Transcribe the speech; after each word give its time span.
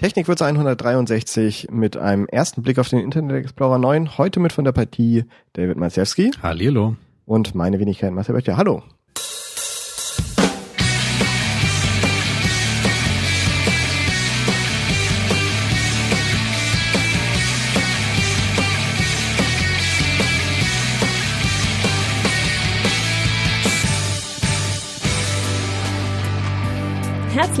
Technikwürze 0.00 0.46
163 0.46 1.68
mit 1.70 1.98
einem 1.98 2.24
ersten 2.26 2.62
Blick 2.62 2.78
auf 2.78 2.88
den 2.88 3.00
Internet 3.00 3.36
Explorer 3.36 3.76
9. 3.76 4.16
Heute 4.16 4.40
mit 4.40 4.50
von 4.50 4.64
der 4.64 4.72
Partie 4.72 5.26
David 5.52 5.76
Malzewski. 5.76 6.30
Hallihallo. 6.42 6.96
Und 7.26 7.54
meine 7.54 7.78
Wenigkeit 7.78 8.10
Marcel 8.10 8.34
Böttcher. 8.34 8.56
Hallo. 8.56 8.82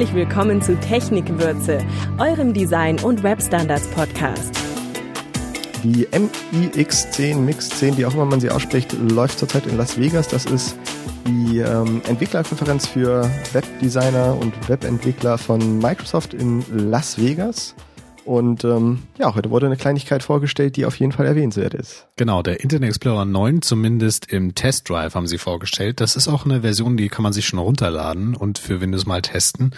Herzlich 0.00 0.16
willkommen 0.16 0.62
zu 0.62 0.80
Technikwürze, 0.80 1.84
eurem 2.16 2.54
Design- 2.54 2.98
und 3.00 3.22
Webstandards-Podcast. 3.22 4.50
Die 5.84 6.06
MIX10, 6.08 7.36
Mix 7.36 7.68
10, 7.68 7.98
wie 7.98 8.06
auch 8.06 8.14
immer 8.14 8.24
man 8.24 8.40
sie 8.40 8.48
ausspricht, 8.48 8.94
läuft 8.94 9.38
zurzeit 9.38 9.66
in 9.66 9.76
Las 9.76 9.98
Vegas. 9.98 10.28
Das 10.28 10.46
ist 10.46 10.78
die 11.26 11.58
ähm, 11.58 12.00
Entwicklerkonferenz 12.08 12.86
für 12.86 13.30
Webdesigner 13.52 14.38
und 14.40 14.70
Webentwickler 14.70 15.36
von 15.36 15.76
Microsoft 15.80 16.32
in 16.32 16.64
Las 16.72 17.18
Vegas. 17.18 17.74
Und 18.30 18.62
ähm, 18.62 19.02
ja, 19.18 19.34
heute 19.34 19.50
wurde 19.50 19.66
eine 19.66 19.76
Kleinigkeit 19.76 20.22
vorgestellt, 20.22 20.76
die 20.76 20.86
auf 20.86 20.94
jeden 21.00 21.10
Fall 21.10 21.26
erwähnenswert 21.26 21.74
ist. 21.74 22.06
Genau, 22.14 22.44
der 22.44 22.60
Internet 22.60 22.90
Explorer 22.90 23.24
9, 23.24 23.60
zumindest 23.60 24.30
im 24.30 24.54
Test 24.54 24.88
Drive 24.88 25.16
haben 25.16 25.26
sie 25.26 25.36
vorgestellt. 25.36 26.00
Das 26.00 26.14
ist 26.14 26.28
auch 26.28 26.44
eine 26.44 26.60
Version, 26.60 26.96
die 26.96 27.08
kann 27.08 27.24
man 27.24 27.32
sich 27.32 27.44
schon 27.44 27.58
runterladen 27.58 28.36
und 28.36 28.60
für 28.60 28.80
Windows 28.80 29.04
mal 29.04 29.20
testen. 29.20 29.74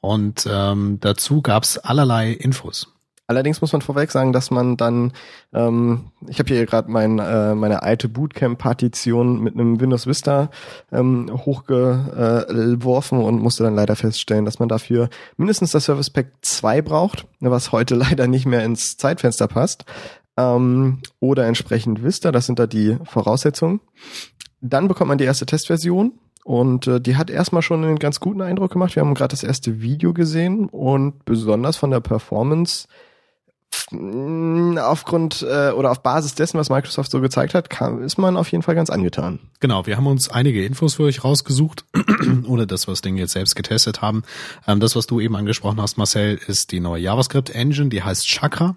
Und 0.00 0.46
ähm, 0.48 0.98
dazu 1.00 1.42
gab's 1.42 1.78
allerlei 1.78 2.30
Infos. 2.30 2.92
Allerdings 3.30 3.60
muss 3.60 3.72
man 3.72 3.80
vorweg 3.80 4.10
sagen, 4.10 4.32
dass 4.32 4.50
man 4.50 4.76
dann, 4.76 5.12
ähm, 5.54 6.10
ich 6.26 6.40
habe 6.40 6.52
hier 6.52 6.66
gerade 6.66 6.90
mein, 6.90 7.20
äh, 7.20 7.54
meine 7.54 7.84
alte 7.84 8.08
Bootcamp-Partition 8.08 9.40
mit 9.40 9.54
einem 9.54 9.80
Windows 9.80 10.08
Vista 10.08 10.50
ähm, 10.90 11.30
hochgeworfen 11.32 13.20
und 13.20 13.40
musste 13.40 13.62
dann 13.62 13.76
leider 13.76 13.94
feststellen, 13.94 14.46
dass 14.46 14.58
man 14.58 14.68
dafür 14.68 15.10
mindestens 15.36 15.70
das 15.70 15.84
Service 15.84 16.10
Pack 16.10 16.32
2 16.42 16.82
braucht, 16.82 17.28
was 17.38 17.70
heute 17.70 17.94
leider 18.10 18.26
nicht 18.26 18.46
mehr 18.46 18.64
ins 18.64 18.96
Zeitfenster 18.96 19.46
passt. 19.46 19.84
Ähm, 20.36 20.98
oder 21.20 21.46
entsprechend 21.46 22.02
Vista, 22.02 22.32
das 22.32 22.46
sind 22.46 22.58
da 22.58 22.66
die 22.66 22.98
Voraussetzungen. 23.04 23.78
Dann 24.60 24.88
bekommt 24.88 25.06
man 25.06 25.18
die 25.18 25.24
erste 25.24 25.46
Testversion 25.46 26.14
und 26.42 26.88
äh, 26.88 27.00
die 27.00 27.14
hat 27.14 27.30
erstmal 27.30 27.62
schon 27.62 27.84
einen 27.84 28.00
ganz 28.00 28.18
guten 28.18 28.42
Eindruck 28.42 28.72
gemacht. 28.72 28.96
Wir 28.96 29.04
haben 29.04 29.14
gerade 29.14 29.34
das 29.34 29.44
erste 29.44 29.82
Video 29.82 30.12
gesehen 30.12 30.68
und 30.68 31.24
besonders 31.24 31.76
von 31.76 31.92
der 31.92 32.00
Performance 32.00 32.88
aufgrund 33.92 35.42
äh, 35.42 35.70
oder 35.70 35.90
auf 35.90 36.02
Basis 36.02 36.34
dessen, 36.34 36.58
was 36.58 36.70
Microsoft 36.70 37.10
so 37.10 37.20
gezeigt 37.20 37.54
hat, 37.54 37.70
kann, 37.70 38.02
ist 38.02 38.18
man 38.18 38.36
auf 38.36 38.50
jeden 38.52 38.62
Fall 38.62 38.74
ganz 38.74 38.90
angetan. 38.90 39.40
Genau, 39.60 39.86
wir 39.86 39.96
haben 39.96 40.06
uns 40.06 40.28
einige 40.28 40.64
Infos 40.64 40.94
für 40.94 41.04
euch 41.04 41.24
rausgesucht, 41.24 41.84
oder 42.46 42.66
das, 42.66 42.88
was 42.88 43.00
Dinge 43.00 43.20
jetzt 43.20 43.32
selbst 43.32 43.56
getestet 43.56 44.02
haben. 44.02 44.22
Ähm, 44.66 44.80
das, 44.80 44.96
was 44.96 45.06
du 45.06 45.20
eben 45.20 45.36
angesprochen 45.36 45.80
hast, 45.80 45.98
Marcel, 45.98 46.38
ist 46.46 46.72
die 46.72 46.80
neue 46.80 47.02
JavaScript-Engine, 47.02 47.88
die 47.88 48.02
heißt 48.02 48.26
Chakra. 48.26 48.76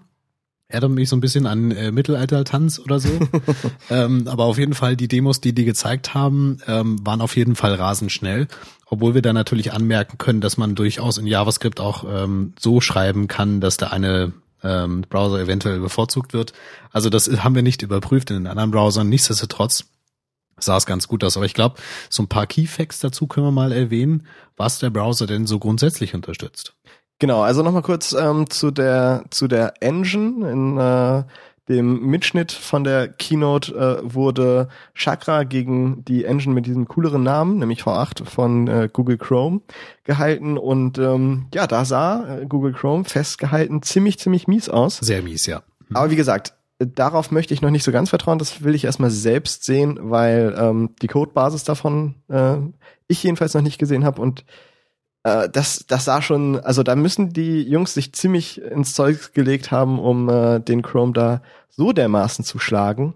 Erinnert 0.67 0.91
mich 0.91 1.09
so 1.09 1.15
ein 1.15 1.21
bisschen 1.21 1.45
an 1.45 1.71
äh, 1.71 1.91
Mittelalter-Tanz 1.91 2.79
oder 2.79 2.99
so. 2.99 3.09
ähm, 3.91 4.27
aber 4.27 4.45
auf 4.45 4.57
jeden 4.57 4.73
Fall, 4.73 4.95
die 4.95 5.07
Demos, 5.07 5.39
die 5.39 5.53
die 5.53 5.65
gezeigt 5.65 6.15
haben, 6.15 6.57
ähm, 6.67 7.05
waren 7.05 7.21
auf 7.21 7.35
jeden 7.35 7.55
Fall 7.55 7.75
rasend 7.75 8.11
schnell. 8.11 8.47
Obwohl 8.87 9.13
wir 9.13 9.21
da 9.21 9.33
natürlich 9.33 9.73
anmerken 9.73 10.17
können, 10.17 10.41
dass 10.41 10.57
man 10.57 10.73
durchaus 10.75 11.17
in 11.17 11.27
JavaScript 11.27 11.79
auch 11.79 12.05
ähm, 12.07 12.53
so 12.59 12.81
schreiben 12.81 13.27
kann, 13.27 13.59
dass 13.59 13.77
da 13.77 13.87
eine 13.87 14.33
ähm, 14.63 15.01
Browser 15.09 15.39
eventuell 15.39 15.79
bevorzugt 15.79 16.33
wird. 16.33 16.53
Also 16.91 17.09
das 17.09 17.27
haben 17.43 17.55
wir 17.55 17.63
nicht 17.63 17.81
überprüft 17.81 18.31
in 18.31 18.37
den 18.37 18.47
anderen 18.47 18.71
Browsern. 18.71 19.09
Nichtsdestotrotz 19.09 19.85
sah 20.57 20.77
es 20.77 20.85
ganz 20.85 21.07
gut 21.07 21.23
aus. 21.23 21.37
Aber 21.37 21.45
ich 21.45 21.53
glaube, 21.53 21.75
so 22.09 22.23
ein 22.23 22.27
paar 22.27 22.47
Keyfacts 22.47 22.99
dazu 22.99 23.27
können 23.27 23.47
wir 23.47 23.51
mal 23.51 23.71
erwähnen, 23.71 24.27
was 24.57 24.79
der 24.79 24.89
Browser 24.89 25.27
denn 25.27 25.47
so 25.47 25.59
grundsätzlich 25.59 26.13
unterstützt. 26.13 26.73
Genau, 27.19 27.41
also 27.41 27.63
nochmal 27.63 27.83
kurz 27.83 28.13
ähm, 28.13 28.49
zu 28.49 28.71
der 28.71 29.25
zu 29.29 29.47
der 29.47 29.81
Engine 29.81 30.49
in 30.49 30.77
äh, 30.77 31.23
dem 31.69 32.01
Mitschnitt 32.01 32.51
von 32.51 32.83
der 32.83 33.07
Keynote 33.07 33.73
äh, 33.73 34.13
wurde 34.13 34.67
Chakra 34.93 35.43
gegen 35.43 36.03
die 36.05 36.25
Engine 36.25 36.53
mit 36.53 36.65
diesem 36.65 36.87
cooleren 36.87 37.23
Namen, 37.23 37.59
nämlich 37.59 37.83
V8 37.83 38.25
von 38.25 38.67
äh, 38.67 38.89
Google 38.91 39.17
Chrome, 39.17 39.61
gehalten. 40.03 40.57
Und 40.57 40.97
ähm, 40.97 41.47
ja, 41.53 41.65
da 41.67 41.85
sah 41.85 42.39
äh, 42.39 42.45
Google 42.45 42.73
Chrome 42.73 43.05
festgehalten 43.05 43.81
ziemlich, 43.81 44.19
ziemlich 44.19 44.47
mies 44.47 44.67
aus. 44.67 44.97
Sehr 44.97 45.21
mies, 45.21 45.45
ja. 45.45 45.63
Mhm. 45.87 45.95
Aber 45.95 46.11
wie 46.11 46.17
gesagt, 46.17 46.53
darauf 46.79 47.31
möchte 47.31 47.53
ich 47.53 47.61
noch 47.61 47.71
nicht 47.71 47.83
so 47.83 47.91
ganz 47.91 48.09
vertrauen. 48.09 48.39
Das 48.39 48.63
will 48.63 48.75
ich 48.75 48.83
erstmal 48.83 49.11
selbst 49.11 49.63
sehen, 49.63 49.97
weil 50.01 50.55
ähm, 50.57 50.89
die 51.01 51.07
Codebasis 51.07 51.63
davon 51.63 52.15
äh, 52.27 52.57
ich 53.07 53.23
jedenfalls 53.23 53.53
noch 53.53 53.61
nicht 53.61 53.79
gesehen 53.79 54.03
habe 54.03 54.21
und 54.21 54.43
äh, 55.23 55.49
das, 55.49 55.85
das 55.87 56.05
sah 56.05 56.21
schon, 56.21 56.59
also 56.59 56.83
da 56.83 56.95
müssen 56.95 57.33
die 57.33 57.61
Jungs 57.63 57.93
sich 57.93 58.13
ziemlich 58.13 58.61
ins 58.61 58.93
Zeug 58.93 59.33
gelegt 59.33 59.71
haben, 59.71 59.99
um 59.99 60.29
äh, 60.29 60.59
den 60.59 60.81
Chrome 60.81 61.13
da 61.13 61.41
so 61.69 61.91
dermaßen 61.91 62.45
zu 62.45 62.59
schlagen. 62.59 63.15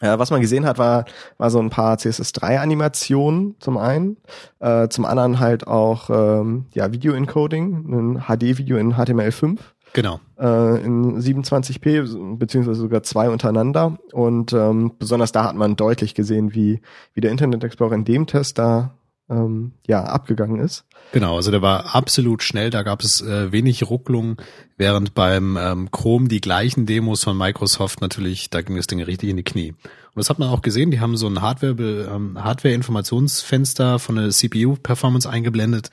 Äh, 0.00 0.18
was 0.18 0.30
man 0.30 0.42
gesehen 0.42 0.66
hat, 0.66 0.78
war, 0.78 1.06
war 1.38 1.50
so 1.50 1.58
ein 1.58 1.70
paar 1.70 1.96
CSS3-Animationen 1.96 3.56
zum 3.60 3.78
einen, 3.78 4.18
äh, 4.60 4.88
zum 4.88 5.06
anderen 5.06 5.40
halt 5.40 5.66
auch 5.66 6.10
ähm, 6.10 6.66
ja, 6.74 6.92
Video-Encoding, 6.92 7.86
ein 7.88 8.22
HD-Video 8.26 8.76
in 8.76 8.94
HTML5. 8.94 9.58
Genau. 9.94 10.20
Äh, 10.38 10.84
in 10.84 11.18
27p, 11.18 12.36
beziehungsweise 12.36 12.78
sogar 12.78 13.02
zwei 13.02 13.30
untereinander. 13.30 13.98
Und 14.12 14.52
ähm, 14.52 14.92
besonders 14.98 15.32
da 15.32 15.44
hat 15.44 15.56
man 15.56 15.76
deutlich 15.76 16.14
gesehen, 16.14 16.54
wie, 16.54 16.82
wie 17.14 17.22
der 17.22 17.30
Internet 17.30 17.64
Explorer 17.64 17.94
in 17.94 18.04
dem 18.04 18.26
Test 18.26 18.58
da 18.58 18.95
ähm, 19.28 19.72
ja 19.86 20.04
abgegangen 20.04 20.60
ist. 20.60 20.84
Genau, 21.12 21.36
also 21.36 21.50
der 21.50 21.62
war 21.62 21.94
absolut 21.94 22.42
schnell, 22.42 22.70
da 22.70 22.82
gab 22.82 23.02
es 23.02 23.20
äh, 23.20 23.52
wenig 23.52 23.88
Rucklung, 23.88 24.40
während 24.76 25.14
beim 25.14 25.56
ähm, 25.56 25.90
Chrome 25.90 26.28
die 26.28 26.40
gleichen 26.40 26.86
Demos 26.86 27.24
von 27.24 27.36
Microsoft 27.36 28.00
natürlich, 28.00 28.50
da 28.50 28.62
ging 28.62 28.76
das 28.76 28.86
Ding 28.86 29.02
richtig 29.02 29.30
in 29.30 29.36
die 29.36 29.44
Knie. 29.44 29.70
Und 29.70 30.20
das 30.20 30.30
hat 30.30 30.38
man 30.38 30.48
auch 30.48 30.62
gesehen, 30.62 30.90
die 30.90 31.00
haben 31.00 31.16
so 31.16 31.26
ein 31.26 31.42
Hardware 31.42 32.08
ähm, 32.10 32.42
Hardware-Informationsfenster 32.42 33.98
von 33.98 34.16
der 34.16 34.30
CPU-Performance 34.30 35.28
eingeblendet, 35.28 35.90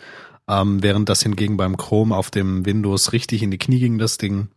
ähm, 0.47 0.81
während 0.81 1.09
das 1.09 1.23
hingegen 1.23 1.57
beim 1.57 1.77
Chrome 1.77 2.15
auf 2.15 2.31
dem 2.31 2.65
Windows 2.65 3.13
richtig 3.13 3.43
in 3.43 3.51
die 3.51 3.57
Knie 3.57 3.79
ging, 3.79 3.97
das 3.97 4.17
Ding 4.17 4.49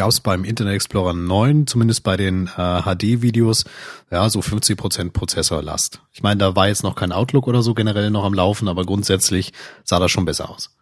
gab 0.00 0.08
es 0.08 0.20
beim 0.20 0.44
Internet 0.44 0.76
Explorer 0.76 1.12
9, 1.12 1.66
zumindest 1.66 2.04
bei 2.04 2.16
den 2.16 2.48
äh, 2.56 2.80
HD-Videos, 2.80 3.66
ja, 4.10 4.30
so 4.30 4.40
50 4.40 4.78
Prozent 4.78 5.12
Prozessorlast. 5.12 6.00
Ich 6.10 6.22
meine, 6.22 6.38
da 6.38 6.56
war 6.56 6.68
jetzt 6.68 6.82
noch 6.82 6.94
kein 6.94 7.12
Outlook 7.12 7.46
oder 7.46 7.60
so 7.60 7.74
generell 7.74 8.10
noch 8.10 8.24
am 8.24 8.32
Laufen, 8.32 8.68
aber 8.68 8.86
grundsätzlich 8.86 9.52
sah 9.84 9.98
das 9.98 10.10
schon 10.10 10.24
besser 10.24 10.48
aus. 10.48 10.74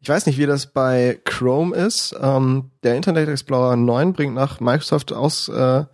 Ich 0.00 0.08
weiß 0.08 0.24
nicht, 0.24 0.38
wie 0.38 0.46
das 0.46 0.72
bei 0.72 1.20
Chrome 1.26 1.76
ist. 1.76 2.16
Ähm, 2.18 2.70
der 2.82 2.96
Internet 2.96 3.28
Explorer 3.28 3.76
9 3.76 4.14
bringt 4.14 4.34
nach 4.34 4.58
Microsoft 4.58 5.12
Aussagen 5.12 5.90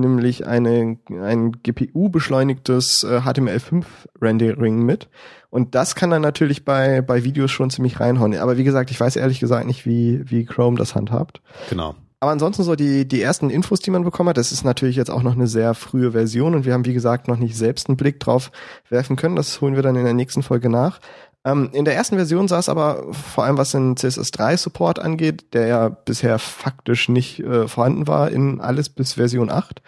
nämlich 0.00 0.44
eine, 0.48 0.98
ein 1.10 1.52
GPU-beschleunigtes 1.62 3.04
äh, 3.04 3.20
HTML5-Rendering 3.20 4.82
mit. 4.82 5.08
Und 5.52 5.74
das 5.74 5.94
kann 5.94 6.08
dann 6.08 6.22
natürlich 6.22 6.64
bei, 6.64 7.02
bei 7.02 7.24
Videos 7.24 7.50
schon 7.50 7.68
ziemlich 7.68 8.00
reinhauen. 8.00 8.34
Aber 8.38 8.56
wie 8.56 8.64
gesagt, 8.64 8.90
ich 8.90 8.98
weiß 8.98 9.16
ehrlich 9.16 9.38
gesagt 9.38 9.66
nicht, 9.66 9.84
wie, 9.84 10.22
wie 10.30 10.46
Chrome 10.46 10.78
das 10.78 10.94
handhabt. 10.94 11.42
Genau. 11.68 11.94
Aber 12.20 12.30
ansonsten 12.30 12.62
so 12.62 12.74
die, 12.74 13.06
die 13.06 13.20
ersten 13.20 13.50
Infos, 13.50 13.80
die 13.80 13.90
man 13.90 14.02
bekommen 14.02 14.30
hat, 14.30 14.38
das 14.38 14.50
ist 14.50 14.64
natürlich 14.64 14.96
jetzt 14.96 15.10
auch 15.10 15.22
noch 15.22 15.34
eine 15.34 15.46
sehr 15.46 15.74
frühe 15.74 16.12
Version 16.12 16.54
und 16.54 16.64
wir 16.64 16.72
haben, 16.72 16.86
wie 16.86 16.94
gesagt, 16.94 17.28
noch 17.28 17.36
nicht 17.36 17.54
selbst 17.54 17.90
einen 17.90 17.98
Blick 17.98 18.18
drauf 18.18 18.50
werfen 18.88 19.16
können. 19.16 19.36
Das 19.36 19.60
holen 19.60 19.76
wir 19.76 19.82
dann 19.82 19.96
in 19.96 20.04
der 20.04 20.14
nächsten 20.14 20.42
Folge 20.42 20.70
nach. 20.70 21.00
Ähm, 21.44 21.68
in 21.74 21.84
der 21.84 21.96
ersten 21.96 22.16
Version 22.16 22.48
sah 22.48 22.58
es 22.58 22.70
aber 22.70 23.12
vor 23.12 23.44
allem, 23.44 23.58
was 23.58 23.72
den 23.72 23.94
CSS3 23.94 24.56
Support 24.56 25.00
angeht, 25.00 25.52
der 25.52 25.66
ja 25.66 25.90
bisher 25.90 26.38
faktisch 26.38 27.10
nicht 27.10 27.40
äh, 27.40 27.68
vorhanden 27.68 28.06
war 28.06 28.30
in 28.30 28.62
alles 28.62 28.88
bis 28.88 29.14
Version 29.14 29.50
8, 29.50 29.82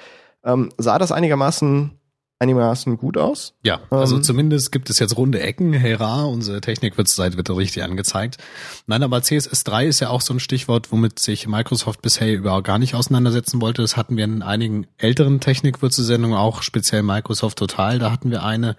ähm, 0.44 0.68
sah 0.76 0.98
das 0.98 1.10
einigermaßen 1.10 1.98
einigermaßen 2.44 2.96
gut 2.96 3.18
aus. 3.18 3.54
Ja, 3.62 3.80
also 3.90 4.16
ähm, 4.16 4.22
zumindest 4.22 4.70
gibt 4.70 4.90
es 4.90 4.98
jetzt 4.98 5.16
runde 5.16 5.40
Ecken. 5.40 5.72
Hera, 5.72 6.24
unsere 6.24 6.60
Technikwitz-Seite 6.60 7.36
wird 7.36 7.50
richtig 7.50 7.82
angezeigt. 7.82 8.38
Nein, 8.86 9.02
aber 9.02 9.18
CSS3 9.18 9.84
ist 9.84 10.00
ja 10.00 10.10
auch 10.10 10.20
so 10.20 10.34
ein 10.34 10.40
Stichwort, 10.40 10.92
womit 10.92 11.18
sich 11.18 11.46
Microsoft 11.46 12.02
bisher 12.02 12.32
überhaupt 12.32 12.66
gar 12.66 12.78
nicht 12.78 12.94
auseinandersetzen 12.94 13.60
wollte. 13.60 13.82
Das 13.82 13.96
hatten 13.96 14.16
wir 14.16 14.24
in 14.24 14.42
einigen 14.42 14.86
älteren 14.98 15.40
Technikwürze-Sendungen 15.40 16.36
auch, 16.36 16.62
speziell 16.62 17.02
Microsoft 17.02 17.58
Total. 17.58 17.98
Da 17.98 18.12
hatten 18.12 18.30
wir 18.30 18.44
eine, 18.44 18.76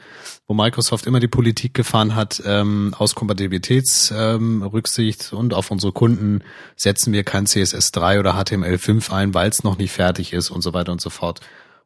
wo 0.47 0.53
Microsoft 0.53 1.07
immer 1.07 1.19
die 1.19 1.27
Politik 1.27 1.73
gefahren 1.73 2.15
hat, 2.15 2.41
ähm, 2.45 2.93
aus 2.97 3.15
Kompatibilitätsrücksicht 3.15 5.29
ähm, 5.31 5.39
und 5.39 5.53
auf 5.53 5.71
unsere 5.71 5.91
Kunden 5.91 6.43
setzen 6.75 7.13
wir 7.13 7.23
kein 7.23 7.45
CSS3 7.45 8.19
oder 8.19 8.35
HTML5 8.35 9.11
ein, 9.11 9.33
weil 9.33 9.49
es 9.49 9.63
noch 9.63 9.77
nicht 9.77 9.91
fertig 9.91 10.33
ist 10.33 10.51
und 10.51 10.61
so 10.61 10.73
weiter 10.73 10.91
und 10.91 11.01
so 11.01 11.09
fort. 11.09 11.41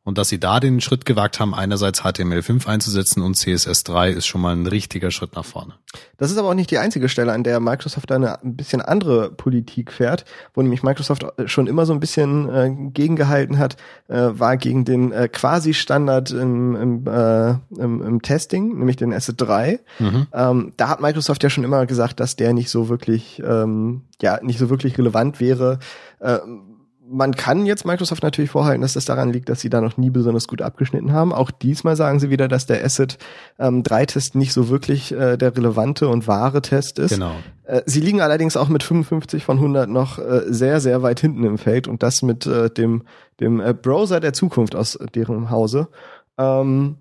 Und 0.06 0.18
dass 0.18 0.30
sie 0.30 0.40
da 0.40 0.60
den 0.60 0.80
Schritt 0.80 1.06
gewagt 1.06 1.40
haben, 1.40 1.54
einerseits 1.54 2.02
HTML5 2.02 2.66
einzusetzen 2.68 3.22
und 3.22 3.36
CSS3 3.36 4.10
ist 4.10 4.28
schon 4.28 4.42
mal 4.42 4.56
ein 4.56 4.66
richtiger 4.66 5.12
Schritt 5.12 5.36
nach 5.36 5.44
vorne. 5.44 5.74
Das 6.18 6.32
ist 6.32 6.38
aber 6.38 6.50
auch 6.50 6.54
nicht 6.54 6.72
die 6.72 6.78
einzige 6.78 7.10
Stelle, 7.10 7.34
an 7.34 7.44
der 7.44 7.60
Microsoft 7.60 8.12
eine 8.12 8.42
ein 8.42 8.56
bisschen 8.56 8.82
andere 8.82 9.30
Politik 9.30 9.92
fährt, 9.92 10.24
wo 10.54 10.62
nämlich 10.62 10.84
Microsoft 10.84 11.26
schon 11.46 11.68
immer 11.68 11.86
so 11.86 11.94
ein 11.94 12.00
bisschen 12.00 12.50
äh, 12.50 12.90
gegengehalten 12.92 13.58
hat, 13.58 13.76
äh, 14.08 14.30
war 14.32 14.56
gegen 14.56 14.86
den 14.86 15.12
äh, 15.12 15.28
Quasi-Standard 15.28 16.32
im, 16.32 16.76
im, 16.76 17.08
äh, 17.08 17.50
im, 17.78 18.02
im 18.02 18.22
Testing, 18.22 18.78
nämlich 18.78 18.96
den 18.96 19.14
Asset 19.14 19.42
3. 19.42 19.80
Mhm. 20.00 20.28
Ähm, 20.34 20.74
da 20.78 20.88
hat 20.88 21.02
Microsoft 21.02 21.44
ja 21.44 21.50
schon 21.50 21.66
immer 21.66 21.86
gesagt, 21.86 22.20
dass 22.20 22.38
der 22.38 22.54
nicht 22.54 22.70
so 22.70 22.88
wirklich, 22.88 23.42
ähm, 23.46 24.04
ja, 24.22 24.40
nicht 24.42 24.60
so 24.60 24.70
wirklich 24.70 24.98
relevant 24.98 25.40
wäre. 25.40 25.80
Äh, 26.20 26.40
man 27.12 27.36
kann 27.36 27.66
jetzt 27.66 27.86
Microsoft 27.86 28.22
natürlich 28.22 28.52
vorhalten, 28.52 28.82
dass 28.82 28.94
das 28.94 29.06
daran 29.06 29.34
liegt, 29.34 29.50
dass 29.50 29.62
sie 29.62 29.70
da 29.70 29.82
noch 29.82 29.98
nie 29.98 30.10
besonders 30.10 30.48
gut 30.48 30.62
abgeschnitten 30.62 31.12
haben. 31.12 31.34
Auch 31.34 31.50
diesmal 31.50 31.96
sagen 31.96 32.20
sie 32.20 32.30
wieder, 32.30 32.48
dass 32.48 32.68
der 32.68 32.84
Asset 32.86 33.18
ähm, 33.58 33.84
3-Test 33.84 34.36
nicht 34.36 34.54
so 34.54 34.70
wirklich 34.70 35.12
äh, 35.12 35.38
der 35.38 35.56
relevante 35.56 36.08
und 36.08 36.28
wahre 36.28 36.62
Test 36.62 37.00
ist. 37.00 37.14
Genau. 37.14 37.32
Äh, 37.64 37.82
sie 37.86 38.02
liegen 38.02 38.22
allerdings 38.22 38.56
auch 38.56 38.70
mit 38.70 38.84
55 38.84 39.44
von 39.44 39.58
100 39.58 39.90
noch 39.90 40.20
äh, 40.20 40.44
sehr, 40.48 40.80
sehr 40.82 41.02
weit 41.02 41.20
hinten 41.20 41.44
im 41.44 41.58
Feld 41.58 41.88
und 41.88 42.04
das 42.04 42.22
mit 42.22 42.46
äh, 42.46 42.70
dem, 42.70 43.04
dem 43.40 43.60
äh, 43.60 43.74
Browser 43.74 44.20
der 44.20 44.34
Zukunft 44.34 44.76
aus 44.76 44.98
deren 45.16 45.50
Hause. 45.50 45.88
Ähm, 46.38 46.98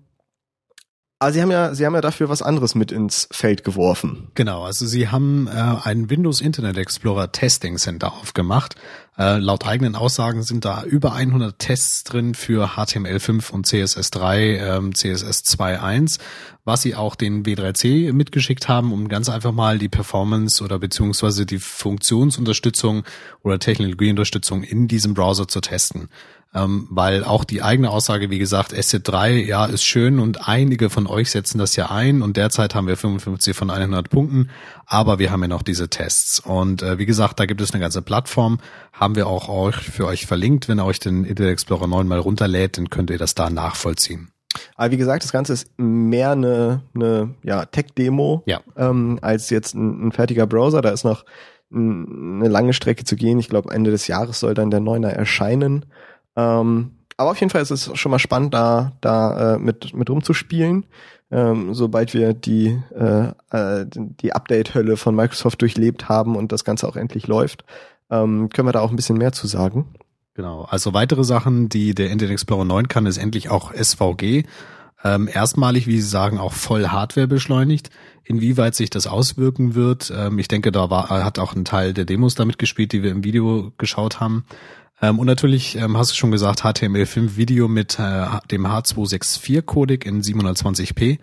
aber 1.21 1.33
sie 1.33 1.41
haben 1.41 1.51
ja, 1.51 1.75
sie 1.75 1.85
haben 1.85 1.95
ja 1.95 2.01
dafür 2.01 2.29
was 2.29 2.41
anderes 2.41 2.75
mit 2.75 2.93
ins 2.93 3.27
Feld 3.29 3.65
geworfen. 3.65 4.29
Genau, 4.35 4.63
also 4.63 4.85
sie 4.85 5.09
haben 5.09 5.47
äh, 5.47 5.75
ein 5.83 6.09
Windows 6.09 6.39
Internet 6.39 6.77
Explorer 6.77 7.33
Testing 7.33 7.77
Center 7.77 8.13
aufgemacht. 8.13 8.75
Äh, 9.17 9.37
laut 9.37 9.67
eigenen 9.67 9.97
Aussagen 9.97 10.43
sind 10.43 10.63
da 10.63 10.83
über 10.83 11.11
100 11.11 11.59
Tests 11.59 12.05
drin 12.05 12.35
für 12.35 12.77
HTML5 12.77 13.51
und 13.51 13.67
CSS3, 13.67 14.77
ähm, 14.77 14.95
CSS 14.95 15.43
2.1, 15.43 16.19
was 16.63 16.83
sie 16.83 16.95
auch 16.95 17.15
den 17.15 17.43
W3C 17.43 18.13
mitgeschickt 18.13 18.69
haben, 18.69 18.93
um 18.93 19.09
ganz 19.09 19.27
einfach 19.27 19.51
mal 19.51 19.77
die 19.77 19.89
Performance 19.89 20.63
oder 20.63 20.79
beziehungsweise 20.79 21.45
die 21.45 21.59
Funktionsunterstützung 21.59 23.03
oder 23.43 23.59
Technologieunterstützung 23.59 24.63
in 24.63 24.87
diesem 24.87 25.15
Browser 25.15 25.49
zu 25.49 25.59
testen 25.59 26.07
ähm, 26.53 26.87
weil 26.89 27.23
auch 27.23 27.43
die 27.43 27.61
eigene 27.61 27.91
Aussage, 27.91 28.29
wie 28.29 28.39
gesagt, 28.39 28.77
Asset 28.77 29.07
3, 29.07 29.33
ja, 29.43 29.65
ist 29.65 29.83
schön 29.83 30.19
und 30.19 30.47
einige 30.47 30.89
von 30.89 31.05
euch 31.05 31.29
setzen 31.31 31.59
das 31.59 31.75
ja 31.75 31.91
ein 31.91 32.21
und 32.21 32.37
derzeit 32.37 32.73
haben 32.73 32.87
wir 32.87 32.97
55 32.97 33.55
von 33.55 33.69
100 33.69 34.09
Punkten, 34.09 34.49
aber 34.85 35.19
wir 35.19 35.31
haben 35.31 35.41
ja 35.41 35.47
noch 35.47 35.61
diese 35.61 35.89
Tests 35.89 36.39
und 36.39 36.81
äh, 36.81 36.97
wie 36.97 37.05
gesagt, 37.05 37.39
da 37.39 37.45
gibt 37.45 37.61
es 37.61 37.71
eine 37.71 37.81
ganze 37.81 38.01
Plattform, 38.01 38.59
haben 38.93 39.15
wir 39.15 39.27
auch 39.27 39.47
euch 39.47 39.75
für 39.75 40.07
euch 40.07 40.25
verlinkt, 40.25 40.67
wenn 40.67 40.79
ihr 40.79 40.85
euch 40.85 40.99
den 40.99 41.23
Internet 41.23 41.53
Explorer 41.53 41.87
9 41.87 42.07
mal 42.07 42.19
runterlädt, 42.19 42.77
dann 42.77 42.89
könnt 42.89 43.11
ihr 43.11 43.19
das 43.19 43.35
da 43.35 43.49
nachvollziehen. 43.49 44.31
Aber 44.75 44.91
wie 44.91 44.97
gesagt, 44.97 45.23
das 45.23 45.31
Ganze 45.31 45.53
ist 45.53 45.69
mehr 45.77 46.31
eine, 46.31 46.81
eine 46.95 47.35
ja, 47.43 47.65
Tech-Demo 47.65 48.43
ja. 48.45 48.61
ähm, 48.75 49.19
als 49.21 49.49
jetzt 49.51 49.75
ein, 49.75 50.07
ein 50.07 50.11
fertiger 50.11 50.47
Browser. 50.47 50.81
Da 50.81 50.89
ist 50.89 51.03
noch 51.03 51.23
eine 51.71 52.47
lange 52.47 52.73
Strecke 52.73 53.03
zu 53.03 53.15
gehen. 53.15 53.39
Ich 53.39 53.49
glaube, 53.49 53.71
Ende 53.71 53.91
des 53.91 54.07
Jahres 54.07 54.39
soll 54.39 54.55
dann 54.55 54.71
der 54.71 54.79
Neuner 54.79 55.11
erscheinen. 55.11 55.85
Ähm, 56.39 56.91
aber 57.17 57.31
auf 57.31 57.39
jeden 57.39 57.49
Fall 57.49 57.61
ist 57.61 57.71
es 57.71 57.91
schon 57.95 58.11
mal 58.11 58.19
spannend, 58.19 58.53
da, 58.53 58.93
da 59.01 59.55
äh, 59.55 59.59
mit, 59.59 59.93
mit 59.93 60.09
rumzuspielen. 60.09 60.85
Ähm, 61.31 61.73
sobald 61.73 62.13
wir 62.13 62.33
die, 62.33 62.81
äh, 62.95 63.33
äh, 63.51 63.85
die 63.89 64.33
Update-Hölle 64.33 64.97
von 64.97 65.15
Microsoft 65.15 65.61
durchlebt 65.61 66.09
haben 66.09 66.35
und 66.35 66.51
das 66.51 66.63
Ganze 66.63 66.87
auch 66.87 66.95
endlich 66.95 67.27
läuft, 67.27 67.65
ähm, 68.09 68.49
können 68.49 68.67
wir 68.67 68.71
da 68.71 68.79
auch 68.79 68.89
ein 68.89 68.95
bisschen 68.95 69.17
mehr 69.17 69.31
zu 69.31 69.47
sagen. 69.47 69.85
Genau, 70.33 70.63
also 70.63 70.93
weitere 70.93 71.23
Sachen, 71.23 71.67
die 71.67 71.93
der 71.93 72.09
Internet 72.09 72.31
Explorer 72.31 72.65
9 72.65 72.87
kann, 72.87 73.05
ist 73.05 73.17
endlich 73.17 73.49
auch 73.49 73.73
SVG. 73.73 74.45
Ähm, 75.03 75.29
erstmalig, 75.31 75.87
wie 75.87 75.99
Sie 75.99 76.07
sagen, 76.07 76.39
auch 76.39 76.53
voll 76.53 76.87
Hardware 76.87 77.27
beschleunigt. 77.27 77.89
Inwieweit 78.23 78.75
sich 78.75 78.89
das 78.89 79.07
auswirken 79.07 79.75
wird, 79.75 80.11
ähm, 80.15 80.39
ich 80.39 80.47
denke, 80.47 80.71
da 80.71 80.89
war, 80.89 81.09
hat 81.09 81.39
auch 81.39 81.55
ein 81.55 81.65
Teil 81.65 81.93
der 81.93 82.05
Demos 82.05 82.35
damit 82.35 82.59
gespielt, 82.59 82.91
die 82.91 83.03
wir 83.03 83.11
im 83.11 83.23
Video 83.23 83.71
geschaut 83.77 84.19
haben. 84.19 84.45
Ähm, 85.01 85.19
und 85.19 85.27
natürlich 85.27 85.75
ähm, 85.75 85.97
hast 85.97 86.11
du 86.11 86.15
schon 86.15 86.31
gesagt, 86.31 86.61
HTML5 86.61 87.37
Video 87.37 87.67
mit 87.67 87.99
äh, 87.99 88.25
dem 88.51 88.67
H264-Codec 88.67 90.05
in 90.05 90.21
720p. 90.21 91.19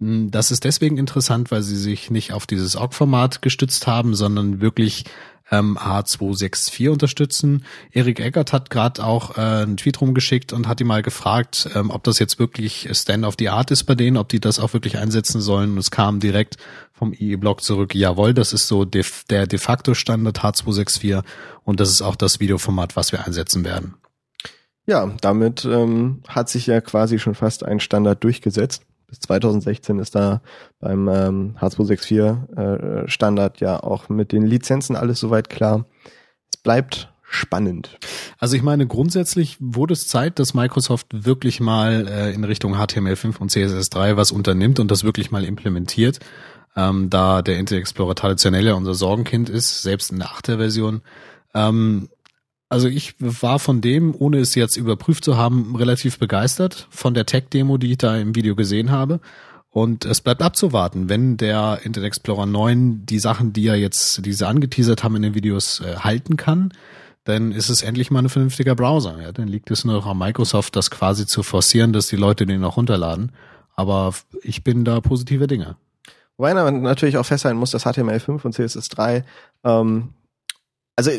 Hm, 0.00 0.30
das 0.30 0.50
ist 0.50 0.64
deswegen 0.64 0.98
interessant, 0.98 1.50
weil 1.50 1.62
sie 1.62 1.76
sich 1.76 2.10
nicht 2.10 2.32
auf 2.32 2.46
dieses 2.46 2.76
OGG-Format 2.76 3.42
gestützt 3.42 3.86
haben, 3.86 4.14
sondern 4.14 4.60
wirklich 4.60 5.04
ähm, 5.50 5.78
H264 5.78 6.90
unterstützen. 6.90 7.64
Erik 7.92 8.20
Eckert 8.20 8.52
hat 8.52 8.70
gerade 8.70 9.04
auch 9.04 9.36
äh, 9.36 9.40
einen 9.40 9.76
Tweet 9.76 10.00
rumgeschickt 10.00 10.52
und 10.52 10.68
hat 10.68 10.80
ihn 10.80 10.86
mal 10.86 11.02
gefragt, 11.02 11.68
ähm, 11.74 11.90
ob 11.90 12.04
das 12.04 12.18
jetzt 12.18 12.38
wirklich 12.38 12.88
Stand 12.92 13.24
of 13.24 13.34
the 13.38 13.48
Art 13.48 13.70
ist 13.70 13.84
bei 13.84 13.94
denen, 13.94 14.16
ob 14.16 14.28
die 14.28 14.40
das 14.40 14.58
auch 14.58 14.72
wirklich 14.72 14.98
einsetzen 14.98 15.40
sollen. 15.40 15.72
Und 15.72 15.78
es 15.78 15.90
kam 15.90 16.20
direkt 16.20 16.56
vom 16.92 17.12
IE-Blog 17.12 17.62
zurück, 17.62 17.94
jawohl, 17.94 18.34
das 18.34 18.52
ist 18.52 18.68
so 18.68 18.84
de 18.84 19.04
der 19.30 19.46
de 19.46 19.58
facto 19.58 19.94
Standard 19.94 20.40
H264 20.40 21.22
und 21.64 21.80
das 21.80 21.90
ist 21.90 22.02
auch 22.02 22.16
das 22.16 22.40
Videoformat, 22.40 22.96
was 22.96 23.12
wir 23.12 23.26
einsetzen 23.26 23.64
werden. 23.64 23.94
Ja, 24.86 25.12
damit 25.20 25.64
ähm, 25.64 26.22
hat 26.28 26.48
sich 26.48 26.66
ja 26.66 26.80
quasi 26.80 27.18
schon 27.18 27.34
fast 27.34 27.64
ein 27.64 27.80
Standard 27.80 28.22
durchgesetzt 28.22 28.82
bis 29.06 29.20
2016 29.20 29.98
ist 29.98 30.14
da 30.14 30.40
beim 30.80 31.08
ähm, 31.08 31.56
H264 31.60 33.04
äh, 33.04 33.08
Standard 33.08 33.60
ja 33.60 33.82
auch 33.82 34.08
mit 34.08 34.32
den 34.32 34.42
Lizenzen 34.44 34.96
alles 34.96 35.20
soweit 35.20 35.48
klar. 35.48 35.86
Es 36.52 36.56
bleibt 36.56 37.12
spannend. 37.22 37.98
Also 38.38 38.56
ich 38.56 38.62
meine, 38.62 38.86
grundsätzlich 38.86 39.56
wurde 39.60 39.94
es 39.94 40.08
Zeit, 40.08 40.38
dass 40.38 40.54
Microsoft 40.54 41.06
wirklich 41.12 41.60
mal 41.60 42.06
äh, 42.08 42.32
in 42.32 42.44
Richtung 42.44 42.76
HTML5 42.76 43.38
und 43.38 43.50
CSS3 43.50 44.16
was 44.16 44.30
unternimmt 44.30 44.78
und 44.78 44.90
das 44.90 45.04
wirklich 45.04 45.30
mal 45.30 45.44
implementiert. 45.44 46.20
Ähm, 46.76 47.10
da 47.10 47.42
der 47.42 47.58
Internet 47.58 47.82
Explorer 47.82 48.14
traditionell 48.14 48.66
ja 48.66 48.74
unser 48.74 48.94
Sorgenkind 48.94 49.48
ist, 49.48 49.82
selbst 49.82 50.12
in 50.12 50.18
der 50.18 50.28
8er 50.28 50.56
Version. 50.56 51.02
Ähm, 51.54 52.08
also 52.74 52.88
ich 52.88 53.14
war 53.20 53.60
von 53.60 53.80
dem, 53.80 54.16
ohne 54.18 54.38
es 54.38 54.56
jetzt 54.56 54.76
überprüft 54.76 55.24
zu 55.24 55.36
haben, 55.36 55.76
relativ 55.76 56.18
begeistert 56.18 56.88
von 56.90 57.14
der 57.14 57.24
Tech-Demo, 57.24 57.78
die 57.78 57.92
ich 57.92 57.98
da 57.98 58.16
im 58.16 58.34
Video 58.34 58.56
gesehen 58.56 58.90
habe. 58.90 59.20
Und 59.70 60.04
es 60.04 60.20
bleibt 60.20 60.42
abzuwarten, 60.42 61.08
wenn 61.08 61.36
der 61.36 61.78
Internet 61.84 62.08
Explorer 62.08 62.46
9 62.46 63.06
die 63.06 63.20
Sachen, 63.20 63.52
die 63.52 63.68
er 63.68 63.76
jetzt, 63.76 64.26
diese 64.26 64.48
angeteasert 64.48 65.04
haben 65.04 65.14
in 65.14 65.22
den 65.22 65.34
Videos, 65.36 65.80
äh, 65.80 65.98
halten 65.98 66.36
kann, 66.36 66.72
dann 67.22 67.52
ist 67.52 67.68
es 67.68 67.82
endlich 67.82 68.10
mal 68.10 68.24
ein 68.24 68.28
vernünftiger 68.28 68.74
Browser. 68.74 69.22
Ja, 69.22 69.30
dann 69.30 69.46
liegt 69.46 69.70
es 69.70 69.84
nur 69.84 69.94
noch 69.94 70.06
an 70.06 70.18
Microsoft, 70.18 70.74
das 70.74 70.90
quasi 70.90 71.26
zu 71.26 71.44
forcieren, 71.44 71.92
dass 71.92 72.08
die 72.08 72.16
Leute 72.16 72.44
den 72.44 72.64
auch 72.64 72.76
runterladen. 72.76 73.30
Aber 73.76 74.14
ich 74.42 74.64
bin 74.64 74.84
da 74.84 75.00
positive 75.00 75.46
Dinge. 75.46 75.76
Wobei 76.38 76.54
man 76.54 76.82
natürlich 76.82 77.18
auch 77.18 77.26
festhalten 77.26 77.60
muss, 77.60 77.70
dass 77.70 77.86
HTML5 77.86 78.44
und 78.44 78.56
CSS3 78.56 79.22
ähm, 79.62 80.08
also 80.96 81.10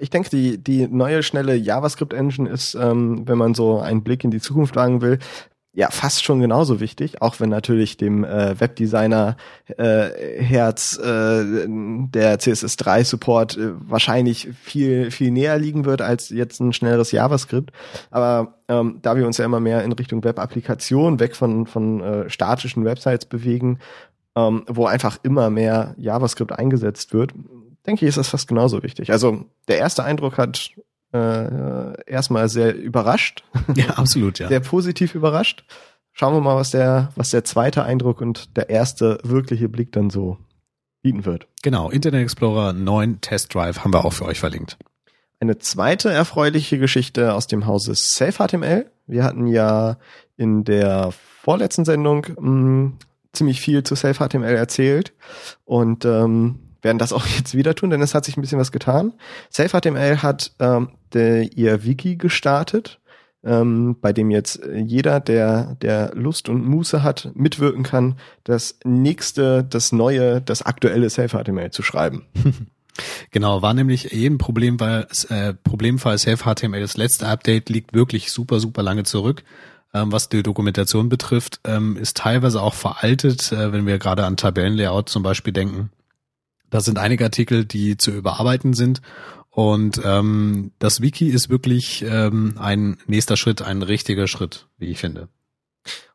ich 0.00 0.10
denke, 0.10 0.30
die, 0.30 0.58
die 0.58 0.86
neue 0.86 1.22
schnelle 1.22 1.54
JavaScript-Engine 1.54 2.48
ist, 2.48 2.74
ähm, 2.74 3.26
wenn 3.26 3.38
man 3.38 3.54
so 3.54 3.78
einen 3.78 4.02
Blick 4.02 4.24
in 4.24 4.30
die 4.30 4.40
Zukunft 4.40 4.76
wagen 4.76 5.00
will, 5.00 5.18
ja 5.74 5.90
fast 5.90 6.24
schon 6.24 6.40
genauso 6.40 6.78
wichtig, 6.78 7.20
auch 7.20 7.40
wenn 7.40 7.48
natürlich 7.48 7.96
dem 7.96 8.22
äh, 8.24 8.58
Webdesigner 8.58 9.36
äh, 9.76 10.40
Herz 10.40 10.96
äh, 10.98 11.66
der 11.66 12.38
CSS3 12.38 13.04
Support 13.04 13.56
äh, 13.56 13.72
wahrscheinlich 13.80 14.50
viel 14.62 15.10
viel 15.10 15.32
näher 15.32 15.58
liegen 15.58 15.84
wird 15.84 16.00
als 16.00 16.28
jetzt 16.28 16.60
ein 16.60 16.72
schnelleres 16.72 17.10
JavaScript. 17.10 17.72
Aber 18.12 18.54
ähm, 18.68 19.00
da 19.02 19.16
wir 19.16 19.26
uns 19.26 19.38
ja 19.38 19.44
immer 19.44 19.60
mehr 19.60 19.82
in 19.82 19.92
Richtung 19.92 20.22
Web-Applikation 20.22 21.18
weg 21.18 21.34
von 21.34 21.66
von 21.66 22.00
äh, 22.00 22.30
statischen 22.30 22.84
Websites 22.84 23.26
bewegen, 23.26 23.80
ähm, 24.36 24.62
wo 24.68 24.86
einfach 24.86 25.18
immer 25.24 25.50
mehr 25.50 25.96
JavaScript 25.98 26.52
eingesetzt 26.52 27.12
wird, 27.12 27.32
denke 27.86 28.04
ich, 28.04 28.08
ist 28.08 28.18
das 28.18 28.28
fast 28.28 28.48
genauso 28.48 28.82
wichtig. 28.82 29.10
Also 29.10 29.44
der 29.68 29.78
erste 29.78 30.04
Eindruck 30.04 30.38
hat 30.38 30.70
äh, 31.12 32.10
erstmal 32.10 32.48
sehr 32.48 32.74
überrascht. 32.74 33.44
Ja, 33.76 33.90
absolut, 33.90 34.38
ja. 34.38 34.48
sehr 34.48 34.60
positiv 34.60 35.14
überrascht. 35.14 35.64
Schauen 36.12 36.34
wir 36.34 36.40
mal, 36.40 36.56
was 36.56 36.70
der, 36.70 37.12
was 37.16 37.30
der 37.30 37.44
zweite 37.44 37.82
Eindruck 37.84 38.20
und 38.20 38.56
der 38.56 38.70
erste 38.70 39.18
wirkliche 39.22 39.68
Blick 39.68 39.92
dann 39.92 40.10
so 40.10 40.38
bieten 41.02 41.24
wird. 41.24 41.46
Genau, 41.62 41.90
Internet 41.90 42.22
Explorer 42.22 42.72
9 42.72 43.20
Test 43.20 43.54
Drive 43.54 43.80
haben 43.80 43.92
wir 43.92 44.04
auch 44.04 44.12
für 44.12 44.24
euch 44.24 44.38
verlinkt. 44.38 44.78
Eine 45.40 45.58
zweite 45.58 46.10
erfreuliche 46.10 46.78
Geschichte 46.78 47.34
aus 47.34 47.46
dem 47.46 47.66
Hause 47.66 47.94
SafeHTML. 47.94 48.90
Wir 49.06 49.24
hatten 49.24 49.46
ja 49.46 49.98
in 50.36 50.64
der 50.64 51.12
vorletzten 51.12 51.84
Sendung 51.84 52.26
mh, 52.38 52.50
mm, 52.50 52.98
ziemlich 53.32 53.60
viel 53.60 53.82
zu 53.82 53.94
SafeHTML 53.94 54.54
erzählt 54.54 55.12
und 55.64 56.04
ähm, 56.04 56.73
werden 56.84 56.98
das 56.98 57.12
auch 57.12 57.26
jetzt 57.38 57.54
wieder 57.54 57.74
tun, 57.74 57.90
denn 57.90 58.02
es 58.02 58.14
hat 58.14 58.24
sich 58.24 58.36
ein 58.36 58.40
bisschen 58.40 58.58
was 58.58 58.72
getan. 58.72 59.12
SafeHTML 59.50 60.22
hat 60.22 60.52
ähm, 60.60 60.90
der, 61.12 61.52
ihr 61.56 61.84
Wiki 61.84 62.16
gestartet, 62.16 63.00
ähm, 63.42 63.96
bei 64.00 64.12
dem 64.12 64.30
jetzt 64.30 64.60
jeder, 64.74 65.20
der, 65.20 65.76
der 65.82 66.12
Lust 66.14 66.48
und 66.48 66.64
Muße 66.64 67.02
hat, 67.02 67.30
mitwirken 67.34 67.82
kann, 67.82 68.16
das 68.44 68.78
nächste, 68.84 69.64
das 69.64 69.92
neue, 69.92 70.40
das 70.40 70.62
aktuelle 70.62 71.10
SafeHTML 71.10 71.70
zu 71.70 71.82
schreiben. 71.82 72.26
Genau, 73.32 73.60
war 73.60 73.74
nämlich 73.74 74.12
ein 74.12 74.38
Problem, 74.38 74.78
weil 74.78 75.08
äh, 75.28 75.52
Problemfall 75.52 76.16
Self-HTML, 76.16 76.80
das 76.80 76.96
letzte 76.96 77.26
Update 77.26 77.68
liegt 77.68 77.92
wirklich 77.92 78.30
super, 78.30 78.60
super 78.60 78.84
lange 78.84 79.02
zurück. 79.02 79.42
Ähm, 79.92 80.12
was 80.12 80.28
die 80.28 80.42
Dokumentation 80.42 81.08
betrifft, 81.08 81.60
ähm, 81.64 81.96
ist 81.96 82.16
teilweise 82.16 82.60
auch 82.60 82.74
veraltet, 82.74 83.52
äh, 83.52 83.72
wenn 83.72 83.86
wir 83.86 83.98
gerade 83.98 84.24
an 84.24 84.36
Tabellenlayout 84.36 85.08
zum 85.08 85.22
Beispiel 85.22 85.52
denken. 85.52 85.90
Da 86.74 86.80
sind 86.80 86.98
einige 86.98 87.22
Artikel, 87.22 87.64
die 87.64 87.96
zu 87.96 88.10
überarbeiten 88.10 88.74
sind. 88.74 89.00
Und 89.48 90.00
ähm, 90.04 90.72
das 90.80 91.00
Wiki 91.00 91.28
ist 91.28 91.48
wirklich 91.48 92.04
ähm, 92.04 92.56
ein 92.58 92.98
nächster 93.06 93.36
Schritt, 93.36 93.62
ein 93.62 93.82
richtiger 93.82 94.26
Schritt, 94.26 94.66
wie 94.78 94.86
ich 94.86 94.98
finde. 94.98 95.28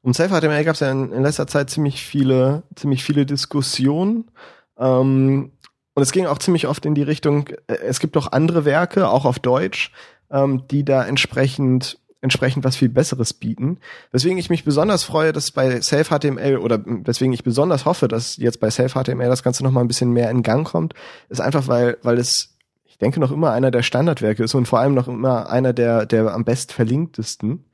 Um 0.02 0.14
Self-HTML 0.14 0.66
gab 0.66 0.74
es 0.74 0.82
ja 0.82 0.92
in, 0.92 1.14
in, 1.14 1.24
letzter 1.24 1.48
Zeit 1.48 1.70
ziemlich 1.70 2.04
viele, 2.04 2.64
ziemlich 2.76 3.06
viele 3.06 3.26
Diskussionen. 3.26 4.32
Ähm, 4.78 5.54
und 5.94 6.04
es 6.04 6.12
ging 6.12 6.26
auch 6.26 6.40
ziemlich 6.40 6.68
oft 6.68 6.86
in 6.86 6.94
die 6.94 7.04
Richtung, 7.04 7.48
äh, 7.68 7.76
es 7.76 8.02
gibt 8.02 8.18
auch 8.18 8.34
andere 8.34 8.66
Werke, 8.66 9.08
auch 9.08 9.24
auf 9.24 9.40
Deutsch, 9.40 9.94
ähm, 10.30 10.68
die 10.70 10.84
da 10.84 11.06
entsprechend 11.06 12.00
entsprechend 12.22 12.64
was 12.66 12.76
viel 12.76 12.90
Besseres 12.90 13.34
bieten. 13.34 13.80
Weswegen 14.12 14.38
ich 14.38 14.50
mich 14.50 14.66
besonders 14.66 15.04
freue, 15.04 15.32
dass 15.32 15.52
bei 15.52 15.82
Self-HTML 15.82 16.58
oder 16.58 16.82
weswegen 16.86 17.34
ich 17.34 17.44
besonders 17.44 17.86
hoffe, 17.86 18.08
dass 18.08 18.38
jetzt 18.38 18.60
bei 18.60 18.70
Self-HTML 18.70 19.30
das 19.30 19.44
Ganze 19.44 19.64
noch 19.64 19.72
mal 19.72 19.82
ein 19.82 19.88
bisschen 19.88 20.12
mehr 20.12 20.30
in 20.30 20.44
Gang 20.44 20.68
kommt, 20.68 20.94
ist 21.30 21.42
einfach, 21.42 21.68
weil, 21.68 21.98
weil 22.04 22.18
es, 22.18 22.58
ich 22.86 22.98
denke, 22.98 23.20
noch 23.20 23.32
immer 23.32 23.52
einer 23.52 23.72
der 23.72 23.84
Standardwerke 23.84 24.44
ist 24.44 24.54
und 24.54 24.68
vor 24.68 24.80
allem 24.80 24.94
noch 24.94 25.08
immer 25.08 25.50
einer 25.50 25.72
der, 25.72 26.06
der 26.06 26.34
am 26.34 26.44
best 26.44 26.74
verlinktesten. 26.74 27.66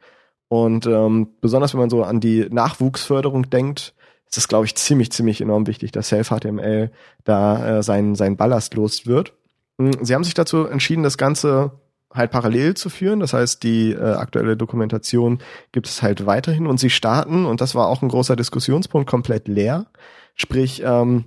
Und 0.47 0.85
ähm, 0.85 1.29
besonders 1.41 1.73
wenn 1.73 1.79
man 1.79 1.89
so 1.89 2.03
an 2.03 2.19
die 2.19 2.47
Nachwuchsförderung 2.49 3.49
denkt, 3.49 3.95
ist 4.29 4.37
es, 4.37 4.47
glaube 4.47 4.65
ich, 4.65 4.75
ziemlich, 4.75 5.11
ziemlich 5.11 5.41
enorm 5.41 5.65
wichtig, 5.65 5.91
dass 5.91 6.09
Self-HTML 6.09 6.91
da 7.23 7.79
äh, 7.79 7.83
sein, 7.83 8.13
sein 8.15 8.37
Ballast 8.37 8.75
los 8.75 9.07
wird. 9.07 9.33
Hm, 9.79 9.91
sie 10.01 10.13
haben 10.13 10.23
sich 10.23 10.35
dazu 10.35 10.65
entschieden, 10.67 11.03
das 11.03 11.17
Ganze 11.17 11.71
halt 12.15 12.31
parallel 12.31 12.75
zu 12.75 12.89
führen. 12.89 13.19
Das 13.19 13.33
heißt, 13.33 13.63
die 13.63 13.91
äh, 13.91 14.01
aktuelle 14.01 14.57
Dokumentation 14.57 15.39
gibt 15.71 15.87
es 15.87 16.01
halt 16.01 16.25
weiterhin 16.25 16.67
und 16.67 16.79
sie 16.79 16.89
starten, 16.89 17.45
und 17.45 17.61
das 17.61 17.75
war 17.75 17.87
auch 17.87 18.01
ein 18.01 18.09
großer 18.09 18.35
Diskussionspunkt, 18.35 19.09
komplett 19.09 19.47
leer. 19.47 19.87
Sprich, 20.35 20.81
ähm, 20.85 21.25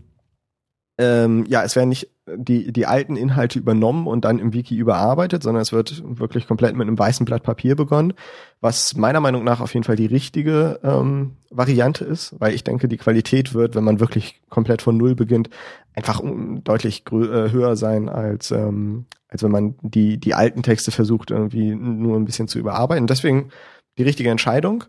ähm, 0.98 1.44
ja, 1.48 1.62
es 1.62 1.76
werden 1.76 1.90
nicht 1.90 2.08
die, 2.36 2.72
die 2.72 2.86
alten 2.86 3.16
Inhalte 3.16 3.58
übernommen 3.58 4.06
und 4.06 4.24
dann 4.24 4.38
im 4.38 4.52
Wiki 4.52 4.76
überarbeitet, 4.76 5.42
sondern 5.42 5.62
es 5.62 5.72
wird 5.72 6.02
wirklich 6.04 6.46
komplett 6.46 6.74
mit 6.74 6.86
einem 6.86 6.98
weißen 6.98 7.24
Blatt 7.24 7.42
Papier 7.42 7.76
begonnen, 7.76 8.14
was 8.60 8.96
meiner 8.96 9.20
Meinung 9.20 9.44
nach 9.44 9.60
auf 9.60 9.74
jeden 9.74 9.84
Fall 9.84 9.96
die 9.96 10.06
richtige 10.06 10.80
ähm, 10.82 11.36
Variante 11.50 12.04
ist, 12.04 12.34
weil 12.38 12.54
ich 12.54 12.64
denke, 12.64 12.88
die 12.88 12.96
Qualität 12.96 13.54
wird, 13.54 13.74
wenn 13.76 13.84
man 13.84 14.00
wirklich 14.00 14.40
komplett 14.50 14.82
von 14.82 14.96
Null 14.96 15.14
beginnt, 15.14 15.48
einfach 15.94 16.20
deutlich 16.64 17.04
äh, 17.10 17.50
höher 17.50 17.76
sein, 17.76 18.08
als, 18.08 18.50
ähm, 18.50 19.06
als 19.28 19.42
wenn 19.42 19.50
man 19.50 19.74
die, 19.82 20.18
die 20.18 20.34
alten 20.34 20.62
Texte 20.62 20.90
versucht, 20.90 21.30
irgendwie 21.30 21.74
nur 21.74 22.16
ein 22.16 22.24
bisschen 22.24 22.48
zu 22.48 22.58
überarbeiten. 22.58 23.06
Deswegen 23.06 23.50
die 23.98 24.02
richtige 24.02 24.30
Entscheidung. 24.30 24.84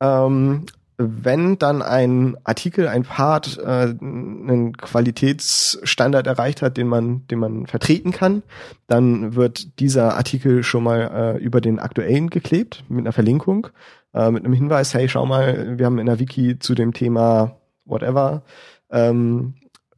Ähm, 0.00 0.66
wenn 1.02 1.58
dann 1.58 1.80
ein 1.80 2.36
Artikel, 2.44 2.86
ein 2.86 3.04
Part 3.04 3.58
äh, 3.58 3.94
einen 4.00 4.76
Qualitätsstandard 4.76 6.26
erreicht 6.26 6.60
hat, 6.60 6.76
den 6.76 6.88
man, 6.88 7.26
den 7.28 7.38
man 7.38 7.66
vertreten 7.66 8.10
kann, 8.10 8.42
dann 8.86 9.34
wird 9.34 9.80
dieser 9.80 10.16
Artikel 10.16 10.62
schon 10.62 10.84
mal 10.84 11.36
äh, 11.38 11.42
über 11.42 11.62
den 11.62 11.78
aktuellen 11.78 12.28
geklebt 12.28 12.84
mit 12.88 13.00
einer 13.00 13.12
Verlinkung, 13.12 13.68
äh, 14.12 14.30
mit 14.30 14.44
einem 14.44 14.52
Hinweis, 14.52 14.92
hey, 14.92 15.08
schau 15.08 15.24
mal, 15.24 15.78
wir 15.78 15.86
haben 15.86 15.98
in 15.98 16.06
der 16.06 16.18
Wiki 16.18 16.58
zu 16.58 16.74
dem 16.74 16.92
Thema 16.92 17.56
whatever 17.86 18.42
ähm, 18.90 19.54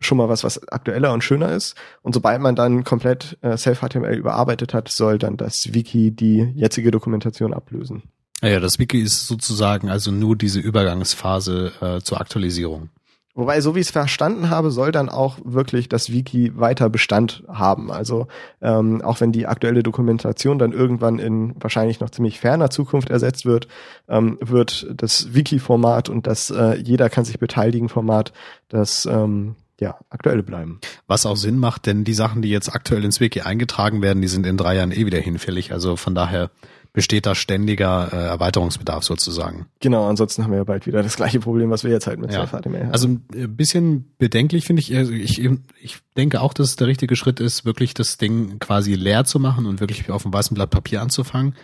schon 0.07 0.19
mal 0.19 0.29
was, 0.29 0.45
was 0.45 0.67
aktueller 0.69 1.13
und 1.13 1.25
schöner 1.25 1.53
ist. 1.53 1.75
Und 2.03 2.15
sobald 2.15 2.41
man 2.41 2.55
dann 2.55 2.85
komplett 2.85 3.39
äh, 3.43 3.57
Self-HTML 3.57 4.15
überarbeitet 4.15 4.75
hat, 4.75 4.89
soll 4.89 5.19
dann 5.19 5.37
das 5.37 5.75
Wiki 5.75 6.11
die 6.11 6.53
jetzige 6.55 6.91
Dokumentation 6.91 7.55
ablösen. 7.55 8.03
Ja, 8.43 8.59
das 8.59 8.79
Wiki 8.79 9.01
ist 9.01 9.29
sozusagen 9.29 9.89
also 9.89 10.11
nur 10.11 10.37
diese 10.37 10.59
Übergangsphase 10.59 11.73
äh, 11.81 12.01
zur 12.01 12.21
Aktualisierung. 12.21 12.91
Wobei, 13.35 13.63
so 13.63 13.75
wie 13.75 13.81
ich 13.81 13.87
es 13.87 13.93
verstanden 13.93 14.51
habe, 14.51 14.71
soll 14.71 14.93
dann 14.93 15.09
auch 15.09 15.39
wirklich 15.43 15.89
das 15.89 16.13
Wiki 16.13 16.53
weiter 16.55 16.91
Bestand 16.91 17.45
haben. 17.49 17.91
Also 17.91 18.27
ähm, 18.61 19.01
auch 19.01 19.23
wenn 19.23 19.33
die 19.33 19.47
aktuelle 19.47 19.83
Dokumentation 19.83 20.59
dann 20.59 20.73
irgendwann 20.73 21.19
in 21.19 21.55
wahrscheinlich 21.59 22.01
noch 22.01 22.11
ziemlich 22.11 22.41
ferner 22.41 22.69
Zukunft 22.69 23.09
ersetzt 23.09 23.47
wird, 23.47 23.69
ähm, 24.07 24.37
wird 24.43 24.87
das 24.95 25.33
Wiki-Format 25.33 26.11
und 26.11 26.27
das 26.27 26.51
äh, 26.51 26.77
jeder 26.77 27.09
kann 27.09 27.25
sich 27.25 27.39
beteiligen 27.39 27.89
Format 27.89 28.35
das 28.69 29.07
ähm, 29.07 29.57
ja, 29.83 29.99
aktuelle 30.11 30.43
bleiben. 30.43 30.81
Was 31.09 31.27
auch 31.27 31.37
Sinn 31.37 31.59
macht, 31.59 31.87
denn 31.87 32.05
die 32.05 32.15
Sachen, 32.15 32.41
die 32.41 32.51
jetzt 32.51 32.73
aktuell 32.73 33.05
ins 33.05 33.21
Wiki 33.21 33.41
eingetragen 33.41 34.01
werden, 34.01 34.23
die 34.23 34.29
sind 34.29 34.47
in 34.47 34.57
drei 34.57 34.77
Jahren 34.77 34.93
eh 34.93 35.05
wieder 35.07 35.19
hinfällig. 35.19 35.73
Also 35.73 35.97
von 35.97 36.15
daher 36.15 36.51
besteht 36.93 37.27
da 37.27 37.35
ständiger 37.35 38.13
äh, 38.13 38.17
Erweiterungsbedarf 38.17 39.03
sozusagen. 39.03 39.67
Genau, 39.81 40.09
ansonsten 40.09 40.45
haben 40.45 40.51
wir 40.51 40.59
ja 40.59 40.65
bald 40.65 40.87
wieder 40.87 41.03
das 41.03 41.17
gleiche 41.17 41.41
Problem, 41.41 41.71
was 41.71 41.85
wir 41.85 41.91
jetzt 41.91 42.07
halt 42.07 42.21
mit 42.21 42.33
ja. 42.33 42.47
HTML 42.47 42.81
haben. 42.81 42.93
Also 42.93 43.09
ein 43.09 43.25
äh, 43.35 43.47
bisschen 43.47 44.13
bedenklich 44.19 44.67
finde 44.67 44.81
ich, 44.81 44.95
also 44.95 45.13
ich, 45.13 45.43
ich 45.81 45.97
denke 46.17 46.41
auch, 46.43 46.53
dass 46.53 46.69
es 46.69 46.77
der 46.77 46.87
richtige 46.87 47.17
Schritt 47.17 47.41
ist, 47.41 47.65
wirklich 47.65 47.95
das 47.95 48.19
Ding 48.19 48.59
quasi 48.59 48.95
leer 48.95 49.25
zu 49.25 49.41
machen 49.41 49.67
und 49.67 49.81
wirklich 49.81 50.11
auf 50.11 50.23
dem 50.23 50.33
weißen 50.33 50.55
Blatt 50.55 50.71
Papier 50.71 51.01
anzufangen. 51.01 51.55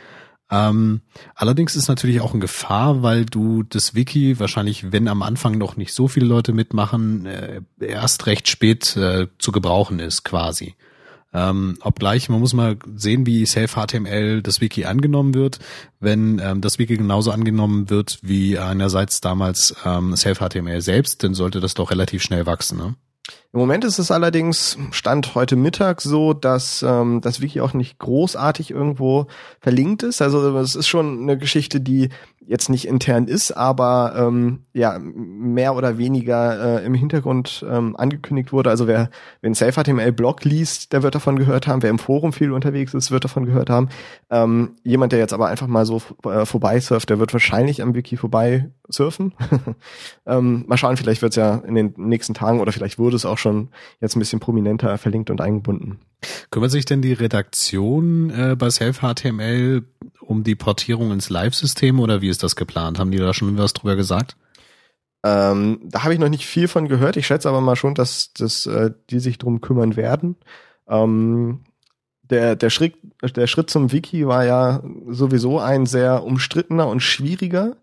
Ähm, 0.50 1.02
allerdings 1.34 1.76
ist 1.76 1.88
natürlich 1.88 2.20
auch 2.20 2.32
eine 2.32 2.40
Gefahr, 2.40 3.02
weil 3.02 3.26
du 3.26 3.62
das 3.62 3.94
Wiki 3.94 4.40
wahrscheinlich, 4.40 4.92
wenn 4.92 5.08
am 5.08 5.22
Anfang 5.22 5.58
noch 5.58 5.76
nicht 5.76 5.92
so 5.92 6.08
viele 6.08 6.26
Leute 6.26 6.52
mitmachen, 6.52 7.26
äh, 7.26 7.60
erst 7.80 8.26
recht 8.26 8.48
spät 8.48 8.96
äh, 8.96 9.26
zu 9.38 9.52
gebrauchen 9.52 9.98
ist 9.98 10.24
quasi. 10.24 10.74
Ähm, 11.34 11.76
obgleich, 11.82 12.30
man 12.30 12.40
muss 12.40 12.54
mal 12.54 12.78
sehen, 12.96 13.26
wie 13.26 13.44
Self-HTML 13.44 14.40
das 14.40 14.62
Wiki 14.62 14.86
angenommen 14.86 15.34
wird. 15.34 15.58
Wenn 16.00 16.40
ähm, 16.42 16.62
das 16.62 16.78
Wiki 16.78 16.96
genauso 16.96 17.30
angenommen 17.30 17.90
wird 17.90 18.18
wie 18.22 18.58
einerseits 18.58 19.20
damals 19.20 19.74
ähm, 19.84 20.16
Self-HTML 20.16 20.80
selbst, 20.80 21.22
dann 21.22 21.34
sollte 21.34 21.60
das 21.60 21.74
doch 21.74 21.90
relativ 21.90 22.22
schnell 22.22 22.46
wachsen. 22.46 22.78
Ne? 22.78 22.94
Im 23.52 23.60
Moment 23.60 23.84
ist 23.84 23.98
es 23.98 24.10
allerdings 24.10 24.78
Stand 24.90 25.34
heute 25.34 25.56
Mittag 25.56 26.00
so, 26.00 26.34
dass 26.34 26.82
ähm, 26.82 27.20
das 27.20 27.40
Wiki 27.40 27.60
auch 27.60 27.72
nicht 27.72 27.98
großartig 27.98 28.70
irgendwo 28.70 29.26
verlinkt 29.60 30.02
ist. 30.02 30.20
Also 30.20 30.56
es 30.58 30.74
ist 30.74 30.88
schon 30.88 31.22
eine 31.22 31.38
Geschichte, 31.38 31.80
die 31.80 32.10
jetzt 32.48 32.70
nicht 32.70 32.88
intern 32.88 33.28
ist, 33.28 33.52
aber 33.52 34.14
ähm, 34.16 34.60
ja 34.72 34.98
mehr 34.98 35.76
oder 35.76 35.98
weniger 35.98 36.80
äh, 36.80 36.86
im 36.86 36.94
Hintergrund 36.94 37.64
ähm, 37.68 37.94
angekündigt 37.94 38.52
wurde. 38.52 38.70
Also 38.70 38.86
wer 38.86 39.10
wenn 39.42 39.52
SafeHTML 39.52 40.12
Blog 40.12 40.44
liest, 40.44 40.94
der 40.94 41.02
wird 41.02 41.14
davon 41.14 41.38
gehört 41.38 41.66
haben. 41.66 41.82
Wer 41.82 41.90
im 41.90 41.98
Forum 41.98 42.32
viel 42.32 42.52
unterwegs 42.52 42.94
ist, 42.94 43.10
wird 43.10 43.24
davon 43.24 43.44
gehört 43.44 43.68
haben. 43.68 43.90
Ähm, 44.30 44.76
jemand, 44.82 45.12
der 45.12 45.18
jetzt 45.18 45.34
aber 45.34 45.48
einfach 45.48 45.66
mal 45.66 45.84
so 45.84 46.00
äh, 46.24 46.46
vorbei 46.46 46.80
surft, 46.80 47.10
der 47.10 47.18
wird 47.18 47.34
wahrscheinlich 47.34 47.82
am 47.82 47.94
Wiki 47.94 48.16
vorbei 48.16 48.70
surfen. 48.88 49.34
ähm, 50.26 50.64
mal 50.66 50.78
schauen, 50.78 50.96
vielleicht 50.96 51.20
wird 51.20 51.32
es 51.32 51.36
ja 51.36 51.56
in 51.56 51.74
den 51.74 51.92
nächsten 51.98 52.32
Tagen 52.32 52.60
oder 52.60 52.72
vielleicht 52.72 52.98
wurde 52.98 53.16
es 53.16 53.26
auch 53.26 53.38
schon 53.38 53.68
jetzt 54.00 54.16
ein 54.16 54.20
bisschen 54.20 54.40
prominenter 54.40 54.96
verlinkt 54.96 55.28
und 55.28 55.42
eingebunden. 55.42 55.98
Kümmert 56.50 56.70
sich 56.70 56.86
denn 56.86 57.02
die 57.02 57.12
Redaktion 57.12 58.30
äh, 58.30 58.56
bei 58.56 58.70
Self-HTML 58.70 59.84
um 60.28 60.44
die 60.44 60.54
Portierung 60.54 61.10
ins 61.10 61.30
Live-System 61.30 61.98
oder 62.00 62.20
wie 62.20 62.28
ist 62.28 62.42
das 62.42 62.54
geplant? 62.54 62.98
Haben 62.98 63.10
die 63.10 63.18
da 63.18 63.32
schon 63.32 63.56
was 63.56 63.72
drüber 63.72 63.96
gesagt? 63.96 64.36
Ähm, 65.24 65.80
da 65.84 66.04
habe 66.04 66.12
ich 66.12 66.20
noch 66.20 66.28
nicht 66.28 66.46
viel 66.46 66.68
von 66.68 66.86
gehört. 66.86 67.16
Ich 67.16 67.26
schätze 67.26 67.48
aber 67.48 67.62
mal 67.62 67.76
schon, 67.76 67.94
dass, 67.94 68.34
dass 68.34 68.66
äh, 68.66 68.90
die 69.08 69.20
sich 69.20 69.38
drum 69.38 69.62
kümmern 69.62 69.96
werden. 69.96 70.36
Ähm, 70.86 71.64
der, 72.22 72.56
der, 72.56 72.68
Schritt, 72.68 72.94
der 73.22 73.46
Schritt 73.46 73.70
zum 73.70 73.90
Wiki 73.90 74.26
war 74.26 74.44
ja 74.44 74.82
sowieso 75.08 75.60
ein 75.60 75.86
sehr 75.86 76.22
umstrittener 76.22 76.88
und 76.88 77.00
schwieriger. 77.00 77.76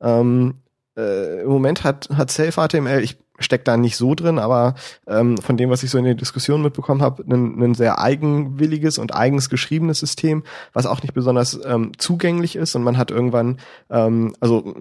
Ähm, 0.00 0.54
äh, 0.96 1.42
Im 1.42 1.48
Moment 1.48 1.82
hat, 1.82 2.08
hat 2.10 2.30
Self-HTML, 2.30 3.02
ich 3.02 3.18
steck 3.38 3.64
da 3.64 3.76
nicht 3.76 3.96
so 3.96 4.14
drin, 4.14 4.38
aber 4.38 4.74
ähm, 5.06 5.38
von 5.38 5.56
dem, 5.56 5.70
was 5.70 5.82
ich 5.82 5.90
so 5.90 5.98
in 5.98 6.04
der 6.04 6.14
Diskussion 6.14 6.62
mitbekommen 6.62 7.02
habe, 7.02 7.22
ein, 7.22 7.62
ein 7.62 7.74
sehr 7.74 7.98
eigenwilliges 7.98 8.98
und 8.98 9.14
eigens 9.14 9.48
geschriebenes 9.48 9.98
System, 9.98 10.42
was 10.72 10.86
auch 10.86 11.02
nicht 11.02 11.14
besonders 11.14 11.58
ähm, 11.64 11.92
zugänglich 11.98 12.56
ist 12.56 12.74
und 12.74 12.82
man 12.82 12.98
hat 12.98 13.10
irgendwann, 13.10 13.58
ähm, 13.90 14.34
also 14.40 14.74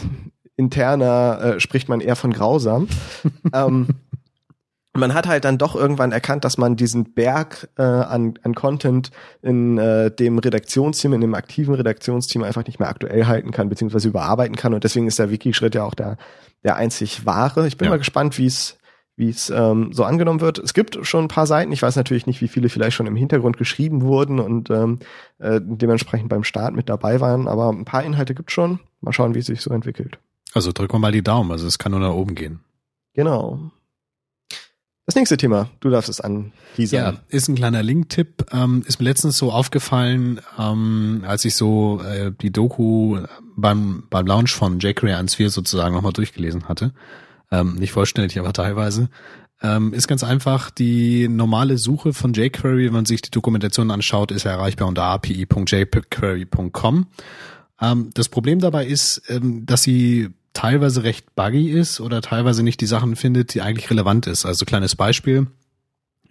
interner 0.56 1.40
äh, 1.40 1.60
spricht 1.60 1.88
man 1.88 2.00
eher 2.00 2.16
von 2.16 2.32
grausam. 2.32 2.88
ähm, 3.52 3.88
man 4.98 5.14
hat 5.14 5.26
halt 5.26 5.44
dann 5.44 5.58
doch 5.58 5.74
irgendwann 5.74 6.12
erkannt, 6.12 6.44
dass 6.44 6.58
man 6.58 6.76
diesen 6.76 7.12
Berg 7.14 7.68
äh, 7.76 7.82
an, 7.82 8.34
an 8.42 8.54
Content 8.54 9.10
in 9.42 9.78
äh, 9.78 10.10
dem 10.10 10.38
Redaktionsteam, 10.38 11.12
in 11.12 11.20
dem 11.20 11.34
aktiven 11.34 11.74
Redaktionsteam 11.74 12.42
einfach 12.42 12.66
nicht 12.66 12.78
mehr 12.78 12.88
aktuell 12.88 13.26
halten 13.26 13.50
kann, 13.50 13.68
beziehungsweise 13.68 14.08
überarbeiten 14.08 14.56
kann. 14.56 14.74
Und 14.74 14.84
deswegen 14.84 15.06
ist 15.06 15.18
der 15.18 15.30
Wiki-Schritt 15.30 15.74
ja 15.74 15.84
auch 15.84 15.94
der, 15.94 16.16
der 16.64 16.76
einzig 16.76 17.26
wahre. 17.26 17.66
Ich 17.66 17.76
bin 17.76 17.86
ja. 17.86 17.90
mal 17.90 17.98
gespannt, 17.98 18.38
wie 18.38 18.46
es 18.46 18.78
wie 19.18 19.30
es 19.30 19.50
ähm, 19.50 19.92
so 19.92 20.04
angenommen 20.04 20.40
wird. 20.40 20.60
Es 20.60 20.74
gibt 20.74 20.96
schon 21.04 21.24
ein 21.24 21.28
paar 21.28 21.48
Seiten. 21.48 21.72
Ich 21.72 21.82
weiß 21.82 21.96
natürlich 21.96 22.28
nicht, 22.28 22.40
wie 22.40 22.46
viele 22.46 22.68
vielleicht 22.68 22.96
schon 22.96 23.08
im 23.08 23.16
Hintergrund 23.16 23.56
geschrieben 23.56 24.02
wurden 24.02 24.38
und 24.38 24.70
ähm, 24.70 25.00
äh, 25.38 25.60
dementsprechend 25.60 26.28
beim 26.28 26.44
Start 26.44 26.72
mit 26.72 26.88
dabei 26.88 27.20
waren. 27.20 27.48
Aber 27.48 27.68
ein 27.68 27.84
paar 27.84 28.04
Inhalte 28.04 28.36
gibt 28.36 28.52
schon. 28.52 28.78
Mal 29.00 29.12
schauen, 29.12 29.34
wie 29.34 29.40
es 29.40 29.46
sich 29.46 29.60
so 29.60 29.72
entwickelt. 29.72 30.20
Also 30.54 30.70
drücken 30.70 30.94
wir 30.94 30.98
mal 31.00 31.10
die 31.10 31.24
Daumen. 31.24 31.50
Also 31.50 31.66
es 31.66 31.78
kann 31.78 31.90
nur 31.90 32.00
nach 32.00 32.12
oben 32.12 32.36
gehen. 32.36 32.60
Genau. 33.14 33.72
Das 35.08 35.14
nächste 35.14 35.38
Thema, 35.38 35.70
du 35.80 35.88
darfst 35.88 36.10
es 36.10 36.20
anteasern. 36.20 37.14
Ja, 37.14 37.20
ist 37.30 37.48
ein 37.48 37.54
kleiner 37.54 37.82
Link-Tipp. 37.82 38.44
Ähm, 38.52 38.84
ist 38.86 39.00
mir 39.00 39.06
letztens 39.06 39.38
so 39.38 39.50
aufgefallen, 39.50 40.42
ähm, 40.58 41.24
als 41.26 41.46
ich 41.46 41.54
so 41.54 42.02
äh, 42.02 42.30
die 42.42 42.52
Doku 42.52 43.18
beim, 43.56 44.02
beim 44.10 44.26
Launch 44.26 44.52
von 44.52 44.80
jQuery 44.80 45.14
1.4 45.14 45.48
sozusagen 45.48 45.94
nochmal 45.94 46.12
durchgelesen 46.12 46.68
hatte. 46.68 46.92
Ähm, 47.50 47.76
nicht 47.76 47.92
vollständig, 47.92 48.38
aber 48.38 48.52
teilweise. 48.52 49.08
Ähm, 49.62 49.94
ist 49.94 50.08
ganz 50.08 50.22
einfach, 50.22 50.68
die 50.68 51.26
normale 51.26 51.78
Suche 51.78 52.12
von 52.12 52.34
jQuery, 52.34 52.84
wenn 52.84 52.92
man 52.92 53.06
sich 53.06 53.22
die 53.22 53.30
Dokumentation 53.30 53.90
anschaut, 53.90 54.30
ist 54.30 54.44
erreichbar 54.44 54.88
unter 54.88 55.04
api.jquery.com. 55.04 57.06
Ähm, 57.80 58.10
das 58.12 58.28
Problem 58.28 58.58
dabei 58.58 58.84
ist, 58.84 59.22
ähm, 59.28 59.64
dass 59.64 59.80
sie 59.80 60.28
teilweise 60.52 61.02
recht 61.02 61.34
buggy 61.34 61.70
ist 61.70 62.00
oder 62.00 62.20
teilweise 62.20 62.62
nicht 62.62 62.80
die 62.80 62.86
Sachen 62.86 63.16
findet, 63.16 63.54
die 63.54 63.62
eigentlich 63.62 63.90
relevant 63.90 64.26
ist. 64.26 64.44
Also 64.46 64.64
kleines 64.64 64.96
Beispiel. 64.96 65.46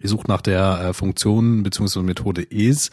Ihr 0.00 0.08
sucht 0.08 0.28
nach 0.28 0.42
der 0.42 0.80
äh, 0.80 0.92
Funktion 0.92 1.62
bzw. 1.62 2.02
Methode 2.02 2.42
is, 2.42 2.90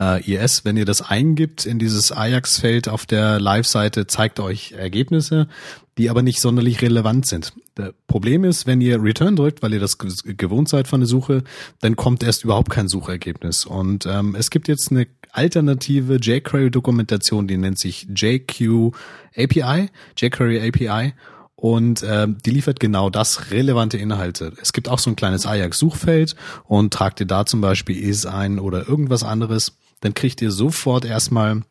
äh, 0.00 0.22
is. 0.22 0.64
Wenn 0.64 0.76
ihr 0.76 0.84
das 0.84 1.02
eingibt 1.02 1.66
in 1.66 1.78
dieses 1.78 2.12
Ajax-Feld 2.12 2.88
auf 2.88 3.06
der 3.06 3.40
Live-Seite, 3.40 4.06
zeigt 4.06 4.40
euch 4.40 4.72
Ergebnisse, 4.72 5.48
die 5.96 6.10
aber 6.10 6.22
nicht 6.22 6.40
sonderlich 6.40 6.80
relevant 6.82 7.26
sind. 7.26 7.52
Das 7.74 7.92
Problem 8.06 8.44
ist, 8.44 8.66
wenn 8.66 8.80
ihr 8.80 9.02
Return 9.02 9.36
drückt, 9.36 9.62
weil 9.62 9.72
ihr 9.72 9.80
das 9.80 9.98
gewohnt 9.98 10.68
seid 10.68 10.88
von 10.88 11.00
der 11.00 11.08
Suche, 11.08 11.42
dann 11.80 11.96
kommt 11.96 12.22
erst 12.22 12.44
überhaupt 12.44 12.70
kein 12.70 12.88
Suchergebnis. 12.88 13.66
Und 13.66 14.06
ähm, 14.06 14.34
es 14.36 14.50
gibt 14.50 14.68
jetzt 14.68 14.90
eine 14.90 15.06
alternative 15.32 16.16
jQuery-Dokumentation, 16.16 17.46
die 17.46 17.56
nennt 17.56 17.78
sich 17.78 18.06
JQ 18.14 18.92
API, 19.36 19.90
jQuery 20.16 20.68
API. 20.68 21.14
Und 21.54 22.04
ähm, 22.08 22.38
die 22.46 22.52
liefert 22.52 22.78
genau 22.78 23.10
das, 23.10 23.50
relevante 23.50 23.98
Inhalte. 23.98 24.52
Es 24.62 24.72
gibt 24.72 24.88
auch 24.88 25.00
so 25.00 25.10
ein 25.10 25.16
kleines 25.16 25.44
Ajax-Suchfeld 25.44 26.36
und 26.64 26.92
tragt 26.92 27.18
ihr 27.18 27.26
da 27.26 27.46
zum 27.46 27.60
Beispiel 27.60 27.98
is 27.98 28.26
ein 28.26 28.60
oder 28.60 28.88
irgendwas 28.88 29.24
anderes. 29.24 29.76
Dann 30.00 30.14
kriegt 30.14 30.42
ihr 30.42 30.50
sofort 30.50 31.04
erstmal 31.04 31.62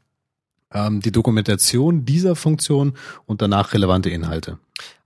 ähm, 0.74 1.02
die 1.02 1.12
Dokumentation 1.12 2.06
dieser 2.06 2.36
Funktion 2.36 2.94
und 3.26 3.42
danach 3.42 3.74
relevante 3.74 4.10
Inhalte. 4.10 4.58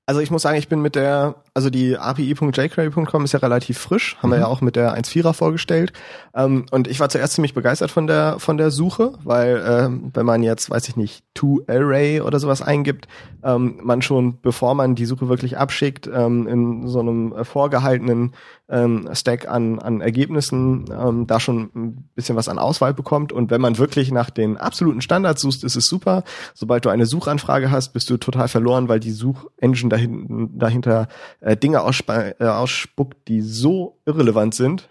Also 0.08 0.20
ich 0.20 0.32
muss 0.32 0.42
sagen, 0.42 0.58
ich 0.58 0.68
bin 0.68 0.82
mit 0.82 0.96
der, 0.96 1.36
also 1.54 1.70
die 1.70 1.96
api.jquery.com 1.96 3.24
ist 3.24 3.32
ja 3.32 3.40
relativ 3.40 3.78
frisch, 3.78 4.18
haben 4.18 4.30
mhm. 4.30 4.34
wir 4.34 4.40
ja 4.40 4.48
auch 4.48 4.60
mit 4.60 4.76
der 4.76 4.98
1.4er 4.98 5.32
vorgestellt. 5.32 5.94
Ähm, 6.36 6.66
und 6.72 6.88
ich 6.88 7.00
war 7.00 7.08
zuerst 7.08 7.36
ziemlich 7.36 7.54
begeistert 7.54 7.92
von 7.92 8.08
der 8.08 8.40
von 8.40 8.58
der 8.58 8.72
Suche, 8.72 9.14
weil 9.24 9.64
ähm, 9.66 10.12
wenn 10.14 10.26
man 10.26 10.44
jetzt, 10.44 10.70
weiß 10.70 10.90
ich 10.90 10.96
nicht, 10.98 11.24
To-Array 11.34 12.22
oder 12.22 12.40
sowas 12.40 12.62
eingibt, 12.62 13.08
ähm, 13.44 13.80
man 13.82 14.02
schon, 14.02 14.42
bevor 14.42 14.76
man 14.76 14.96
die 14.96 15.06
Suche 15.06 15.30
wirklich 15.30 15.58
abschickt, 15.58 16.10
ähm, 16.14 16.48
in 16.48 16.88
so 16.88 17.00
einem 17.00 17.34
äh, 17.34 17.46
vorgehaltenen 17.46 18.34
ähm, 18.70 19.10
Stack 19.14 19.48
an, 19.48 19.80
an 19.80 20.02
Ergebnissen 20.02 20.86
ähm, 20.92 21.28
da 21.28 21.40
schon 21.40 21.70
ein 21.76 22.10
bisschen 22.16 22.36
was 22.36 22.50
an 22.50 22.60
Auswahl 22.60 22.94
bekommt. 22.94 23.32
Und 23.32 23.50
wenn 23.52 23.62
man 23.62 23.78
wirklich 23.78 24.12
nach 24.12 24.30
den 24.30 24.58
absoluten 24.58 25.02
Standards 25.02 25.42
sucht, 25.42 25.64
ist 25.64 25.76
es 25.76 25.86
super. 25.86 26.24
Sobald 26.54 26.86
du 26.86 26.90
eine 26.90 27.06
Suchanfrage 27.06 27.72
hast, 27.72 27.94
bist 27.94 28.10
du 28.10 28.18
total 28.18 28.48
verloren, 28.48 28.90
weil 28.90 29.00
die 29.00 29.12
Suchengine 29.12 29.90
dahin, 29.90 30.50
dahinter 30.58 31.08
äh, 31.40 31.56
Dinge 31.56 31.78
äh, 31.80 32.46
ausspuckt, 32.46 33.28
die 33.28 33.42
so 33.42 33.98
irrelevant 34.06 34.56
sind. 34.56 34.90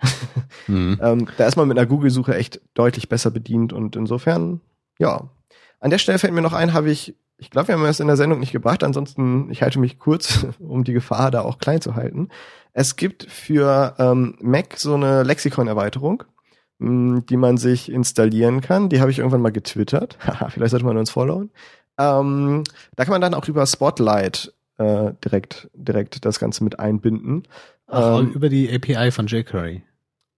Mhm. 0.66 0.98
ähm, 1.02 1.28
da 1.36 1.46
ist 1.46 1.56
man 1.56 1.68
mit 1.68 1.78
einer 1.78 1.86
Google-Suche 1.86 2.34
echt 2.34 2.60
deutlich 2.74 3.08
besser 3.08 3.30
bedient. 3.30 3.72
Und 3.72 3.96
insofern, 3.96 4.60
ja. 4.98 5.28
An 5.78 5.90
der 5.90 5.98
Stelle 5.98 6.18
fällt 6.18 6.32
mir 6.32 6.42
noch 6.42 6.52
ein, 6.52 6.72
habe 6.72 6.90
ich 6.90 7.14
ich 7.40 7.50
glaube, 7.50 7.68
wir 7.68 7.74
haben 7.74 7.84
es 7.86 8.00
in 8.00 8.06
der 8.06 8.16
Sendung 8.16 8.38
nicht 8.38 8.52
gebracht. 8.52 8.84
Ansonsten, 8.84 9.50
ich 9.50 9.62
halte 9.62 9.80
mich 9.80 9.98
kurz, 9.98 10.46
um 10.60 10.84
die 10.84 10.92
Gefahr 10.92 11.30
da 11.30 11.40
auch 11.40 11.58
klein 11.58 11.80
zu 11.80 11.94
halten. 11.94 12.28
Es 12.72 12.96
gibt 12.96 13.24
für 13.24 13.94
ähm, 13.98 14.36
Mac 14.40 14.74
so 14.76 14.94
eine 14.94 15.22
Lexikon-Erweiterung, 15.22 16.22
hm, 16.78 17.24
die 17.26 17.36
man 17.36 17.56
sich 17.56 17.90
installieren 17.90 18.60
kann. 18.60 18.88
Die 18.88 19.00
habe 19.00 19.10
ich 19.10 19.18
irgendwann 19.18 19.42
mal 19.42 19.52
getwittert. 19.52 20.18
Vielleicht 20.50 20.70
sollte 20.70 20.86
man 20.86 20.98
uns 20.98 21.10
followen. 21.10 21.50
Ähm, 21.98 22.64
da 22.94 23.04
kann 23.04 23.12
man 23.12 23.20
dann 23.20 23.34
auch 23.34 23.48
über 23.48 23.66
Spotlight 23.66 24.52
äh, 24.78 25.12
direkt, 25.24 25.70
direkt 25.74 26.24
das 26.24 26.38
Ganze 26.38 26.62
mit 26.62 26.78
einbinden. 26.78 27.48
Ach, 27.86 28.20
ähm, 28.20 28.32
über 28.32 28.48
die 28.48 28.72
API 28.72 29.10
von 29.10 29.26
jQuery. 29.26 29.82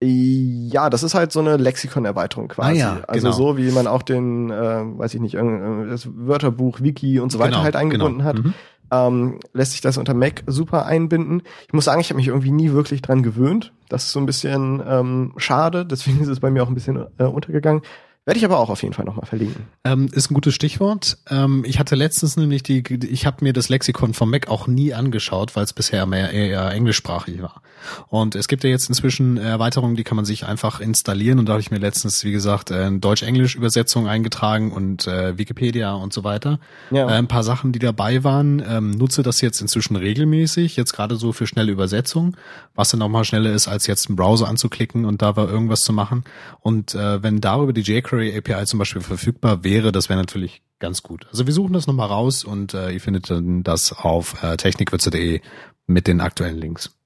Ja, 0.04 0.90
das 0.90 1.02
ist 1.02 1.14
halt 1.14 1.32
so 1.32 1.40
eine 1.40 1.56
Lexikon-Erweiterung 1.56 2.48
quasi. 2.48 2.70
Ah, 2.70 2.74
ja, 2.74 3.00
also 3.06 3.28
genau. 3.28 3.36
so 3.36 3.56
wie 3.56 3.70
man 3.70 3.86
auch 3.86 4.02
den, 4.02 4.50
äh, 4.50 4.54
weiß 4.54 5.14
ich 5.14 5.20
nicht, 5.20 5.34
das 5.34 6.08
Wörterbuch, 6.12 6.80
Wiki 6.80 7.20
und 7.20 7.30
so 7.30 7.38
weiter 7.38 7.50
genau, 7.50 7.62
halt 7.62 7.76
eingebunden 7.76 8.18
genau. 8.18 8.28
hat. 8.28 8.38
Mhm 8.38 8.54
ähm, 8.92 9.40
lässt 9.54 9.72
sich 9.72 9.80
das 9.80 9.96
unter 9.96 10.14
Mac 10.14 10.44
super 10.46 10.84
einbinden. 10.84 11.42
Ich 11.66 11.72
muss 11.72 11.86
sagen, 11.86 12.00
ich 12.00 12.10
habe 12.10 12.18
mich 12.18 12.28
irgendwie 12.28 12.50
nie 12.50 12.72
wirklich 12.72 13.00
dran 13.00 13.22
gewöhnt. 13.22 13.72
Das 13.88 14.04
ist 14.04 14.12
so 14.12 14.20
ein 14.20 14.26
bisschen 14.26 14.82
ähm, 14.86 15.32
schade, 15.38 15.86
deswegen 15.86 16.20
ist 16.20 16.28
es 16.28 16.40
bei 16.40 16.50
mir 16.50 16.62
auch 16.62 16.68
ein 16.68 16.74
bisschen 16.74 17.06
äh, 17.18 17.24
untergegangen. 17.24 17.82
Werde 18.24 18.38
ich 18.38 18.44
aber 18.44 18.58
auch 18.58 18.70
auf 18.70 18.82
jeden 18.82 18.94
Fall 18.94 19.04
nochmal 19.04 19.26
verlinken. 19.26 19.66
Ähm, 19.82 20.08
ist 20.12 20.30
ein 20.30 20.34
gutes 20.34 20.54
Stichwort. 20.54 21.18
Ähm, 21.28 21.64
ich 21.66 21.80
hatte 21.80 21.96
letztens 21.96 22.36
nämlich 22.36 22.62
die, 22.62 22.84
ich 23.08 23.26
habe 23.26 23.38
mir 23.42 23.52
das 23.52 23.68
Lexikon 23.68 24.14
vom 24.14 24.30
Mac 24.30 24.48
auch 24.48 24.68
nie 24.68 24.94
angeschaut, 24.94 25.56
weil 25.56 25.64
es 25.64 25.72
bisher 25.72 26.06
mehr 26.06 26.30
eher 26.30 26.70
englischsprachig 26.70 27.42
war. 27.42 27.62
Und 28.08 28.34
es 28.34 28.48
gibt 28.48 28.64
ja 28.64 28.70
jetzt 28.70 28.88
inzwischen 28.88 29.36
Erweiterungen, 29.36 29.96
die 29.96 30.04
kann 30.04 30.16
man 30.16 30.24
sich 30.24 30.46
einfach 30.46 30.80
installieren. 30.80 31.38
Und 31.38 31.46
da 31.46 31.52
habe 31.52 31.60
ich 31.60 31.70
mir 31.70 31.78
letztens, 31.78 32.24
wie 32.24 32.32
gesagt, 32.32 32.70
äh, 32.70 32.90
Deutsch-Englisch-Übersetzung 32.90 34.06
eingetragen 34.06 34.72
und 34.72 35.06
äh, 35.06 35.36
Wikipedia 35.36 35.94
und 35.94 36.12
so 36.12 36.24
weiter. 36.24 36.60
Ja. 36.90 37.08
Äh, 37.08 37.14
ein 37.14 37.28
paar 37.28 37.42
Sachen, 37.42 37.72
die 37.72 37.78
dabei 37.78 38.24
waren. 38.24 38.62
Ähm, 38.66 38.92
nutze 38.92 39.22
das 39.22 39.40
jetzt 39.40 39.60
inzwischen 39.60 39.96
regelmäßig, 39.96 40.76
jetzt 40.76 40.92
gerade 40.92 41.16
so 41.16 41.32
für 41.32 41.46
schnelle 41.46 41.72
Übersetzung, 41.72 42.36
was 42.74 42.90
dann 42.90 43.00
nochmal 43.00 43.24
schneller 43.24 43.52
ist, 43.52 43.68
als 43.68 43.86
jetzt 43.86 44.08
einen 44.08 44.16
Browser 44.16 44.48
anzuklicken 44.48 45.04
und 45.04 45.22
da 45.22 45.36
war 45.36 45.48
irgendwas 45.48 45.82
zu 45.82 45.92
machen. 45.92 46.24
Und 46.60 46.94
äh, 46.94 47.22
wenn 47.22 47.40
darüber 47.40 47.72
die 47.72 47.82
jQuery 47.82 48.12
jQuery 48.12 48.36
API 48.36 48.66
zum 48.66 48.78
Beispiel 48.78 49.02
verfügbar 49.02 49.64
wäre, 49.64 49.92
das 49.92 50.08
wäre 50.08 50.18
natürlich 50.18 50.62
ganz 50.78 51.02
gut. 51.02 51.26
Also 51.30 51.46
wir 51.46 51.52
suchen 51.52 51.72
das 51.72 51.86
nochmal 51.86 52.08
raus 52.08 52.44
und 52.44 52.74
äh, 52.74 52.90
ihr 52.90 53.00
findet 53.00 53.30
dann 53.30 53.62
das 53.62 53.92
auf 53.92 54.42
äh, 54.42 54.56
technikwürze.de 54.56 55.40
mit 55.86 56.06
den 56.06 56.20
aktuellen 56.20 56.58
Links. 56.58 56.96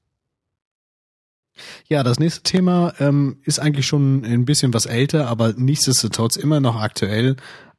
Ja, 1.88 2.03
das 2.03 2.19
nächste 2.19 2.42
Thema 2.42 2.92
ähm, 2.99 3.38
ist 3.45 3.59
eigentlich 3.59 3.87
schon 3.87 4.25
ein 4.25 4.45
bisschen 4.45 4.75
was 4.75 4.87
älter, 4.87 5.29
aber 5.29 5.55
nichtsdestotrotz 5.57 6.37
immer 6.37 6.61
noch 6.61 6.77
aktuell, 6.77 7.37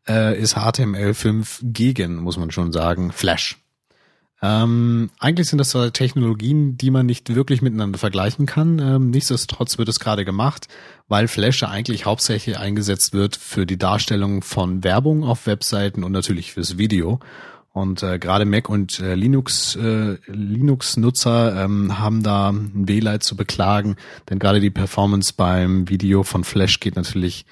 äh, 0.07 0.39
ist 0.39 0.57
HTML5 0.57 1.59
gegen, 1.61 2.17
muss 2.17 2.37
man 2.37 2.51
schon 2.51 2.71
sagen, 2.71 3.11
Flash. 3.11 3.57
Ähm, 4.39 5.09
eigentlich 5.19 5.49
sind 5.49 5.57
das 5.57 5.69
zwar 5.69 5.91
Technologien, 5.91 6.77
die 6.77 6.91
man 6.91 7.07
nicht 7.07 7.33
wirklich 7.33 7.63
miteinander 7.63 7.97
vergleichen 7.97 8.45
kann. 8.45 8.77
Ähm, 8.79 9.09
nichtsdestotrotz 9.09 9.79
wird 9.79 9.89
es 9.89 9.99
gerade 9.99 10.25
gemacht, 10.25 10.67
weil 11.07 11.27
Flash 11.27 11.63
eigentlich 11.63 12.05
hauptsächlich 12.05 12.59
eingesetzt 12.59 13.13
wird 13.13 13.35
für 13.35 13.65
die 13.65 13.79
Darstellung 13.79 14.43
von 14.43 14.83
Werbung 14.83 15.23
auf 15.23 15.47
Webseiten 15.47 16.03
und 16.03 16.11
natürlich 16.11 16.53
fürs 16.53 16.77
Video. 16.77 17.19
Und 17.77 18.01
äh, 18.03 18.17
gerade 18.19 18.45
Mac 18.45 18.69
und 18.69 18.99
äh, 18.99 19.15
Linux 19.15 19.75
äh, 19.75 20.17
Linux-Nutzer 20.25 21.63
ähm, 21.63 21.99
haben 21.99 22.23
da 22.23 22.49
ein 22.49 22.87
Wehleid 22.87 23.23
zu 23.23 23.35
beklagen, 23.35 23.95
denn 24.29 24.39
gerade 24.39 24.59
die 24.59 24.71
Performance 24.71 25.33
beim 25.35 25.87
Video 25.87 26.23
von 26.23 26.43
Flash 26.43 26.79
geht 26.79 26.95
natürlich 26.95 27.45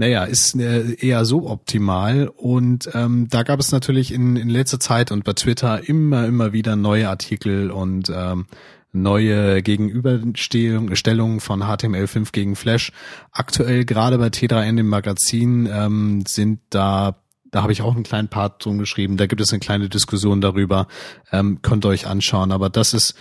naja, 0.00 0.24
ist 0.24 0.54
äh, 0.54 0.94
eher 0.94 1.24
so 1.24 1.50
optimal. 1.50 2.28
Und 2.28 2.88
ähm, 2.94 3.26
da 3.28 3.42
gab 3.42 3.58
es 3.58 3.72
natürlich 3.72 4.14
in, 4.14 4.36
in 4.36 4.48
letzter 4.48 4.78
Zeit 4.78 5.10
und 5.10 5.24
bei 5.24 5.32
Twitter 5.32 5.88
immer, 5.88 6.24
immer 6.24 6.52
wieder 6.52 6.76
neue 6.76 7.08
Artikel 7.08 7.72
und 7.72 8.08
ähm, 8.14 8.46
neue 8.92 9.60
Gegenüberstellungen 9.60 11.40
von 11.40 11.64
HTML5 11.64 12.30
gegen 12.30 12.54
Flash. 12.54 12.92
Aktuell 13.32 13.84
gerade 13.84 14.18
bei 14.18 14.28
T3N 14.28 14.78
im 14.78 14.86
Magazin 14.86 15.68
ähm, 15.70 16.22
sind 16.26 16.60
da 16.70 17.16
da 17.50 17.62
habe 17.62 17.72
ich 17.72 17.82
auch 17.82 17.94
einen 17.94 18.04
kleinen 18.04 18.28
Part 18.28 18.64
drum 18.64 18.78
geschrieben. 18.78 19.16
Da 19.16 19.26
gibt 19.26 19.40
es 19.40 19.52
eine 19.52 19.60
kleine 19.60 19.88
Diskussion 19.88 20.40
darüber. 20.40 20.86
Ähm, 21.32 21.60
könnt 21.62 21.84
ihr 21.84 21.88
euch 21.88 22.06
anschauen. 22.06 22.52
Aber 22.52 22.70
das 22.70 22.94
ist, 22.94 23.14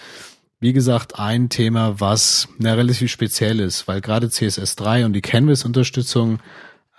wie 0.59 0.73
gesagt, 0.73 1.19
ein 1.19 1.49
Thema, 1.49 1.99
was 1.99 2.47
na, 2.57 2.73
relativ 2.73 3.11
speziell 3.11 3.59
ist, 3.59 3.87
weil 3.87 4.01
gerade 4.01 4.27
CSS3 4.27 5.05
und 5.05 5.13
die 5.13 5.21
Canvas-Unterstützung 5.21 6.39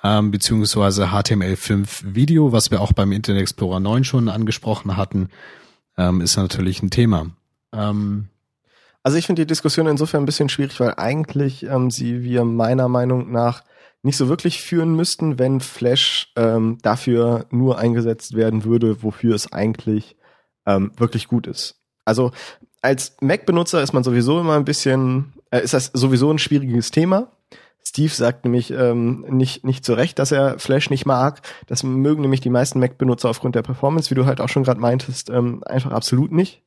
ähm, 0.03 0.31
beziehungsweise 0.31 1.09
HTML5 1.09 2.15
Video, 2.15 2.53
was 2.53 2.71
wir 2.71 2.81
auch 2.81 2.93
beim 2.93 3.13
Internet 3.13 3.43
Explorer 3.43 3.81
9 3.81 4.05
schon 4.05 4.29
angesprochen 4.29 4.97
hatten, 4.97 5.29
ähm, 5.97 6.21
ist 6.21 6.37
natürlich 6.37 6.83
ein 6.83 6.91
Thema. 6.91 7.31
Ähm, 7.73 8.29
also 9.03 9.19
ich 9.19 9.27
finde 9.27 9.43
die 9.43 9.47
Diskussion 9.47 9.87
insofern 9.87 10.23
ein 10.23 10.27
bisschen 10.27 10.49
schwierig, 10.49 10.79
weil 10.81 10.95
eigentlich 10.97 11.65
ähm, 11.65 11.91
sie 11.91 12.23
wir 12.23 12.45
meiner 12.45 12.89
Meinung 12.89 13.33
nach 13.33 13.65
nicht 14.03 14.17
so 14.17 14.29
wirklich 14.29 14.63
führen 14.63 14.95
müssten, 14.95 15.39
wenn 15.39 15.61
Flash 15.61 16.33
ähm, 16.37 16.79
dafür 16.83 17.47
nur 17.51 17.79
eingesetzt 17.79 18.37
werden 18.37 18.65
würde, 18.65 19.03
wofür 19.03 19.35
es 19.35 19.53
eigentlich 19.53 20.17
ähm, 20.67 20.93
wirklich 20.97 21.29
gut 21.29 21.47
ist. 21.47 21.77
Also 22.05 22.31
als 22.81 23.17
Mac-Benutzer 23.21 23.83
ist 23.83 23.93
man 23.93 24.05
sowieso 24.05 24.41
immer 24.41 24.55
ein 24.55 24.65
bisschen, 24.65 25.33
äh, 25.51 25.63
ist 25.63 25.75
das 25.75 25.91
sowieso 25.93 26.31
ein 26.31 26.39
schwieriges 26.39 26.91
Thema, 26.91 27.33
Steve 27.89 28.13
sagt 28.13 28.45
nämlich 28.45 28.71
ähm, 28.71 29.25
nicht, 29.31 29.65
nicht 29.65 29.83
zu 29.83 29.95
Recht, 29.95 30.19
dass 30.19 30.31
er 30.31 30.59
Flash 30.59 30.91
nicht 30.91 31.07
mag. 31.07 31.41
Das 31.69 31.83
mögen 31.83 32.21
nämlich 32.21 32.43
die 32.43 32.51
meisten 32.51 32.81
Mac-Benutzer 32.81 33.31
aufgrund 33.31 33.55
der 33.55 33.63
Performance, 33.63 34.11
wie 34.11 34.15
du 34.15 34.27
halt 34.27 34.43
auch 34.43 34.51
schon 34.51 34.63
gerade 34.63 34.81
meintest, 34.81 35.31
ähm, 35.31 35.63
einfach 35.65 35.93
absolut 35.93 36.31
nicht. 36.31 36.63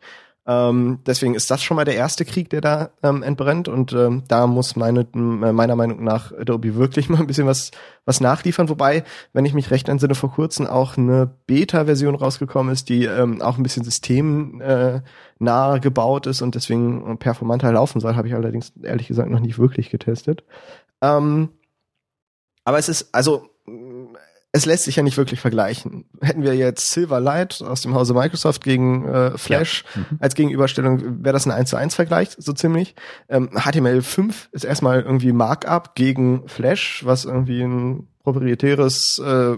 Ähm, 0.52 1.00
deswegen 1.06 1.34
ist 1.34 1.50
das 1.50 1.64
schon 1.64 1.76
mal 1.76 1.86
der 1.86 1.96
erste 1.96 2.26
Krieg, 2.26 2.50
der 2.50 2.62
da 2.62 2.90
ähm, 3.04 3.24
entbrennt 3.24 3.68
und 3.68 3.94
ähm, 3.94 4.24
da 4.28 4.48
muss 4.48 4.76
meine, 4.76 5.08
meiner 5.14 5.76
Meinung 5.76 6.04
nach 6.04 6.34
Adobe 6.34 6.76
wirklich 6.76 7.08
mal 7.10 7.20
ein 7.20 7.28
bisschen 7.28 7.48
was, 7.48 7.72
was 8.06 8.20
nachliefern. 8.20 8.68
Wobei, 8.68 9.04
wenn 9.34 9.46
ich 9.46 9.54
mich 9.54 9.72
recht 9.72 9.88
entsinne, 9.88 10.16
vor 10.16 10.32
kurzem 10.32 10.68
auch 10.68 10.98
eine 10.98 11.30
Beta-Version 11.48 12.16
rausgekommen 12.16 12.74
ist, 12.74 12.90
die 12.90 13.06
ähm, 13.06 13.42
auch 13.42 13.58
ein 13.58 13.64
bisschen 13.64 13.86
systemnah 13.86 15.04
äh, 15.76 15.80
gebaut 15.80 16.28
ist 16.28 16.42
und 16.42 16.56
deswegen 16.56 17.18
performanter 17.18 17.72
laufen 17.72 18.02
soll, 18.02 18.16
habe 18.16 18.28
ich 18.28 18.34
allerdings 18.34 18.74
ehrlich 18.84 19.08
gesagt 19.08 19.30
noch 19.30 19.40
nicht 19.40 19.58
wirklich 19.58 19.90
getestet. 19.90 20.44
Ähm, 21.02 21.50
aber 22.66 22.78
es 22.78 22.90
ist, 22.90 23.14
also 23.14 23.51
es 24.54 24.66
lässt 24.66 24.84
sich 24.84 24.98
ja 24.98 25.04
nicht 25.04 25.18
wirklich 25.18 25.40
vergleichen. 25.40 26.06
Hätten 26.22 26.44
wir 26.44 26.56
jetzt 26.56 26.90
Silverlight 26.92 27.62
aus 27.62 27.82
dem 27.82 27.94
Hause 27.94 28.14
Microsoft 28.14 28.64
gegen 28.64 29.08
äh, 29.08 29.38
Flash 29.38 29.86
ja. 29.96 30.02
mhm. 30.02 30.18
als 30.20 30.36
Gegenüberstellung, 30.36 31.24
wäre 31.24 31.34
das 31.34 31.46
ein 31.46 31.52
1 31.52 31.70
zu 31.70 31.78
1 31.78 31.96
Vergleich, 31.96 32.30
so 32.38 32.52
ziemlich. 32.52 32.96
Ähm, 33.30 33.50
HTML5 33.52 34.50
ist 34.52 34.66
erstmal 34.66 35.02
irgendwie 35.02 35.32
Markup 35.32 35.96
gegen 35.96 36.48
Flash, 36.50 37.06
was 37.06 37.24
irgendwie 37.24 37.62
ein 37.62 38.08
proprietäres 38.24 39.20
äh, 39.20 39.56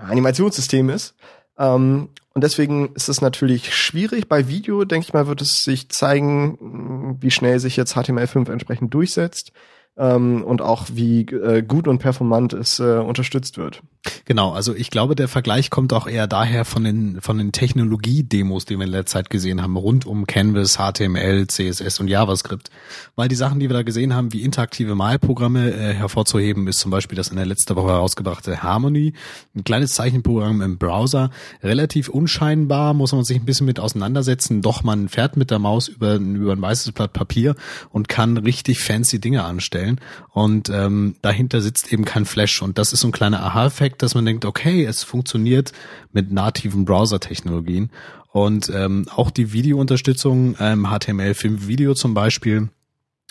Animationssystem 0.00 0.88
ist. 0.88 1.14
Ähm, 1.58 2.08
und 2.32 2.44
deswegen 2.44 2.94
ist 2.94 3.10
es 3.10 3.20
natürlich 3.20 3.74
schwierig. 3.74 4.28
Bei 4.28 4.48
Video, 4.48 4.84
denke 4.84 5.06
ich 5.06 5.12
mal, 5.12 5.26
wird 5.26 5.42
es 5.42 5.64
sich 5.64 5.90
zeigen, 5.90 7.18
wie 7.20 7.30
schnell 7.30 7.58
sich 7.58 7.76
jetzt 7.76 7.96
HTML5 7.96 8.50
entsprechend 8.50 8.94
durchsetzt 8.94 9.52
ähm, 9.98 10.44
und 10.44 10.62
auch 10.62 10.86
wie 10.92 11.22
äh, 11.22 11.62
gut 11.62 11.88
und 11.88 11.98
performant 11.98 12.52
es 12.52 12.78
äh, 12.78 12.98
unterstützt 12.98 13.58
wird. 13.58 13.82
Genau, 14.24 14.52
also 14.52 14.74
ich 14.74 14.90
glaube, 14.90 15.16
der 15.16 15.26
Vergleich 15.26 15.70
kommt 15.70 15.92
auch 15.92 16.06
eher 16.06 16.26
daher 16.26 16.64
von 16.64 16.84
den 16.84 17.20
von 17.20 17.36
den 17.36 17.50
Technologie-Demos, 17.50 18.64
die 18.64 18.76
wir 18.78 18.86
in 18.86 18.92
der 18.92 19.06
Zeit 19.06 19.28
gesehen 19.28 19.60
haben, 19.60 19.76
rund 19.76 20.06
um 20.06 20.26
Canvas, 20.26 20.78
HTML, 20.78 21.46
CSS 21.48 21.98
und 21.98 22.08
JavaScript. 22.08 22.70
Weil 23.16 23.28
die 23.28 23.34
Sachen, 23.34 23.58
die 23.58 23.68
wir 23.68 23.74
da 23.74 23.82
gesehen 23.82 24.14
haben, 24.14 24.32
wie 24.32 24.42
interaktive 24.42 24.94
Malprogramme 24.94 25.72
äh, 25.72 25.94
hervorzuheben, 25.94 26.68
ist 26.68 26.78
zum 26.78 26.90
Beispiel 26.90 27.16
das 27.16 27.28
in 27.28 27.36
der 27.36 27.46
letzten 27.46 27.74
Woche 27.74 27.88
herausgebrachte 27.88 28.62
Harmony, 28.62 29.14
ein 29.56 29.64
kleines 29.64 29.94
Zeichenprogramm 29.94 30.62
im 30.62 30.78
Browser, 30.78 31.30
relativ 31.62 32.08
unscheinbar, 32.08 32.94
muss 32.94 33.12
man 33.12 33.24
sich 33.24 33.38
ein 33.38 33.44
bisschen 33.44 33.66
mit 33.66 33.80
auseinandersetzen, 33.80 34.62
doch 34.62 34.84
man 34.84 35.08
fährt 35.08 35.36
mit 35.36 35.50
der 35.50 35.58
Maus 35.58 35.88
über, 35.88 36.14
über 36.14 36.52
ein 36.52 36.62
weißes 36.62 36.92
Blatt 36.92 37.12
Papier 37.12 37.56
und 37.90 38.08
kann 38.08 38.36
richtig 38.36 38.80
fancy 38.80 39.20
Dinge 39.20 39.44
anstellen 39.44 39.87
stellen. 39.88 40.00
Und 40.32 40.70
ähm, 40.70 41.16
dahinter 41.22 41.60
sitzt 41.60 41.92
eben 41.92 42.04
kein 42.04 42.24
Flash. 42.24 42.62
Und 42.62 42.78
das 42.78 42.92
ist 42.92 43.00
so 43.00 43.08
ein 43.08 43.12
kleiner 43.12 43.42
Aha-Effekt, 43.42 44.02
dass 44.02 44.14
man 44.14 44.24
denkt, 44.24 44.44
okay, 44.44 44.84
es 44.84 45.02
funktioniert 45.02 45.72
mit 46.12 46.30
nativen 46.32 46.84
Browser-Technologien. 46.84 47.90
Und 48.30 48.70
ähm, 48.74 49.06
auch 49.14 49.30
die 49.30 49.52
Videounterstützung, 49.52 50.56
ähm, 50.60 50.86
HTML5-Video 50.86 51.94
zum 51.94 52.14
Beispiel, 52.14 52.68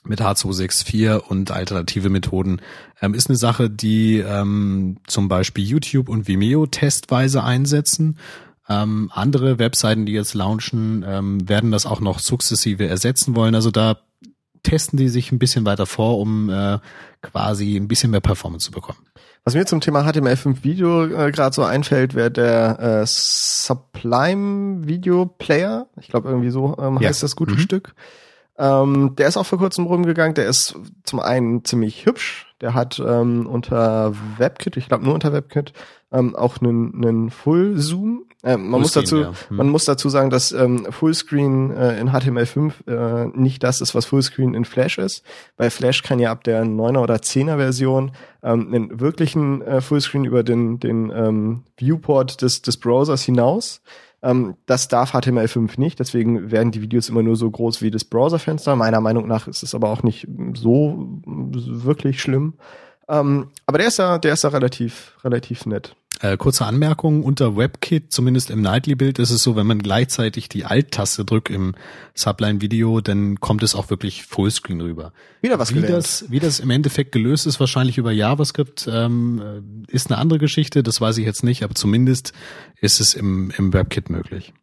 mit 0.03 0.21
H264 0.21 1.17
und 1.17 1.51
alternative 1.51 2.09
Methoden 2.09 2.61
ähm, 3.01 3.13
ist 3.13 3.27
eine 3.29 3.35
Sache, 3.35 3.69
die 3.69 4.19
ähm, 4.19 4.99
zum 5.05 5.27
Beispiel 5.27 5.65
YouTube 5.65 6.07
und 6.07 6.29
Vimeo 6.29 6.65
testweise 6.65 7.43
einsetzen. 7.43 8.17
Ähm, 8.69 9.11
andere 9.13 9.59
Webseiten, 9.59 10.05
die 10.05 10.13
jetzt 10.13 10.33
launchen, 10.33 11.03
ähm, 11.05 11.49
werden 11.49 11.71
das 11.71 11.85
auch 11.85 11.99
noch 11.99 12.19
sukzessive 12.19 12.87
ersetzen 12.87 13.35
wollen. 13.35 13.53
Also 13.53 13.69
da 13.69 13.97
testen 14.67 14.97
die 14.97 15.07
sich 15.07 15.31
ein 15.31 15.39
bisschen 15.39 15.65
weiter 15.65 15.85
vor, 15.85 16.19
um 16.19 16.49
äh, 16.49 16.79
quasi 17.21 17.77
ein 17.77 17.87
bisschen 17.87 18.11
mehr 18.11 18.19
Performance 18.19 18.65
zu 18.65 18.71
bekommen. 18.71 18.99
Was 19.45 19.55
mir 19.55 19.65
zum 19.65 19.79
Thema 19.79 20.01
HTML5 20.01 20.63
Video 20.63 21.05
äh, 21.05 21.31
gerade 21.31 21.55
so 21.55 21.63
einfällt, 21.63 22.15
wäre 22.15 22.29
der 22.29 22.79
äh, 22.79 23.05
Sublime 23.05 24.85
Video 24.85 25.25
Player. 25.25 25.87
Ich 26.01 26.09
glaube 26.09 26.27
irgendwie 26.27 26.49
so 26.49 26.75
ähm, 26.79 26.97
ja. 26.99 27.07
heißt 27.07 27.23
das 27.23 27.37
gute 27.37 27.53
mhm. 27.53 27.59
Stück. 27.59 27.95
Ähm, 28.57 29.15
der 29.17 29.29
ist 29.29 29.37
auch 29.37 29.45
vor 29.45 29.57
kurzem 29.57 29.85
rumgegangen. 29.85 30.33
Der 30.33 30.47
ist 30.47 30.75
zum 31.03 31.21
einen 31.21 31.63
ziemlich 31.63 32.05
hübsch. 32.05 32.47
Der 32.59 32.73
hat 32.73 32.99
ähm, 32.99 33.47
unter 33.47 34.13
WebKit, 34.37 34.75
ich 34.75 34.89
glaube 34.89 35.05
nur 35.05 35.13
unter 35.13 35.31
WebKit, 35.31 35.71
ähm, 36.11 36.35
auch 36.35 36.57
einen, 36.57 36.93
einen 36.95 37.29
Full 37.29 37.77
Zoom. 37.77 38.25
Ähm, 38.47 38.69
man 38.69 38.79
muss 38.79 38.93
dazu, 38.93 39.19
ja. 39.19 39.33
hm. 39.49 39.57
man 39.57 39.67
muss 39.67 39.83
dazu 39.83 40.07
sagen, 40.07 40.29
dass 40.29 40.53
ähm, 40.53 40.87
Fullscreen 40.89 41.75
äh, 41.75 41.99
in 41.99 42.11
HTML5 42.11 42.87
äh, 42.87 43.27
nicht 43.37 43.61
das 43.61 43.81
ist, 43.81 43.93
was 43.93 44.05
Fullscreen 44.05 44.53
in 44.53 44.63
Flash 44.63 44.97
ist. 44.97 45.21
Bei 45.57 45.69
Flash 45.69 46.01
kann 46.01 46.19
ja 46.19 46.31
ab 46.31 46.45
der 46.45 46.63
9er 46.63 46.99
oder 46.99 47.15
10er 47.15 47.57
Version 47.57 48.11
ähm, 48.41 48.73
einen 48.73 48.99
wirklichen 49.01 49.61
äh, 49.63 49.81
Fullscreen 49.81 50.23
über 50.23 50.43
den, 50.43 50.79
den 50.79 51.11
ähm, 51.13 51.63
Viewport 51.75 52.41
des, 52.41 52.61
des 52.61 52.77
Browsers 52.77 53.23
hinaus. 53.23 53.81
Ähm, 54.23 54.55
das 54.65 54.87
darf 54.87 55.13
HTML5 55.13 55.77
nicht, 55.77 55.99
deswegen 55.99 56.49
werden 56.49 56.71
die 56.71 56.81
Videos 56.81 57.09
immer 57.09 57.23
nur 57.23 57.35
so 57.35 57.51
groß 57.51 57.81
wie 57.81 57.91
das 57.91 58.05
Browserfenster. 58.05 58.77
Meiner 58.77 59.01
Meinung 59.01 59.27
nach 59.27 59.49
ist 59.49 59.61
es 59.61 59.75
aber 59.75 59.89
auch 59.89 60.03
nicht 60.03 60.25
so 60.53 61.19
wirklich 61.25 62.21
schlimm. 62.21 62.53
Ähm, 63.09 63.49
aber 63.65 63.77
der 63.77 63.87
ist 63.87 63.99
ja, 63.99 64.17
der 64.17 64.33
ist 64.33 64.43
ja 64.43 64.49
relativ, 64.51 65.17
relativ 65.23 65.65
nett. 65.65 65.95
Äh, 66.19 66.35
kurze 66.37 66.65
Anmerkung, 66.65 67.23
unter 67.23 67.55
WebKit, 67.55 68.11
zumindest 68.11 68.49
im 68.49 68.61
Nightly-Bild, 68.61 69.19
ist 69.19 69.29
es 69.29 69.43
so, 69.43 69.55
wenn 69.55 69.67
man 69.67 69.79
gleichzeitig 69.79 70.49
die 70.49 70.65
Alt-Taste 70.65 71.25
drückt 71.25 71.51
im 71.51 71.75
Subline-Video, 72.15 73.01
dann 73.01 73.39
kommt 73.39 73.61
es 73.61 73.75
auch 73.75 73.91
wirklich 73.91 74.23
Fullscreen 74.23 74.81
rüber. 74.81 75.13
Wieder 75.41 75.59
was 75.59 75.75
wie 75.75 75.81
das, 75.81 76.25
wie 76.29 76.39
das 76.39 76.59
im 76.59 76.71
Endeffekt 76.71 77.11
gelöst 77.11 77.45
ist, 77.45 77.59
wahrscheinlich 77.59 77.99
über 77.99 78.11
JavaScript, 78.11 78.89
ähm, 78.91 79.85
ist 79.87 80.09
eine 80.09 80.17
andere 80.17 80.39
Geschichte, 80.39 80.81
das 80.81 80.99
weiß 80.99 81.19
ich 81.19 81.25
jetzt 81.25 81.43
nicht, 81.43 81.63
aber 81.63 81.75
zumindest 81.75 82.33
ist 82.81 82.99
es 82.99 83.13
im, 83.13 83.51
im 83.55 83.71
WebKit 83.71 84.09
möglich. 84.09 84.53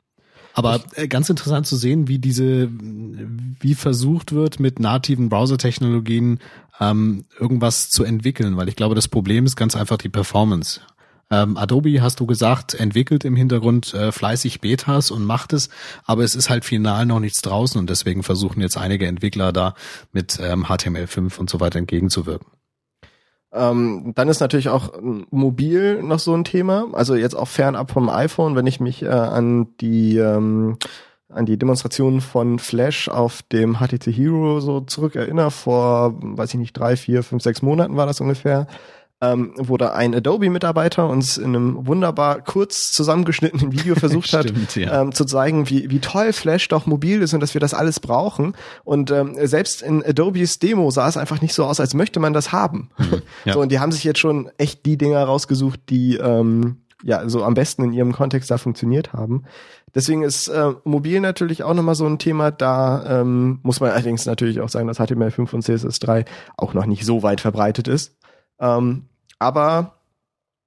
Aber 0.54 0.80
äh, 0.94 1.08
ganz 1.08 1.28
interessant 1.30 1.66
zu 1.66 1.76
sehen, 1.76 2.08
wie 2.08 2.18
diese, 2.18 2.68
wie 2.70 3.74
versucht 3.74 4.32
wird, 4.32 4.60
mit 4.60 4.78
nativen 4.78 5.28
Browser-Technologien 5.28 6.38
ähm, 6.80 7.26
irgendwas 7.38 7.90
zu 7.90 8.04
entwickeln, 8.04 8.56
weil 8.56 8.68
ich 8.68 8.76
glaube, 8.76 8.94
das 8.94 9.08
Problem 9.08 9.46
ist 9.46 9.56
ganz 9.56 9.76
einfach 9.76 9.98
die 9.98 10.08
Performance. 10.08 10.80
Ähm, 11.30 11.56
Adobe, 11.56 12.02
hast 12.02 12.20
du 12.20 12.26
gesagt, 12.26 12.74
entwickelt 12.74 13.24
im 13.24 13.36
Hintergrund 13.36 13.94
äh, 13.94 14.12
fleißig 14.12 14.60
Betas 14.60 15.10
und 15.10 15.24
macht 15.24 15.52
es, 15.52 15.68
aber 16.04 16.22
es 16.22 16.34
ist 16.34 16.50
halt 16.50 16.64
final 16.64 17.06
noch 17.06 17.20
nichts 17.20 17.42
draußen 17.42 17.78
und 17.78 17.88
deswegen 17.90 18.22
versuchen 18.22 18.60
jetzt 18.60 18.76
einige 18.76 19.06
Entwickler 19.06 19.52
da 19.52 19.74
mit 20.12 20.38
ähm, 20.40 20.66
HTML5 20.66 21.38
und 21.38 21.50
so 21.50 21.60
weiter 21.60 21.78
entgegenzuwirken. 21.78 22.48
Ähm, 23.52 24.12
dann 24.16 24.28
ist 24.28 24.40
natürlich 24.40 24.68
auch 24.68 24.92
mobil 25.30 26.02
noch 26.02 26.18
so 26.18 26.34
ein 26.34 26.44
Thema, 26.44 26.88
also 26.92 27.14
jetzt 27.14 27.36
auch 27.36 27.48
fernab 27.48 27.92
vom 27.92 28.08
iPhone, 28.08 28.56
wenn 28.56 28.66
ich 28.66 28.80
mich 28.80 29.02
äh, 29.02 29.08
an 29.08 29.68
die 29.80 30.18
ähm, 30.18 30.76
an 31.28 31.46
die 31.46 31.58
Demonstrationen 31.58 32.20
von 32.20 32.58
Flash 32.58 33.08
auf 33.08 33.42
dem 33.42 33.78
HTC 33.78 34.06
Hero 34.06 34.60
so 34.60 34.80
zurückerinnere, 34.80 35.50
vor, 35.50 36.14
weiß 36.20 36.54
ich 36.54 36.60
nicht, 36.60 36.74
drei, 36.74 36.96
vier, 36.96 37.22
fünf, 37.22 37.42
sechs 37.42 37.62
Monaten 37.62 37.96
war 37.96 38.06
das 38.06 38.20
ungefähr 38.20 38.66
ähm, 39.32 39.52
wo 39.56 39.76
da 39.76 39.92
ein 39.92 40.14
Adobe-Mitarbeiter 40.14 41.08
uns 41.08 41.36
in 41.36 41.46
einem 41.46 41.86
wunderbar 41.86 42.40
kurz 42.40 42.90
zusammengeschnittenen 42.92 43.72
Video 43.72 43.94
versucht 43.98 44.28
Stimmt, 44.28 44.56
hat, 44.56 44.76
ja. 44.76 45.02
ähm, 45.02 45.12
zu 45.12 45.24
zeigen, 45.24 45.68
wie, 45.70 45.90
wie 45.90 46.00
toll 46.00 46.32
Flash 46.32 46.68
doch 46.68 46.86
mobil 46.86 47.22
ist 47.22 47.34
und 47.34 47.40
dass 47.40 47.54
wir 47.54 47.60
das 47.60 47.74
alles 47.74 48.00
brauchen. 48.00 48.54
Und 48.84 49.10
ähm, 49.10 49.36
selbst 49.42 49.82
in 49.82 50.04
Adobes 50.04 50.58
Demo 50.58 50.90
sah 50.90 51.08
es 51.08 51.16
einfach 51.16 51.40
nicht 51.40 51.54
so 51.54 51.64
aus, 51.64 51.80
als 51.80 51.94
möchte 51.94 52.20
man 52.20 52.32
das 52.32 52.52
haben. 52.52 52.90
Mhm, 52.98 53.22
ja. 53.44 53.54
So, 53.54 53.60
und 53.60 53.70
die 53.70 53.78
haben 53.78 53.92
sich 53.92 54.02
jetzt 54.02 54.18
schon 54.18 54.50
echt 54.58 54.84
die 54.84 54.98
Dinger 54.98 55.22
rausgesucht, 55.22 55.78
die 55.88 56.16
ähm, 56.16 56.78
ja 57.04 57.28
so 57.28 57.44
am 57.44 57.54
besten 57.54 57.84
in 57.84 57.92
ihrem 57.92 58.12
Kontext 58.12 58.50
da 58.50 58.58
funktioniert 58.58 59.12
haben. 59.12 59.44
Deswegen 59.94 60.24
ist 60.24 60.48
äh, 60.48 60.72
mobil 60.82 61.20
natürlich 61.20 61.62
auch 61.62 61.74
nochmal 61.74 61.94
so 61.94 62.04
ein 62.04 62.18
Thema. 62.18 62.50
Da 62.50 63.20
ähm, 63.20 63.60
muss 63.62 63.78
man 63.78 63.92
allerdings 63.92 64.26
natürlich 64.26 64.60
auch 64.60 64.68
sagen, 64.68 64.88
dass 64.88 64.98
HTML5 64.98 65.54
und 65.54 65.64
CSS3 65.64 66.24
auch 66.56 66.74
noch 66.74 66.86
nicht 66.86 67.04
so 67.04 67.22
weit 67.22 67.40
verbreitet 67.40 67.86
ist. 67.86 68.16
Ähm, 68.58 69.04
aber 69.38 69.94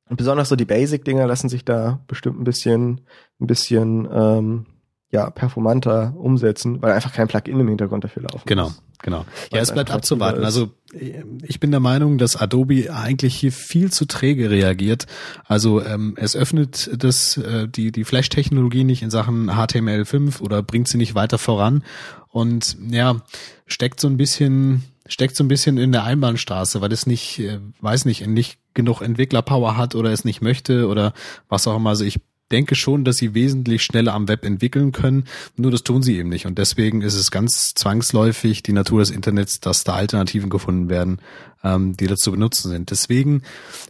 besonders 0.10 0.50
so 0.50 0.56
die 0.56 0.66
Basic-Dinger 0.66 1.28
lassen 1.28 1.50
sich 1.50 1.66
da 1.66 2.00
bestimmt 2.08 2.40
ein 2.40 2.44
bisschen, 2.44 3.02
ein 3.40 3.48
bisschen 3.48 4.08
ähm, 4.12 4.66
ja, 5.10 5.30
performanter 5.30 6.14
umsetzen, 6.18 6.82
weil 6.82 6.92
einfach 6.92 7.14
kein 7.14 7.28
Plugin 7.28 7.60
im 7.60 7.68
Hintergrund 7.68 8.04
dafür 8.04 8.24
laufen 8.24 8.42
Genau, 8.46 8.66
muss, 8.66 8.82
genau. 9.02 9.26
Ja, 9.54 9.62
es 9.62 9.72
bleibt 9.72 9.90
abzuwarten. 9.90 10.44
Also 10.44 10.72
ich 10.92 11.60
bin 11.62 11.72
der 11.72 11.80
Meinung, 11.80 12.18
dass 12.18 12.36
Adobe 12.36 12.94
eigentlich 12.94 13.36
hier 13.36 13.54
viel 13.54 13.92
zu 13.92 14.06
träge 14.06 14.50
reagiert. 14.50 15.08
Also 15.46 15.82
ähm, 15.82 16.16
es 16.18 16.36
öffnet 16.36 16.90
das 17.02 17.38
äh, 17.38 17.70
die 17.70 17.94
die 17.94 18.04
Flash-Technologie 18.04 18.84
nicht 18.84 19.02
in 19.02 19.10
Sachen 19.10 19.50
HTML5 19.50 20.42
oder 20.42 20.62
bringt 20.62 20.90
sie 20.90 20.98
nicht 20.98 21.16
weiter 21.16 21.38
voran 21.38 21.84
und 22.30 22.78
ja 22.90 23.22
steckt 23.66 24.02
so 24.02 24.10
ein 24.10 24.18
bisschen 24.18 24.84
steckt 25.08 25.36
so 25.36 25.44
ein 25.44 25.48
bisschen 25.48 25.78
in 25.78 25.92
der 25.92 26.04
Einbahnstraße, 26.04 26.82
weil 26.82 26.92
es 26.92 27.06
nicht, 27.06 27.40
äh, 27.40 27.60
weiß 27.82 28.06
nicht, 28.06 28.26
nicht 28.28 28.60
genug 28.74 29.02
Entwicklerpower 29.02 29.78
hat 29.78 29.96
oder 29.96 30.12
es 30.12 30.26
nicht 30.26 30.42
möchte 30.42 30.88
oder 30.88 31.14
was 31.50 31.68
auch 31.68 31.76
immer. 31.76 31.90
Also 31.92 32.06
ich 32.06 32.20
denke 32.52 32.76
schon, 32.76 33.04
dass 33.04 33.18
sie 33.18 33.34
wesentlich 33.34 33.84
schneller 33.84 34.14
am 34.14 34.28
Web 34.28 34.46
entwickeln 34.46 34.92
können, 34.92 35.26
nur 35.56 35.72
das 35.72 35.84
tun 35.84 36.02
sie 36.02 36.18
eben 36.18 36.30
nicht. 36.30 36.46
Und 36.46 36.58
deswegen 36.58 37.02
ist 37.02 37.16
es 37.16 37.32
ganz 37.32 37.74
zwangsläufig 37.76 38.64
die 38.64 38.74
Natur 38.74 39.00
des 39.00 39.10
Internets, 39.10 39.60
dass 39.60 39.84
da 39.84 39.94
Alternativen 39.94 40.50
gefunden 40.50 40.90
werden, 40.90 41.20
ähm, 41.64 41.98
die 41.98 42.08
dazu 42.08 42.32
benutzen 42.32 42.70
sind. 42.70 42.92
Deswegen 42.92 43.44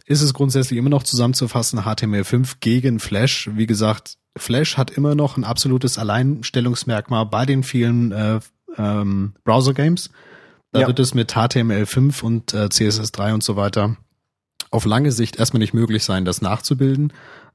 ist 0.06 0.22
es 0.22 0.34
grundsätzlich 0.34 0.78
immer 0.78 0.90
noch 0.90 1.02
zusammenzufassen, 1.02 1.80
HTML5 1.80 2.56
gegen 2.60 2.98
Flash. 2.98 3.50
Wie 3.54 3.66
gesagt, 3.66 4.16
Flash 4.36 4.76
hat 4.76 4.90
immer 4.90 5.14
noch 5.14 5.36
ein 5.36 5.44
absolutes 5.44 5.98
Alleinstellungsmerkmal 5.98 7.26
bei 7.26 7.46
den 7.46 7.62
vielen 7.62 8.12
äh, 8.12 8.40
ähm, 8.76 9.34
Browser-Games. 9.44 10.10
Da 10.72 10.80
ja. 10.80 10.86
wird 10.86 10.98
es 10.98 11.14
mit 11.14 11.32
HTML5 11.34 12.22
und 12.22 12.54
äh, 12.54 12.66
CSS3 12.66 13.34
und 13.34 13.42
so 13.42 13.56
weiter 13.56 13.96
auf 14.70 14.84
lange 14.84 15.12
Sicht 15.12 15.36
erstmal 15.36 15.60
nicht 15.60 15.74
möglich 15.74 16.04
sein, 16.04 16.24
das 16.24 16.42
nachzubilden. 16.42 17.12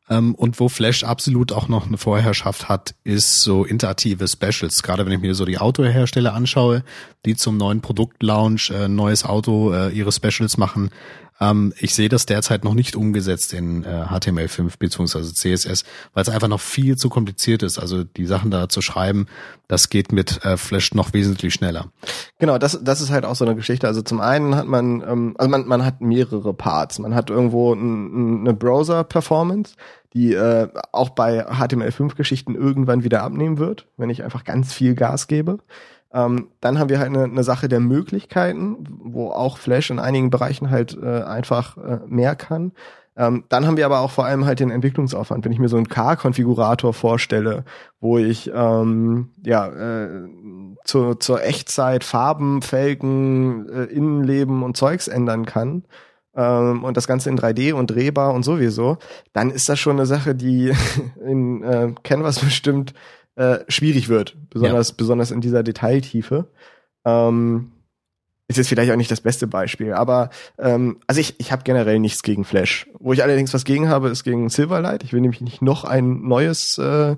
Ähm, 0.09 0.35
und 0.35 0.59
wo 0.59 0.67
Flash 0.67 1.03
absolut 1.03 1.51
auch 1.51 1.69
noch 1.69 1.87
eine 1.87 1.97
Vorherrschaft 1.97 2.67
hat, 2.67 2.95
ist 3.03 3.41
so 3.41 3.63
interaktive 3.63 4.27
Specials. 4.27 4.83
Gerade 4.83 5.05
wenn 5.05 5.13
ich 5.13 5.21
mir 5.21 5.35
so 5.35 5.45
die 5.45 5.59
Autohersteller 5.59 6.33
anschaue, 6.33 6.83
die 7.25 7.35
zum 7.35 7.57
neuen 7.57 7.81
Produktlaunch 7.81 8.71
äh, 8.71 8.87
neues 8.87 9.23
Auto 9.23 9.71
äh, 9.71 9.89
ihre 9.89 10.11
Specials 10.11 10.57
machen, 10.57 10.89
ähm, 11.43 11.73
ich 11.79 11.93
sehe 11.93 12.09
das 12.09 12.25
derzeit 12.25 12.63
noch 12.63 12.73
nicht 12.73 12.95
umgesetzt 12.95 13.53
in 13.53 13.83
äh, 13.83 14.05
HTML5 14.09 14.73
beziehungsweise 14.77 15.33
CSS, 15.33 15.83
weil 16.13 16.23
es 16.23 16.29
einfach 16.29 16.47
noch 16.47 16.61
viel 16.61 16.95
zu 16.95 17.09
kompliziert 17.09 17.63
ist. 17.63 17.79
Also 17.79 18.03
die 18.03 18.25
Sachen 18.25 18.51
da 18.51 18.69
zu 18.69 18.81
schreiben, 18.81 19.27
das 19.67 19.89
geht 19.89 20.11
mit 20.11 20.43
äh, 20.45 20.57
Flash 20.57 20.93
noch 20.93 21.13
wesentlich 21.13 21.53
schneller. 21.53 21.87
Genau, 22.39 22.57
das, 22.57 22.79
das 22.81 23.01
ist 23.01 23.11
halt 23.11 23.25
auch 23.25 23.35
so 23.35 23.45
eine 23.45 23.55
Geschichte. 23.55 23.87
Also 23.87 24.01
zum 24.01 24.21
einen 24.21 24.55
hat 24.55 24.67
man, 24.67 25.01
ähm, 25.01 25.35
also 25.37 25.49
man, 25.49 25.67
man 25.67 25.85
hat 25.85 26.01
mehrere 26.01 26.53
Parts. 26.53 26.99
Man 26.99 27.15
hat 27.15 27.29
irgendwo 27.29 27.73
eine 27.73 28.53
Browser-Performance, 28.53 29.75
die 30.13 30.33
äh, 30.33 30.69
auch 30.91 31.09
bei 31.09 31.47
HTML5-Geschichten 31.47 32.55
irgendwann 32.55 33.03
wieder 33.03 33.23
abnehmen 33.23 33.57
wird, 33.57 33.87
wenn 33.97 34.09
ich 34.09 34.23
einfach 34.23 34.43
ganz 34.43 34.73
viel 34.73 34.95
Gas 34.95 35.27
gebe. 35.27 35.57
Ähm, 36.13 36.49
dann 36.61 36.79
haben 36.79 36.89
wir 36.89 36.99
halt 36.99 37.09
eine, 37.09 37.23
eine 37.23 37.43
Sache 37.43 37.67
der 37.67 37.79
Möglichkeiten, 37.79 38.85
wo 39.03 39.31
auch 39.31 39.57
Flash 39.57 39.89
in 39.89 39.99
einigen 39.99 40.29
Bereichen 40.29 40.69
halt 40.69 40.97
äh, 41.01 41.23
einfach 41.23 41.77
äh, 41.77 41.99
mehr 42.07 42.35
kann. 42.35 42.71
Ähm, 43.15 43.43
dann 43.49 43.67
haben 43.67 43.77
wir 43.77 43.85
aber 43.85 43.99
auch 43.99 44.11
vor 44.11 44.25
allem 44.25 44.45
halt 44.45 44.59
den 44.59 44.71
Entwicklungsaufwand. 44.71 45.45
Wenn 45.45 45.51
ich 45.51 45.59
mir 45.59 45.69
so 45.69 45.77
einen 45.77 45.89
K-Konfigurator 45.89 46.93
vorstelle, 46.93 47.63
wo 47.99 48.17
ich 48.17 48.51
ähm, 48.53 49.31
ja 49.43 49.67
äh, 49.67 50.27
zu, 50.83 51.15
zur 51.15 51.43
Echtzeit 51.43 52.03
Farben, 52.03 52.61
Felgen, 52.61 53.69
äh, 53.69 53.83
Innenleben 53.85 54.63
und 54.63 54.77
Zeugs 54.77 55.07
ändern 55.07 55.45
kann, 55.45 55.83
ähm, 56.35 56.83
und 56.83 56.97
das 56.97 57.07
Ganze 57.07 57.29
in 57.29 57.37
3D 57.37 57.73
und 57.73 57.87
drehbar 57.87 58.33
und 58.33 58.43
sowieso, 58.43 58.97
dann 59.33 59.51
ist 59.51 59.69
das 59.69 59.79
schon 59.79 59.97
eine 59.97 60.05
Sache, 60.05 60.33
die 60.35 60.73
in 61.25 61.63
äh, 61.63 61.93
Canvas 62.03 62.39
bestimmt 62.39 62.93
äh, 63.35 63.59
schwierig 63.67 64.09
wird, 64.09 64.35
besonders 64.49 64.89
ja. 64.89 64.95
besonders 64.97 65.31
in 65.31 65.41
dieser 65.41 65.63
Detailtiefe. 65.63 66.47
Ähm, 67.05 67.71
ist 68.47 68.57
jetzt 68.57 68.67
vielleicht 68.67 68.91
auch 68.91 68.97
nicht 68.97 69.11
das 69.11 69.21
beste 69.21 69.47
Beispiel, 69.47 69.93
aber 69.93 70.29
ähm, 70.59 70.99
also 71.07 71.21
ich, 71.21 71.39
ich 71.39 71.51
habe 71.51 71.63
generell 71.63 71.99
nichts 71.99 72.23
gegen 72.23 72.43
Flash. 72.43 72.87
Wo 72.99 73.13
ich 73.13 73.23
allerdings 73.23 73.53
was 73.53 73.63
gegen 73.63 73.89
habe, 73.89 74.09
ist 74.09 74.23
gegen 74.23 74.49
Silverlight. 74.49 75.03
Ich 75.03 75.13
will 75.13 75.21
nämlich 75.21 75.41
nicht 75.41 75.61
noch 75.61 75.85
ein 75.85 76.27
neues 76.27 76.77
äh, 76.77 77.15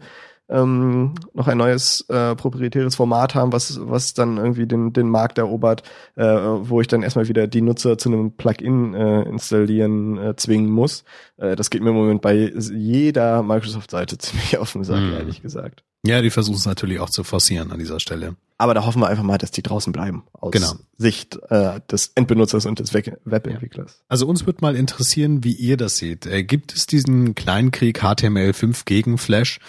ähm, 0.48 1.16
noch 1.34 1.48
ein 1.48 1.58
neues 1.58 2.06
äh, 2.10 2.36
proprietäres 2.36 2.96
Format 2.96 3.34
haben, 3.34 3.52
was, 3.52 3.80
was 3.82 4.14
dann 4.14 4.38
irgendwie 4.38 4.68
den, 4.68 4.94
den 4.94 5.10
Markt 5.10 5.38
erobert, 5.38 5.84
äh, 6.16 6.24
wo 6.24 6.82
ich 6.82 6.88
dann 6.88 7.02
erstmal 7.02 7.28
wieder 7.28 7.48
die 7.48 7.62
Nutzer 7.62 7.98
zu 7.98 8.10
einem 8.10 8.32
Plugin 8.34 8.94
äh, 8.94 9.24
installieren 9.24 10.18
äh, 10.18 10.36
zwingen 10.36 10.70
muss. 10.70 11.04
Äh, 11.38 11.56
das 11.56 11.70
geht 11.70 11.82
mir 11.82 11.90
im 11.90 11.96
Moment 11.96 12.22
bei 12.22 12.36
jeder 12.36 13.42
Microsoft-Seite 13.42 14.18
ziemlich 14.20 14.58
auf 14.58 14.72
den 14.74 14.84
Sack, 14.84 15.00
hm. 15.00 15.14
ehrlich 15.14 15.42
gesagt. 15.42 15.84
Ja, 16.06 16.22
die 16.22 16.30
versuchen 16.30 16.58
es 16.58 16.66
natürlich 16.66 17.00
auch 17.00 17.10
zu 17.10 17.24
forcieren 17.24 17.72
an 17.72 17.80
dieser 17.80 18.00
Stelle. 18.00 18.36
Aber 18.58 18.74
da 18.74 18.86
hoffen 18.86 19.02
wir 19.02 19.08
einfach 19.08 19.24
mal, 19.24 19.38
dass 19.38 19.52
die 19.52 19.64
draußen 19.64 19.92
bleiben 19.92 20.24
aus 20.34 20.52
genau. 20.52 20.74
Sicht 20.98 21.38
äh, 21.50 21.82
des 21.92 22.12
Endbenutzers 22.16 22.66
und 22.66 22.80
des 22.80 22.94
Webentwicklers. 22.94 24.02
Also 24.08 24.28
uns 24.28 24.46
wird 24.46 24.62
mal 24.62 24.76
interessieren, 24.76 25.44
wie 25.44 25.54
ihr 25.54 25.78
das 25.78 25.98
seht. 25.98 26.26
Äh, 26.26 26.44
gibt 26.44 26.74
es 26.74 26.86
diesen 26.86 27.36
Kleinkrieg 27.36 28.02
HTML5 28.02 28.84
gegen 28.86 29.18
Flash? 29.18 29.60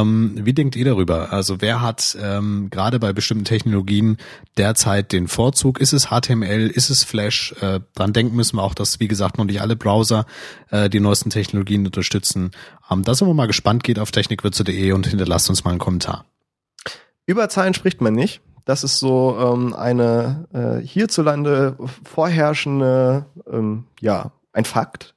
Ähm, 0.00 0.32
wie 0.36 0.52
denkt 0.52 0.76
ihr 0.76 0.84
darüber? 0.84 1.32
Also 1.32 1.60
wer 1.60 1.82
hat 1.82 2.16
ähm, 2.20 2.68
gerade 2.70 2.98
bei 2.98 3.12
bestimmten 3.12 3.44
Technologien 3.44 4.16
derzeit 4.56 5.12
den 5.12 5.28
Vorzug? 5.28 5.80
Ist 5.80 5.92
es 5.92 6.06
HTML? 6.06 6.68
Ist 6.68 6.90
es 6.90 7.04
Flash? 7.04 7.54
Äh, 7.60 7.80
dran 7.94 8.12
denken 8.12 8.36
müssen 8.36 8.56
wir 8.56 8.62
auch, 8.62 8.74
dass, 8.74 9.00
wie 9.00 9.08
gesagt, 9.08 9.38
noch 9.38 9.44
nicht 9.44 9.60
alle 9.60 9.76
Browser 9.76 10.26
äh, 10.70 10.88
die 10.88 11.00
neuesten 11.00 11.30
Technologien 11.30 11.84
unterstützen. 11.84 12.52
Ähm, 12.90 13.02
da 13.04 13.14
sind 13.14 13.28
wir 13.28 13.34
mal 13.34 13.46
gespannt. 13.46 13.84
Geht 13.84 13.98
auf 13.98 14.10
technikwürze.de 14.10 14.92
und 14.92 15.06
hinterlasst 15.06 15.50
uns 15.50 15.64
mal 15.64 15.70
einen 15.70 15.80
Kommentar. 15.80 16.24
Über 17.26 17.48
Zahlen 17.48 17.74
spricht 17.74 18.00
man 18.00 18.14
nicht. 18.14 18.40
Das 18.64 18.84
ist 18.84 18.98
so 18.98 19.36
ähm, 19.38 19.74
eine 19.74 20.46
äh, 20.52 20.86
hierzulande 20.86 21.76
vorherrschende 22.04 23.26
ähm, 23.50 23.84
ja, 24.00 24.30
ein 24.52 24.64
Fakt. 24.64 25.14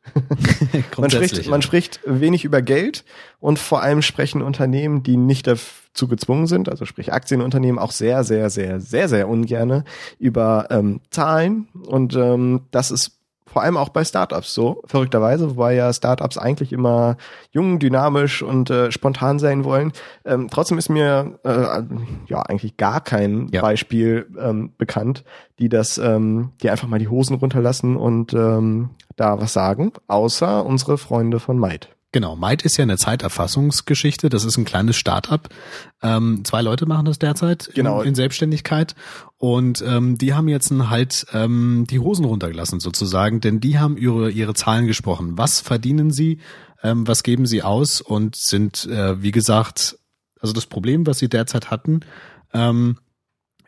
man, 0.98 1.10
spricht, 1.10 1.48
man 1.48 1.62
spricht 1.62 2.00
wenig 2.06 2.46
über 2.46 2.62
Geld 2.62 3.04
und 3.40 3.60
vor 3.60 3.82
allem 3.82 4.02
sprechen 4.02 4.42
Unternehmen, 4.42 5.04
die 5.04 5.18
nicht 5.18 5.48
dazu 5.48 6.08
gezwungen 6.08 6.48
sind, 6.48 6.70
also 6.70 6.86
sprich 6.86 7.12
Aktienunternehmen, 7.12 7.80
auch 7.80 7.92
sehr, 7.92 8.24
sehr, 8.24 8.50
sehr, 8.50 8.80
sehr, 8.80 9.10
sehr 9.10 9.28
ungerne 9.28 9.84
über 10.20 10.68
ähm, 10.70 11.02
Zahlen. 11.10 11.68
Und 11.86 12.16
ähm, 12.16 12.62
das 12.72 12.92
ist 12.92 13.20
vor 13.56 13.64
allem 13.64 13.78
auch 13.78 13.88
bei 13.88 14.04
Startups 14.04 14.54
so, 14.54 14.84
verrückterweise, 14.84 15.52
wobei 15.52 15.76
ja 15.76 15.94
Startups 15.94 16.38
eigentlich 16.38 16.74
immer 16.74 17.16
jung, 17.52 17.80
dynamisch 17.80 18.44
und 18.44 18.70
äh, 18.70 18.92
spontan 18.92 19.40
sein 19.40 19.64
wollen. 19.64 19.94
Ähm, 20.26 20.50
trotzdem 20.52 20.78
ist 20.78 20.90
mir 20.90 21.40
äh, 21.46 21.82
ja 22.28 22.42
eigentlich 22.42 22.76
gar 22.76 23.00
kein 23.00 23.48
ja. 23.54 23.62
Beispiel 23.62 24.28
ähm, 24.38 24.74
bekannt, 24.78 25.24
die 25.58 25.70
das, 25.70 25.98
ähm, 25.98 26.52
die 26.62 26.70
einfach 26.70 26.90
mal 26.90 27.00
die 27.00 27.08
Hosen 27.08 27.38
runterlassen 27.38 27.96
und 27.96 28.34
ähm, 28.34 28.90
da 29.16 29.40
was 29.40 29.54
sagen, 29.54 29.94
außer 30.08 30.66
unsere 30.66 30.98
Freunde 30.98 31.40
von 31.40 31.58
Might. 31.58 31.95
Genau, 32.16 32.38
Might 32.38 32.62
ist 32.62 32.78
ja 32.78 32.84
eine 32.84 32.96
Zeiterfassungsgeschichte. 32.96 34.30
Das 34.30 34.46
ist 34.46 34.56
ein 34.56 34.64
kleines 34.64 34.96
Start-up. 34.96 35.50
Ähm, 36.02 36.46
zwei 36.46 36.62
Leute 36.62 36.86
machen 36.86 37.04
das 37.04 37.20
derzeit 37.20 37.70
genau. 37.76 38.00
in, 38.00 38.08
in 38.08 38.16
Selbstständigkeit. 38.16 38.96
Und 39.36 39.84
ähm, 39.86 40.18
die 40.18 40.34
haben 40.34 40.48
jetzt 40.48 40.72
halt 40.72 41.26
ähm, 41.34 41.86
die 41.90 42.00
Hosen 42.00 42.24
runtergelassen 42.24 42.80
sozusagen, 42.80 43.42
denn 43.42 43.60
die 43.60 43.80
haben 43.80 43.98
ihre, 43.98 44.32
ihre 44.32 44.54
Zahlen 44.54 44.88
gesprochen. 44.88 45.38
Was 45.38 45.60
verdienen 45.60 46.10
sie? 46.10 46.40
Ähm, 46.82 47.06
was 47.06 47.22
geben 47.22 47.46
sie 47.46 47.64
aus? 47.64 48.00
Und 48.00 48.38
sind, 48.38 48.86
äh, 48.86 49.22
wie 49.22 49.32
gesagt, 49.32 50.00
also 50.40 50.54
das 50.54 50.68
Problem, 50.68 51.06
was 51.06 51.20
sie 51.20 51.28
derzeit 51.28 51.70
hatten, 51.70 52.00
ähm, 52.54 52.98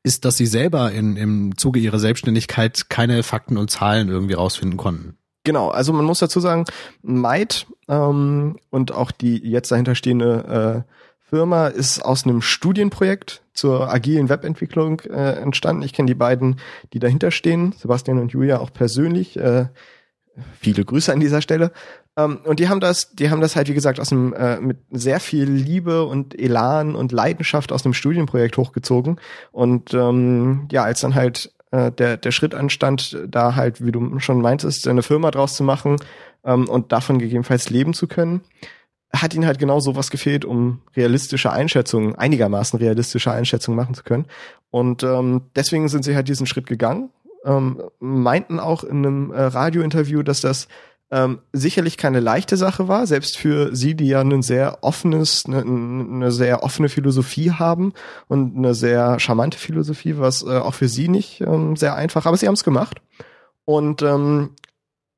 ist, 0.04 0.24
dass 0.24 0.38
sie 0.38 0.46
selber 0.46 0.94
in, 0.94 1.18
im 1.18 1.58
Zuge 1.58 1.82
ihrer 1.82 2.00
Selbstständigkeit 2.00 2.90
keine 2.90 3.24
Fakten 3.24 3.58
und 3.58 3.70
Zahlen 3.72 4.08
irgendwie 4.08 4.36
rausfinden 4.36 4.78
konnten. 4.78 5.18
Genau, 5.48 5.70
also 5.70 5.94
man 5.94 6.04
muss 6.04 6.20
dazu 6.20 6.42
sagen, 6.42 6.66
Might 7.02 7.68
ähm, 7.88 8.58
und 8.70 8.92
auch 8.92 9.12
die 9.12 9.38
jetzt 9.50 9.72
dahinter 9.72 9.96
stehende 9.96 10.84
äh, 10.86 10.92
Firma 11.30 11.68
ist 11.68 12.02
aus 12.02 12.26
einem 12.26 12.42
Studienprojekt 12.42 13.44
zur 13.54 13.90
agilen 13.90 14.28
Webentwicklung 14.28 15.00
äh, 15.10 15.40
entstanden. 15.40 15.84
Ich 15.84 15.94
kenne 15.94 16.08
die 16.08 16.16
beiden, 16.16 16.60
die 16.92 17.00
dahinter 17.00 17.32
stehen, 17.32 17.72
Sebastian 17.72 18.20
und 18.20 18.34
Julia 18.34 18.60
auch 18.60 18.74
persönlich. 18.74 19.38
Äh, 19.38 19.68
viele 20.60 20.84
Grüße 20.84 21.14
an 21.14 21.22
dieser 21.22 21.42
Stelle. 21.42 21.72
Ähm, 22.18 22.40
und 22.44 22.60
die 22.60 22.68
haben 22.68 22.82
das, 22.82 23.12
die 23.12 23.30
haben 23.30 23.40
das 23.40 23.56
halt 23.56 23.70
wie 23.70 23.74
gesagt 23.74 24.02
aus 24.02 24.12
einem 24.12 24.34
äh, 24.34 24.60
mit 24.60 24.80
sehr 24.92 25.22
viel 25.22 25.50
Liebe 25.50 26.04
und 26.04 26.38
Elan 26.38 26.94
und 26.94 27.14
Leidenschaft 27.14 27.72
aus 27.72 27.86
einem 27.86 27.94
Studienprojekt 27.94 28.58
hochgezogen. 28.58 29.18
Und 29.54 29.94
ähm, 29.94 30.68
ja, 30.74 30.84
als 30.84 31.00
dann 31.00 31.16
halt 31.16 31.54
äh, 31.78 31.92
der, 31.92 32.18
der 32.18 32.32
Schritt 32.32 32.56
anstand, 32.56 33.18
da 33.28 33.56
halt, 33.56 33.86
wie 33.86 33.92
du 33.92 34.20
schon 34.20 34.42
meintest, 34.42 34.88
eine 34.88 35.04
Firma 35.04 35.30
draus 35.30 35.54
zu 35.56 35.64
machen 35.64 35.98
ähm, 36.44 36.68
und 36.68 36.92
davon 36.92 37.20
gegebenenfalls 37.20 37.70
leben 37.70 37.94
zu 37.94 38.08
können, 38.08 38.42
hat 39.14 39.36
ihnen 39.36 39.46
halt 39.46 39.60
genau 39.60 39.80
sowas 39.80 40.10
gefehlt, 40.10 40.44
um 40.44 40.82
realistische 40.96 41.52
Einschätzungen, 41.52 42.16
einigermaßen 42.16 42.80
realistische 42.80 43.32
Einschätzungen 43.32 43.78
machen 43.78 43.94
zu 43.94 44.04
können. 44.04 44.26
Und 44.72 45.04
ähm, 45.04 45.44
deswegen 45.56 45.88
sind 45.88 46.04
sie 46.04 46.16
halt 46.16 46.28
diesen 46.28 46.48
Schritt 46.48 46.66
gegangen, 46.66 47.10
ähm, 47.46 47.82
meinten 48.00 48.60
auch 48.60 48.84
in 48.84 49.06
einem 49.06 49.32
äh, 49.32 49.42
Radiointerview, 49.42 50.24
dass 50.24 50.42
das 50.42 50.68
ähm, 51.10 51.40
sicherlich 51.54 51.98
keine 51.98 52.20
leichte 52.20 52.58
Sache 52.58 52.88
war, 52.88 53.08
selbst 53.08 53.38
für 53.38 53.76
sie, 53.76 53.96
die 53.96 54.08
ja 54.08 54.22
ein 54.22 54.42
sehr 54.42 54.80
offenes, 54.82 55.46
eine, 55.46 55.62
eine 55.62 56.32
sehr 56.32 56.64
offene 56.64 56.90
Philosophie 56.90 57.52
haben 57.52 57.94
und 58.28 58.58
eine 58.58 58.74
sehr 58.74 59.20
charmante 59.20 59.58
Philosophie, 59.58 60.18
was 60.18 60.44
äh, 60.44 60.58
auch 60.58 60.74
für 60.74 60.90
sie 60.90 61.08
nicht 61.08 61.42
ähm, 61.42 61.76
sehr 61.76 61.96
einfach, 61.96 62.26
aber 62.26 62.36
sie 62.36 62.48
haben 62.48 62.56
es 62.56 62.64
gemacht. 62.64 63.00
Und 63.64 64.02
ähm, 64.02 64.56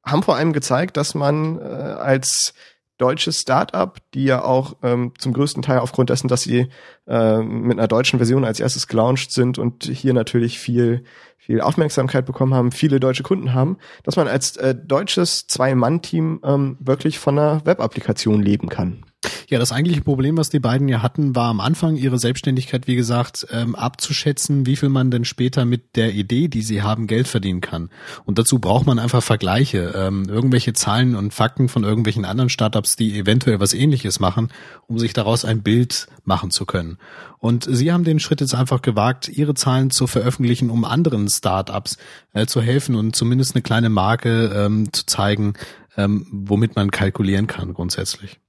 haben 0.06 0.24
vor 0.24 0.36
allem 0.36 0.54
gezeigt, 0.54 0.98
dass 0.98 1.16
man 1.16 1.60
äh, 1.60 1.64
als 1.64 2.54
deutsches 3.00 3.40
Startup, 3.40 3.98
die 4.14 4.26
ja 4.26 4.44
auch 4.44 4.76
ähm, 4.84 5.14
zum 5.18 5.34
größten 5.34 5.64
Teil 5.64 5.80
aufgrund 5.80 6.12
dessen, 6.12 6.28
dass 6.28 6.42
sie 6.42 6.68
äh, 7.08 7.42
mit 7.42 7.80
einer 7.80 7.88
deutschen 7.88 8.20
Version 8.20 8.46
als 8.46 8.60
erstes 8.60 8.88
gelauncht 8.88 9.32
sind 9.32 9.58
und 9.58 9.86
hier 9.86 10.14
natürlich 10.14 10.60
viel 10.60 11.04
viel 11.50 11.62
Aufmerksamkeit 11.62 12.28
bekommen 12.28 12.54
haben, 12.54 12.72
viele 12.72 13.00
deutsche 13.00 13.24
Kunden 13.24 13.56
haben, 13.56 13.78
dass 14.04 14.18
man 14.18 14.28
als 14.28 14.56
äh, 14.58 14.76
deutsches 14.76 15.48
Zwei-Mann-Team 15.48 16.42
ähm, 16.44 16.78
wirklich 16.80 17.18
von 17.18 17.40
einer 17.40 17.66
Web-Applikation 17.66 18.44
leben 18.44 18.70
kann. 18.70 19.04
Ja, 19.50 19.58
das 19.58 19.72
eigentliche 19.72 20.02
Problem, 20.02 20.38
was 20.38 20.50
die 20.50 20.60
beiden 20.60 20.88
ja 20.88 21.02
hatten, 21.02 21.36
war 21.36 21.50
am 21.50 21.60
Anfang 21.60 21.96
ihre 21.96 22.20
Selbstständigkeit, 22.20 22.88
wie 22.88 22.96
gesagt, 22.96 23.48
ähm, 23.50 23.76
abzuschätzen, 23.76 24.68
wie 24.68 24.76
viel 24.76 24.90
man 24.90 25.10
denn 25.10 25.26
später 25.26 25.66
mit 25.66 25.96
der 25.96 26.14
Idee, 26.14 26.48
die 26.48 26.62
sie 26.62 26.84
haben, 26.84 27.08
Geld 27.08 27.28
verdienen 27.28 27.60
kann. 27.60 27.90
Und 28.26 28.38
dazu 28.38 28.60
braucht 28.60 28.86
man 28.86 29.00
einfach 29.00 29.24
Vergleiche, 29.24 29.94
ähm, 29.96 30.30
irgendwelche 30.30 30.74
Zahlen 30.74 31.16
und 31.16 31.34
Fakten 31.34 31.68
von 31.68 31.84
irgendwelchen 31.84 32.26
anderen 32.26 32.50
Startups, 32.50 32.96
die 32.96 33.18
eventuell 33.18 33.60
was 33.60 33.74
ähnliches 33.74 34.20
machen, 34.20 34.50
um 34.88 35.00
sich 35.00 35.14
daraus 35.14 35.46
ein 35.46 35.64
Bild 35.64 36.08
machen 36.24 36.52
zu 36.52 36.66
können. 36.66 37.00
Und 37.40 37.68
sie 37.70 37.92
haben 37.92 38.04
den 38.04 38.20
Schritt 38.20 38.42
jetzt 38.42 38.56
einfach 38.56 38.82
gewagt, 38.84 39.30
ihre 39.30 39.56
Zahlen 39.56 39.90
zu 39.90 40.08
veröffentlichen, 40.08 40.70
um 40.70 40.86
anderen 40.86 41.28
Startups 41.28 41.98
äh, 42.34 42.46
zu 42.46 42.62
helfen 42.62 42.96
und 42.96 43.16
zumindest 43.16 43.56
eine 43.56 43.64
kleine 43.64 43.90
Marke 43.90 44.54
ähm, 44.56 44.94
zu 44.94 45.06
zeigen, 45.08 45.56
ähm, 45.98 46.28
womit 46.32 46.76
man 46.76 46.92
kalkulieren 46.92 47.48
kann 47.48 47.74
grundsätzlich. 47.74 48.40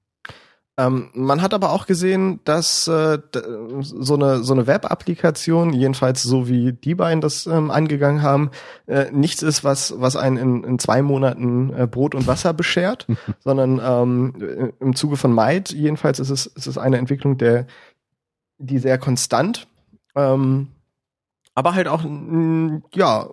Ähm, 0.81 1.11
man 1.13 1.43
hat 1.43 1.53
aber 1.53 1.73
auch 1.73 1.87
gesehen, 1.87 2.41
dass 2.45 2.89
äh, 2.89 3.19
so 3.81 4.15
eine 4.15 4.43
so 4.43 4.55
eine 4.55 4.67
Web-Applikation, 4.67 5.75
jedenfalls 5.75 6.23
so 6.23 6.49
wie 6.49 6.73
die 6.73 6.95
beiden 6.95 7.21
das 7.21 7.47
ähm, 7.47 7.71
angegangen 7.71 8.23
haben, 8.23 8.51
äh, 8.87 9.11
nichts 9.11 9.43
ist, 9.43 9.63
was 9.63 9.95
was 10.01 10.17
einen 10.17 10.39
in, 10.39 10.65
in 10.65 10.79
zwei 10.79 11.03
Monaten 11.03 11.71
äh, 11.75 11.87
Brot 11.87 12.15
und 12.15 12.27
Wasser 12.27 12.55
beschert, 12.55 13.07
sondern 13.41 13.81
ähm, 13.85 14.73
im 14.81 14.97
Zuge 14.97 15.17
von 15.17 15.35
Might 15.35 15.71
jedenfalls 15.71 16.19
ist 16.19 16.31
es 16.31 16.47
ist 16.47 16.67
es 16.67 16.79
eine 16.79 16.97
Entwicklung, 16.97 17.37
der 17.37 17.67
die 18.57 18.79
sehr 18.79 18.97
konstant, 18.97 19.67
ähm, 20.15 20.69
aber 21.55 21.75
halt 21.75 21.89
auch 21.89 22.05
ja 22.95 23.29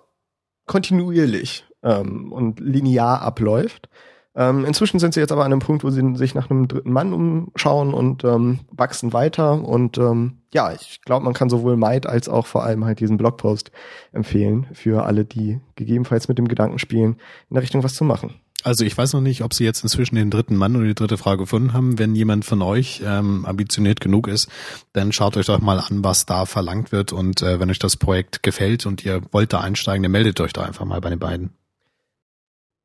kontinuierlich 0.66 1.64
ähm, 1.82 2.30
und 2.30 2.60
linear 2.60 3.22
abläuft. 3.22 3.88
Ähm, 4.34 4.64
inzwischen 4.64 5.00
sind 5.00 5.14
sie 5.14 5.20
jetzt 5.20 5.32
aber 5.32 5.44
an 5.44 5.52
einem 5.52 5.60
Punkt, 5.60 5.82
wo 5.84 5.90
sie 5.90 6.14
sich 6.14 6.34
nach 6.34 6.50
einem 6.50 6.68
dritten 6.68 6.92
Mann 6.92 7.12
umschauen 7.12 7.92
und 7.92 8.24
ähm, 8.24 8.60
wachsen 8.70 9.12
weiter. 9.12 9.64
Und 9.64 9.98
ähm, 9.98 10.38
ja, 10.52 10.72
ich 10.72 11.00
glaube, 11.02 11.24
man 11.24 11.34
kann 11.34 11.50
sowohl 11.50 11.76
Might 11.76 12.06
als 12.06 12.28
auch 12.28 12.46
vor 12.46 12.62
allem 12.62 12.84
halt 12.84 13.00
diesen 13.00 13.16
Blogpost 13.16 13.72
empfehlen 14.12 14.66
für 14.72 15.04
alle, 15.04 15.24
die 15.24 15.60
gegebenenfalls 15.76 16.28
mit 16.28 16.38
dem 16.38 16.48
Gedanken 16.48 16.78
spielen, 16.78 17.16
in 17.50 17.54
der 17.54 17.62
Richtung 17.62 17.82
was 17.82 17.94
zu 17.94 18.04
machen. 18.04 18.34
Also 18.64 18.84
ich 18.84 18.98
weiß 18.98 19.12
noch 19.12 19.20
nicht, 19.20 19.42
ob 19.42 19.54
Sie 19.54 19.64
jetzt 19.64 19.82
inzwischen 19.82 20.16
den 20.16 20.30
dritten 20.30 20.56
Mann 20.56 20.74
oder 20.74 20.86
die 20.86 20.94
dritte 20.94 21.16
Frau 21.16 21.36
gefunden 21.36 21.72
haben. 21.72 21.98
Wenn 21.98 22.16
jemand 22.16 22.44
von 22.44 22.60
euch 22.60 23.02
ähm, 23.04 23.46
ambitioniert 23.46 24.00
genug 24.00 24.26
ist, 24.26 24.48
dann 24.92 25.12
schaut 25.12 25.36
euch 25.36 25.46
doch 25.46 25.60
mal 25.60 25.78
an, 25.78 26.02
was 26.02 26.26
da 26.26 26.44
verlangt 26.44 26.90
wird. 26.90 27.12
Und 27.12 27.42
äh, 27.42 27.60
wenn 27.60 27.70
euch 27.70 27.78
das 27.78 27.96
Projekt 27.96 28.42
gefällt 28.42 28.84
und 28.84 29.04
ihr 29.04 29.22
wollt 29.30 29.52
da 29.52 29.60
einsteigen, 29.60 30.02
dann 30.02 30.12
meldet 30.12 30.40
euch 30.40 30.52
da 30.52 30.62
einfach 30.62 30.84
mal 30.84 31.00
bei 31.00 31.10
den 31.10 31.20
beiden. 31.20 31.50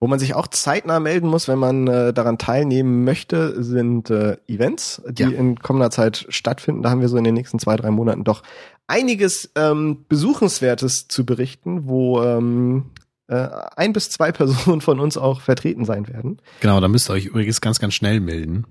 Wo 0.03 0.07
man 0.07 0.19
sich 0.19 0.35
auch 0.35 0.47
zeitnah 0.47 0.99
melden 0.99 1.29
muss, 1.29 1.47
wenn 1.47 1.59
man 1.59 1.87
äh, 1.87 2.11
daran 2.11 2.37
teilnehmen 2.37 3.05
möchte, 3.05 3.63
sind 3.63 4.09
äh, 4.09 4.35
Events, 4.49 5.01
die 5.07 5.23
ja. 5.23 5.29
in 5.29 5.57
kommender 5.59 5.91
Zeit 5.91 6.25
stattfinden. 6.27 6.81
Da 6.81 6.89
haben 6.89 6.99
wir 6.99 7.07
so 7.07 7.15
in 7.15 7.23
den 7.23 7.33
nächsten 7.33 7.57
zwei, 7.57 7.77
drei 7.77 7.89
Monaten 7.89 8.25
doch 8.25 8.43
einiges 8.85 9.53
ähm, 9.55 10.03
Besuchenswertes 10.09 11.07
zu 11.07 11.25
berichten, 11.25 11.87
wo 11.87 12.21
ähm, 12.21 12.91
äh, 13.29 13.47
ein 13.77 13.93
bis 13.93 14.09
zwei 14.09 14.31
Personen 14.33 14.81
von 14.81 14.99
uns 14.99 15.15
auch 15.15 15.39
vertreten 15.39 15.85
sein 15.85 16.09
werden. 16.09 16.41
Genau, 16.59 16.81
da 16.81 16.89
müsst 16.89 17.09
ihr 17.09 17.13
euch 17.13 17.27
übrigens 17.27 17.61
ganz, 17.61 17.79
ganz 17.79 17.93
schnell 17.93 18.19
melden. 18.19 18.65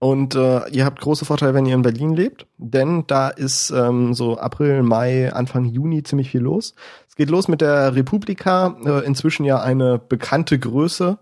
Und 0.00 0.34
äh, 0.34 0.68
ihr 0.70 0.84
habt 0.84 1.00
große 1.00 1.24
Vorteile, 1.24 1.54
wenn 1.54 1.64
ihr 1.64 1.76
in 1.76 1.82
Berlin 1.82 2.16
lebt, 2.16 2.48
denn 2.58 3.04
da 3.06 3.28
ist 3.28 3.70
ähm, 3.70 4.14
so 4.14 4.36
April, 4.36 4.82
Mai, 4.82 5.32
Anfang 5.32 5.64
Juni 5.64 6.02
ziemlich 6.02 6.28
viel 6.28 6.40
los. 6.40 6.74
Es 7.12 7.16
geht 7.16 7.28
los 7.28 7.46
mit 7.46 7.60
der 7.60 7.94
Republika, 7.94 8.74
äh, 8.86 9.04
inzwischen 9.04 9.44
ja 9.44 9.60
eine 9.60 9.98
bekannte 9.98 10.58
Größe. 10.58 11.18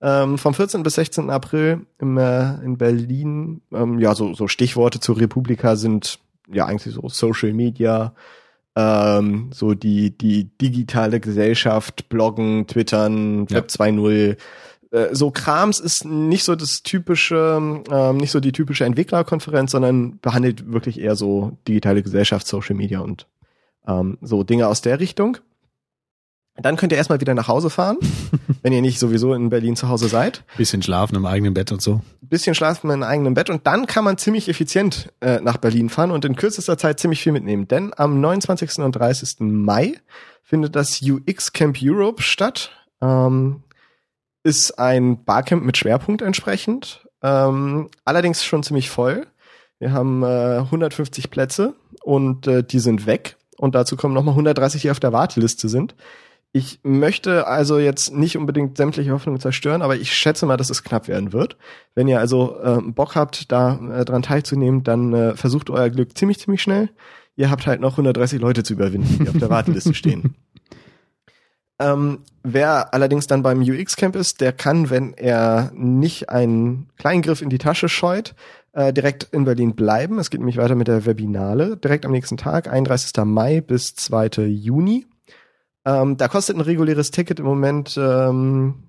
Ähm, 0.00 0.38
vom 0.38 0.54
14. 0.54 0.84
bis 0.84 0.94
16. 0.94 1.30
April 1.30 1.84
im, 1.98 2.16
äh, 2.16 2.62
in 2.62 2.78
Berlin. 2.78 3.60
Ähm, 3.72 3.98
ja, 3.98 4.14
so, 4.14 4.34
so 4.34 4.46
Stichworte 4.46 5.00
zur 5.00 5.18
Republika 5.18 5.74
sind 5.74 6.20
ja 6.46 6.66
eigentlich 6.66 6.94
so 6.94 7.08
Social 7.08 7.52
Media, 7.54 8.14
ähm, 8.76 9.50
so 9.52 9.74
die, 9.74 10.16
die 10.16 10.44
digitale 10.44 11.18
Gesellschaft, 11.18 12.08
Bloggen, 12.08 12.68
Twittern, 12.68 13.50
Web 13.50 13.68
ja. 13.68 13.84
2.0 13.86 14.36
äh, 14.92 15.08
so 15.10 15.32
Krams 15.32 15.80
ist 15.80 16.04
nicht 16.04 16.44
so 16.44 16.54
das 16.54 16.84
typische, 16.84 17.82
ähm, 17.90 18.16
nicht 18.16 18.30
so 18.30 18.38
die 18.38 18.52
typische 18.52 18.84
Entwicklerkonferenz, 18.84 19.72
sondern 19.72 20.20
behandelt 20.20 20.72
wirklich 20.72 21.00
eher 21.00 21.16
so 21.16 21.58
digitale 21.66 22.04
Gesellschaft, 22.04 22.46
Social 22.46 22.76
Media 22.76 23.00
und 23.00 23.26
ähm, 23.86 24.18
so 24.20 24.42
Dinge 24.42 24.68
aus 24.68 24.82
der 24.82 25.00
Richtung. 25.00 25.38
Dann 26.56 26.76
könnt 26.76 26.92
ihr 26.92 26.98
erstmal 26.98 27.20
wieder 27.20 27.34
nach 27.34 27.48
Hause 27.48 27.70
fahren, 27.70 27.96
wenn 28.62 28.74
ihr 28.74 28.82
nicht 28.82 28.98
sowieso 28.98 29.32
in 29.32 29.48
Berlin 29.48 29.74
zu 29.74 29.88
Hause 29.88 30.08
seid. 30.08 30.44
Bisschen 30.58 30.82
schlafen 30.82 31.16
im 31.16 31.24
eigenen 31.24 31.54
Bett 31.54 31.72
und 31.72 31.80
so. 31.80 32.02
Bisschen 32.20 32.54
schlafen 32.54 32.90
im 32.90 33.02
eigenen 33.02 33.32
Bett 33.32 33.48
und 33.48 33.66
dann 33.66 33.86
kann 33.86 34.04
man 34.04 34.18
ziemlich 34.18 34.48
effizient 34.48 35.12
äh, 35.20 35.40
nach 35.40 35.56
Berlin 35.56 35.88
fahren 35.88 36.10
und 36.10 36.24
in 36.26 36.36
kürzester 36.36 36.76
Zeit 36.76 37.00
ziemlich 37.00 37.22
viel 37.22 37.32
mitnehmen. 37.32 37.68
Denn 37.68 37.92
am 37.96 38.20
29. 38.20 38.78
und 38.80 38.92
30. 38.92 39.40
Mai 39.40 39.94
findet 40.42 40.76
das 40.76 41.00
UX 41.00 41.54
Camp 41.54 41.78
Europe 41.82 42.22
statt. 42.22 42.70
Ähm, 43.00 43.62
ist 44.44 44.78
ein 44.78 45.24
Barcamp 45.24 45.64
mit 45.64 45.78
Schwerpunkt 45.78 46.20
entsprechend. 46.20 47.06
Ähm, 47.22 47.88
allerdings 48.04 48.44
schon 48.44 48.62
ziemlich 48.62 48.90
voll. 48.90 49.26
Wir 49.78 49.92
haben 49.92 50.22
äh, 50.22 50.58
150 50.58 51.30
Plätze 51.30 51.74
und 52.02 52.46
äh, 52.46 52.62
die 52.62 52.80
sind 52.80 53.06
weg. 53.06 53.36
Und 53.62 53.76
dazu 53.76 53.96
kommen 53.96 54.12
nochmal 54.12 54.32
130, 54.32 54.82
die 54.82 54.90
auf 54.90 54.98
der 54.98 55.12
Warteliste 55.12 55.68
sind. 55.68 55.94
Ich 56.50 56.80
möchte 56.82 57.46
also 57.46 57.78
jetzt 57.78 58.12
nicht 58.12 58.36
unbedingt 58.36 58.76
sämtliche 58.76 59.12
Hoffnungen 59.12 59.38
zerstören, 59.38 59.82
aber 59.82 59.94
ich 59.94 60.12
schätze 60.12 60.46
mal, 60.46 60.56
dass 60.56 60.68
es 60.68 60.82
knapp 60.82 61.06
werden 61.06 61.32
wird. 61.32 61.56
Wenn 61.94 62.08
ihr 62.08 62.18
also 62.18 62.56
äh, 62.60 62.80
Bock 62.82 63.14
habt, 63.14 63.52
da 63.52 63.78
äh, 64.00 64.04
dran 64.04 64.22
teilzunehmen, 64.22 64.82
dann 64.82 65.12
äh, 65.12 65.36
versucht 65.36 65.70
euer 65.70 65.90
Glück 65.90 66.18
ziemlich, 66.18 66.40
ziemlich 66.40 66.60
schnell. 66.60 66.90
Ihr 67.36 67.50
habt 67.52 67.68
halt 67.68 67.80
noch 67.80 67.92
130 67.92 68.40
Leute 68.40 68.64
zu 68.64 68.72
überwinden, 68.72 69.24
die 69.24 69.28
auf 69.28 69.38
der 69.38 69.48
Warteliste 69.50 69.94
stehen. 69.94 70.34
Ähm, 71.78 72.20
wer 72.44 72.94
allerdings 72.94 73.26
dann 73.26 73.42
beim 73.42 73.60
UX-Camp 73.60 74.14
ist, 74.14 74.40
der 74.40 74.52
kann, 74.52 74.88
wenn 74.88 75.14
er 75.14 75.72
nicht 75.74 76.28
einen 76.28 76.88
Kleingriff 76.96 77.42
in 77.42 77.50
die 77.50 77.58
Tasche 77.58 77.88
scheut, 77.88 78.36
äh, 78.72 78.92
direkt 78.92 79.24
in 79.32 79.44
Berlin 79.44 79.74
bleiben. 79.74 80.18
Es 80.18 80.30
geht 80.30 80.40
nämlich 80.40 80.56
weiter 80.56 80.74
mit 80.74 80.88
der 80.88 81.06
Webinale, 81.06 81.76
direkt 81.76 82.06
am 82.06 82.12
nächsten 82.12 82.36
Tag, 82.36 82.68
31. 82.68 83.12
Mai 83.24 83.60
bis 83.60 83.94
2. 83.94 84.46
Juni. 84.46 85.06
Ähm, 85.84 86.16
da 86.16 86.28
kostet 86.28 86.56
ein 86.56 86.60
reguläres 86.60 87.10
Ticket 87.10 87.40
im 87.40 87.46
Moment 87.46 87.98
ähm, 88.00 88.84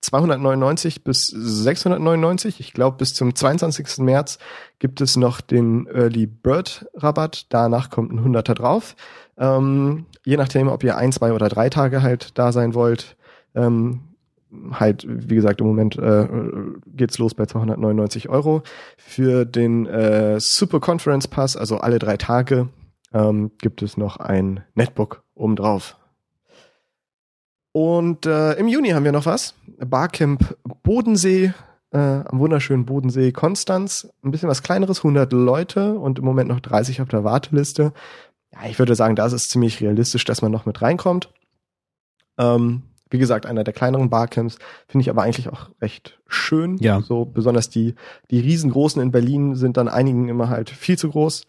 299 0.00 1.02
bis 1.02 1.26
699. 1.26 2.60
Ich 2.60 2.72
glaube, 2.72 2.98
bis 2.98 3.14
zum 3.14 3.34
22. 3.34 3.98
März 3.98 4.38
gibt 4.78 5.00
es 5.00 5.16
noch 5.16 5.40
den 5.40 5.86
Early 5.88 6.26
Bird 6.26 6.86
Rabatt. 6.94 7.46
Danach 7.48 7.90
kommt 7.90 8.12
ein 8.12 8.20
100er 8.20 8.54
drauf. 8.54 8.94
Ähm, 9.36 10.06
je 10.24 10.36
nachdem, 10.36 10.68
ob 10.68 10.84
ihr 10.84 10.96
ein, 10.96 11.12
zwei 11.12 11.32
oder 11.32 11.48
drei 11.48 11.68
Tage 11.70 12.02
halt 12.02 12.38
da 12.38 12.52
sein 12.52 12.74
wollt. 12.74 13.16
Ähm, 13.54 14.15
halt, 14.72 15.04
wie 15.08 15.34
gesagt, 15.34 15.60
im 15.60 15.66
Moment 15.66 15.96
äh, 15.96 16.26
geht's 16.86 17.18
los 17.18 17.34
bei 17.34 17.46
299 17.46 18.28
Euro. 18.28 18.62
Für 18.96 19.44
den 19.44 19.86
äh, 19.86 20.36
Super 20.38 20.80
Conference 20.80 21.28
Pass, 21.28 21.56
also 21.56 21.78
alle 21.78 21.98
drei 21.98 22.16
Tage, 22.16 22.68
ähm, 23.12 23.52
gibt 23.58 23.82
es 23.82 23.96
noch 23.96 24.18
ein 24.18 24.64
Netbook 24.74 25.22
obendrauf. 25.34 25.96
Und 27.72 28.24
äh, 28.24 28.54
im 28.54 28.68
Juni 28.68 28.90
haben 28.90 29.04
wir 29.04 29.12
noch 29.12 29.26
was. 29.26 29.54
Barcamp 29.78 30.56
Bodensee, 30.82 31.52
äh, 31.90 31.98
am 31.98 32.38
wunderschönen 32.38 32.86
Bodensee 32.86 33.32
Konstanz. 33.32 34.08
Ein 34.22 34.30
bisschen 34.30 34.48
was 34.48 34.62
kleineres, 34.62 34.98
100 35.00 35.30
Leute 35.32 35.98
und 35.98 36.18
im 36.18 36.24
Moment 36.24 36.48
noch 36.48 36.60
30 36.60 37.02
auf 37.02 37.08
der 37.08 37.24
Warteliste. 37.24 37.92
Ja, 38.52 38.60
ich 38.68 38.78
würde 38.78 38.94
sagen, 38.94 39.16
da 39.16 39.26
ist 39.26 39.50
ziemlich 39.50 39.80
realistisch, 39.82 40.24
dass 40.24 40.40
man 40.40 40.52
noch 40.52 40.64
mit 40.64 40.80
reinkommt. 40.80 41.30
Ähm, 42.38 42.82
wie 43.10 43.18
gesagt, 43.18 43.46
einer 43.46 43.64
der 43.64 43.74
kleineren 43.74 44.10
Barcamps 44.10 44.58
finde 44.88 45.02
ich 45.02 45.10
aber 45.10 45.22
eigentlich 45.22 45.48
auch 45.48 45.70
recht 45.80 46.18
schön. 46.26 46.76
Ja. 46.78 47.00
So 47.00 47.24
besonders 47.24 47.68
die 47.68 47.94
die 48.30 48.40
riesengroßen 48.40 49.00
in 49.00 49.12
Berlin 49.12 49.54
sind 49.54 49.76
dann 49.76 49.88
einigen 49.88 50.28
immer 50.28 50.48
halt 50.48 50.70
viel 50.70 50.98
zu 50.98 51.10
groß. 51.10 51.42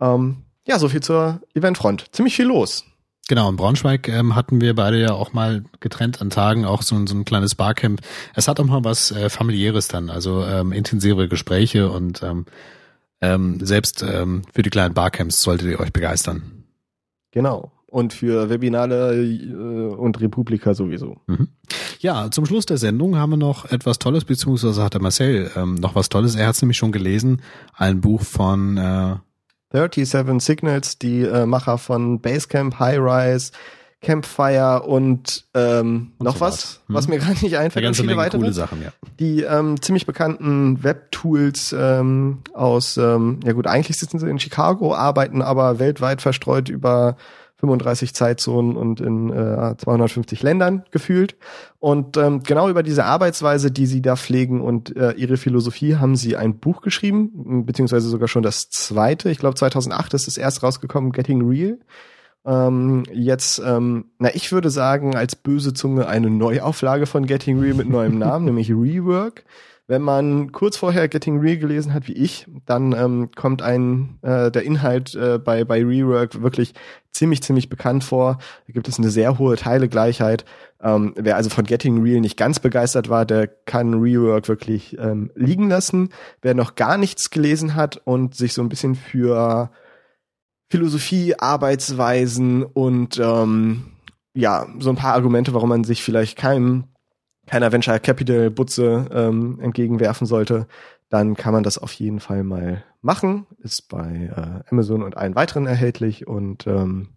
Ähm, 0.00 0.44
ja, 0.66 0.78
so 0.78 0.88
viel 0.88 1.02
zur 1.02 1.40
Eventfront. 1.54 2.06
Ziemlich 2.12 2.36
viel 2.36 2.46
los. 2.46 2.84
Genau, 3.28 3.48
in 3.48 3.56
Braunschweig 3.56 4.08
ähm, 4.08 4.34
hatten 4.34 4.60
wir 4.60 4.74
beide 4.74 5.00
ja 5.00 5.12
auch 5.12 5.32
mal 5.32 5.64
getrennt 5.80 6.20
an 6.20 6.28
Tagen 6.28 6.66
auch 6.66 6.82
so, 6.82 7.06
so 7.06 7.14
ein 7.14 7.24
kleines 7.24 7.54
Barcamp. 7.54 8.00
Es 8.34 8.48
hat 8.48 8.60
auch 8.60 8.64
mal 8.64 8.84
was 8.84 9.12
äh, 9.12 9.30
familiäres 9.30 9.88
dann, 9.88 10.10
also 10.10 10.44
ähm, 10.44 10.72
intensivere 10.72 11.28
Gespräche 11.28 11.90
und 11.90 12.22
ähm, 12.22 12.44
ähm, 13.22 13.64
selbst 13.64 14.02
ähm, 14.02 14.42
für 14.52 14.62
die 14.62 14.68
kleinen 14.68 14.92
Barcamps 14.92 15.40
solltet 15.40 15.68
ihr 15.68 15.80
euch 15.80 15.92
begeistern. 15.92 16.64
Genau. 17.30 17.72
Und 17.94 18.12
für 18.12 18.50
Webinare 18.50 19.14
äh, 19.14 19.54
und 19.54 20.20
Republika 20.20 20.74
sowieso. 20.74 21.18
Mhm. 21.28 21.46
Ja, 22.00 22.28
zum 22.28 22.44
Schluss 22.44 22.66
der 22.66 22.76
Sendung 22.76 23.16
haben 23.16 23.30
wir 23.30 23.36
noch 23.36 23.66
etwas 23.66 24.00
Tolles, 24.00 24.24
beziehungsweise 24.24 24.82
hat 24.82 24.94
der 24.94 25.00
Marcel 25.00 25.48
ähm, 25.54 25.76
noch 25.76 25.94
was 25.94 26.08
Tolles. 26.08 26.34
Er 26.34 26.48
hat 26.48 26.56
es 26.56 26.62
nämlich 26.62 26.76
schon 26.76 26.90
gelesen, 26.90 27.40
ein 27.72 28.00
Buch 28.00 28.22
von 28.22 28.78
äh, 28.78 29.14
37 29.70 30.42
Signals, 30.42 30.98
die 30.98 31.20
äh, 31.20 31.46
Macher 31.46 31.78
von 31.78 32.20
Basecamp, 32.20 32.80
High 32.80 32.98
Rise, 32.98 33.52
Campfire 34.00 34.82
und, 34.82 35.44
ähm, 35.54 36.14
Und 36.18 36.24
noch 36.24 36.34
so 36.34 36.40
was, 36.40 36.52
was. 36.52 36.80
Hm. 36.88 36.94
was 36.96 37.08
mir 37.08 37.18
gerade 37.20 37.44
nicht 37.44 37.56
einfällt. 37.56 37.86
Eine 37.86 37.94
viele 37.94 38.08
Menge 38.08 38.18
weitere 38.18 38.40
coole 38.40 38.52
Sachen, 38.52 38.82
ja. 38.82 38.88
die 39.20 39.46
ziemlich 39.80 40.04
bekannten 40.04 40.82
Webtools, 40.82 41.70
die 41.70 41.76
ähm, 41.76 41.76
ziemlich 41.76 41.76
bekannten 41.76 41.76
Webtools 41.76 41.76
ähm, 41.78 42.38
aus, 42.54 42.96
ähm, 42.96 43.38
ja 43.44 43.52
gut, 43.52 43.68
eigentlich 43.68 43.98
sitzen 43.98 44.18
sie 44.18 44.28
in 44.28 44.40
Chicago, 44.40 44.96
arbeiten 44.96 45.42
aber 45.42 45.78
weltweit 45.78 46.22
verstreut 46.22 46.68
über 46.68 47.16
35 47.64 48.14
Zeitzonen 48.14 48.76
und 48.76 49.00
in 49.00 49.30
äh, 49.30 49.76
250 49.76 50.42
Ländern 50.42 50.84
gefühlt. 50.90 51.36
Und 51.78 52.16
ähm, 52.16 52.42
genau 52.42 52.68
über 52.68 52.82
diese 52.82 53.04
Arbeitsweise, 53.04 53.70
die 53.70 53.86
sie 53.86 54.02
da 54.02 54.16
pflegen 54.16 54.60
und 54.60 54.94
äh, 54.96 55.12
ihre 55.12 55.36
Philosophie, 55.36 55.96
haben 55.96 56.16
sie 56.16 56.36
ein 56.36 56.58
Buch 56.58 56.82
geschrieben, 56.82 57.64
beziehungsweise 57.64 58.08
sogar 58.08 58.28
schon 58.28 58.42
das 58.42 58.68
zweite. 58.68 59.30
Ich 59.30 59.38
glaube 59.38 59.56
2008 59.56 60.14
ist 60.14 60.28
es 60.28 60.36
erst 60.36 60.62
rausgekommen, 60.62 61.12
Getting 61.12 61.46
Real. 61.48 61.78
Ähm, 62.46 63.04
jetzt, 63.10 63.62
ähm, 63.64 64.06
na, 64.18 64.34
ich 64.34 64.52
würde 64.52 64.68
sagen, 64.68 65.16
als 65.16 65.34
böse 65.34 65.72
Zunge 65.72 66.06
eine 66.06 66.28
Neuauflage 66.28 67.06
von 67.06 67.24
Getting 67.24 67.58
Real 67.58 67.74
mit 67.74 67.88
neuem 67.88 68.18
Namen, 68.18 68.44
nämlich 68.46 68.70
Rework. 68.70 69.44
Wenn 69.86 70.00
man 70.00 70.50
kurz 70.52 70.78
vorher 70.78 71.08
Getting 71.08 71.40
Real 71.40 71.58
gelesen 71.58 71.92
hat, 71.92 72.08
wie 72.08 72.14
ich, 72.14 72.46
dann 72.64 72.92
ähm, 72.92 73.30
kommt 73.36 73.60
ein 73.60 74.18
äh, 74.22 74.50
der 74.50 74.62
Inhalt 74.62 75.14
äh, 75.14 75.38
bei 75.38 75.64
bei 75.64 75.84
Rework 75.84 76.42
wirklich 76.42 76.72
ziemlich 77.12 77.42
ziemlich 77.42 77.68
bekannt 77.68 78.02
vor. 78.02 78.38
Da 78.66 78.72
gibt 78.72 78.88
es 78.88 78.98
eine 78.98 79.10
sehr 79.10 79.38
hohe 79.38 79.56
Teilegleichheit. 79.56 80.46
Ähm, 80.82 81.12
wer 81.16 81.36
also 81.36 81.50
von 81.50 81.64
Getting 81.64 82.02
Real 82.02 82.20
nicht 82.20 82.38
ganz 82.38 82.60
begeistert 82.60 83.10
war, 83.10 83.26
der 83.26 83.46
kann 83.46 84.00
Rework 84.00 84.48
wirklich 84.48 84.98
ähm, 84.98 85.30
liegen 85.34 85.68
lassen. 85.68 86.08
Wer 86.40 86.54
noch 86.54 86.76
gar 86.76 86.96
nichts 86.96 87.28
gelesen 87.28 87.74
hat 87.74 88.00
und 88.04 88.34
sich 88.34 88.54
so 88.54 88.62
ein 88.62 88.70
bisschen 88.70 88.94
für 88.94 89.70
Philosophie, 90.70 91.34
Arbeitsweisen 91.38 92.64
und 92.64 93.18
ähm, 93.18 93.84
ja, 94.34 94.66
so 94.78 94.90
ein 94.90 94.96
paar 94.96 95.14
Argumente, 95.14 95.54
warum 95.54 95.68
man 95.68 95.84
sich 95.84 96.02
vielleicht 96.02 96.36
keinem, 96.36 96.84
keiner 97.46 97.72
Venture 97.72 97.98
Capital 97.98 98.50
Butze 98.50 99.06
ähm, 99.12 99.58
entgegenwerfen 99.60 100.26
sollte, 100.26 100.66
dann 101.10 101.34
kann 101.36 101.52
man 101.52 101.62
das 101.62 101.78
auf 101.78 101.92
jeden 101.92 102.20
Fall 102.20 102.42
mal 102.44 102.82
machen. 103.02 103.46
Ist 103.62 103.88
bei 103.88 104.30
äh, 104.34 104.70
Amazon 104.70 105.02
und 105.02 105.16
allen 105.16 105.34
weiteren 105.34 105.66
erhältlich 105.66 106.26
und 106.26 106.66
ähm, 106.66 107.08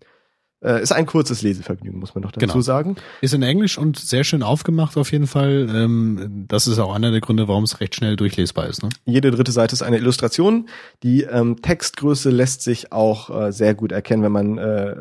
äh, 0.62 0.82
ist 0.82 0.92
ein 0.92 1.06
kurzes 1.06 1.42
Lesevergnügen, 1.44 2.00
muss 2.00 2.14
man 2.16 2.24
doch 2.24 2.32
dazu 2.32 2.46
Genau. 2.48 2.62
sagen. 2.62 2.96
Ist 3.22 3.34
in 3.34 3.44
Englisch 3.44 3.78
und 3.78 3.98
sehr 3.98 4.24
schön 4.24 4.44
aufgemacht 4.44 4.98
auf 4.98 5.12
jeden 5.12 5.28
Fall. 5.28 5.68
Ähm, 5.74 6.46
das 6.48 6.68
ist 6.68 6.80
auch 6.80 6.94
einer 6.94 7.12
der 7.12 7.22
Gründe, 7.22 7.48
warum 7.48 7.64
es 7.64 7.80
recht 7.80 7.96
schnell 7.96 8.16
durchlesbar 8.16 8.68
ist. 8.68 8.84
Ne? 8.84 8.90
Jede 9.06 9.32
dritte 9.32 9.52
Seite 9.52 9.74
ist 9.74 9.84
eine 9.84 9.98
Illustration. 9.98 10.68
Die 11.04 11.24
ähm, 11.24 11.62
Textgröße 11.62 12.30
lässt 12.32 12.64
sich 12.64 12.92
auch 12.92 13.30
äh, 13.30 13.52
sehr 13.52 13.76
gut 13.76 13.92
erkennen, 13.92 14.24
wenn 14.24 14.32
man 14.32 14.58
äh, 14.58 14.96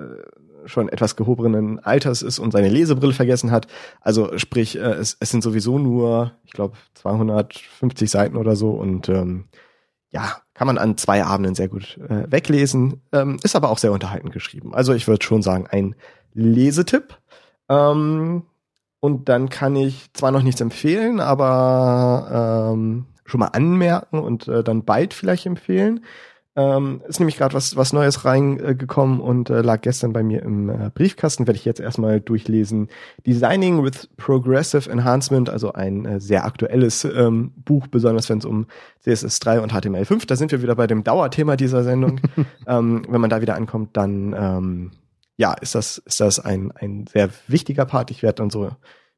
schon 0.67 0.89
etwas 0.89 1.17
gehobenen 1.17 1.79
Alters 1.79 2.23
ist 2.23 2.39
und 2.39 2.53
seine 2.53 2.69
Lesebrille 2.69 3.13
vergessen 3.13 3.51
hat. 3.51 3.67
Also 4.01 4.37
sprich, 4.39 4.77
äh, 4.77 4.81
es, 4.81 5.17
es 5.19 5.31
sind 5.31 5.43
sowieso 5.43 5.79
nur, 5.79 6.33
ich 6.45 6.53
glaube, 6.53 6.77
250 6.95 8.11
Seiten 8.11 8.37
oder 8.37 8.57
so 8.57 8.71
und 8.71 9.09
ähm, 9.09 9.45
ja, 10.11 10.37
kann 10.55 10.67
man 10.67 10.79
an 10.79 10.97
zwei 10.97 11.25
Abenden 11.25 11.55
sehr 11.55 11.69
gut 11.69 11.99
äh, 12.09 12.31
weglesen. 12.31 13.03
Ähm, 13.13 13.39
ist 13.43 13.57
aber 13.57 13.71
auch 13.71 13.79
sehr 13.79 13.93
unterhaltend 13.93 14.33
geschrieben. 14.33 14.75
Also 14.75 14.95
ich 14.95 15.07
würde 15.09 15.25
schon 15.25 15.43
sagen, 15.43 15.67
ein 15.71 15.95
Lesetipp. 16.33 17.19
Ähm, 17.69 18.45
und 19.01 19.29
dann 19.29 19.49
kann 19.51 19.77
ich 19.77 20.13
zwar 20.15 20.31
noch 20.31 20.43
nichts 20.43 20.61
empfehlen, 20.61 21.21
aber 21.21 22.73
ähm, 22.73 23.07
schon 23.25 23.41
mal 23.41 23.49
anmerken 23.49 24.19
und 24.19 24.49
äh, 24.49 24.65
dann 24.65 24.85
bald 24.85 25.13
vielleicht 25.13 25.47
empfehlen. 25.47 26.05
Ähm, 26.59 27.03
ist 27.07 27.21
nämlich 27.21 27.37
gerade 27.37 27.55
was, 27.55 27.77
was 27.77 27.93
Neues 27.93 28.25
reingekommen 28.25 29.21
und 29.21 29.51
äh, 29.51 29.61
lag 29.61 29.83
gestern 29.83 30.15
bei 30.15 30.23
mir 30.23 30.43
im 30.43 30.71
äh, 30.71 30.91
Briefkasten. 30.93 31.47
Werde 31.47 31.59
ich 31.59 31.67
jetzt 31.67 31.81
erstmal 31.81 32.19
durchlesen. 32.19 32.89
Designing 33.27 33.85
with 33.85 34.09
Progressive 34.17 34.91
Enhancement, 34.91 35.51
also 35.51 35.75
ein 35.75 36.07
äh, 36.07 36.19
sehr 36.19 36.47
aktuelles 36.47 37.05
ähm, 37.05 37.53
Buch, 37.57 37.89
besonders 37.89 38.31
wenn 38.31 38.39
es 38.39 38.47
um 38.47 38.67
CSS3 39.05 39.61
und 39.61 39.75
HTML5. 39.75 40.27
Da 40.27 40.37
sind 40.37 40.51
wir 40.51 40.63
wieder 40.63 40.77
bei 40.77 40.87
dem 40.87 41.05
Dauerthema 41.05 41.57
dieser 41.57 41.85
Sendung. 41.85 42.23
ähm, 42.67 43.05
wenn 43.07 43.21
man 43.21 43.29
da 43.29 43.43
wieder 43.43 43.55
ankommt, 43.55 43.95
dann 43.95 44.35
ähm, 44.39 44.91
ja, 45.37 45.53
ist 45.53 45.75
das, 45.75 45.99
ist 45.99 46.21
das 46.21 46.41
ein, 46.41 46.73
ein 46.73 47.07
sehr 47.07 47.29
wichtiger 47.49 47.85
Part. 47.85 48.11
Ich 48.11 48.23
werde 48.23 48.37
dann 48.37 48.49
so 48.49 48.71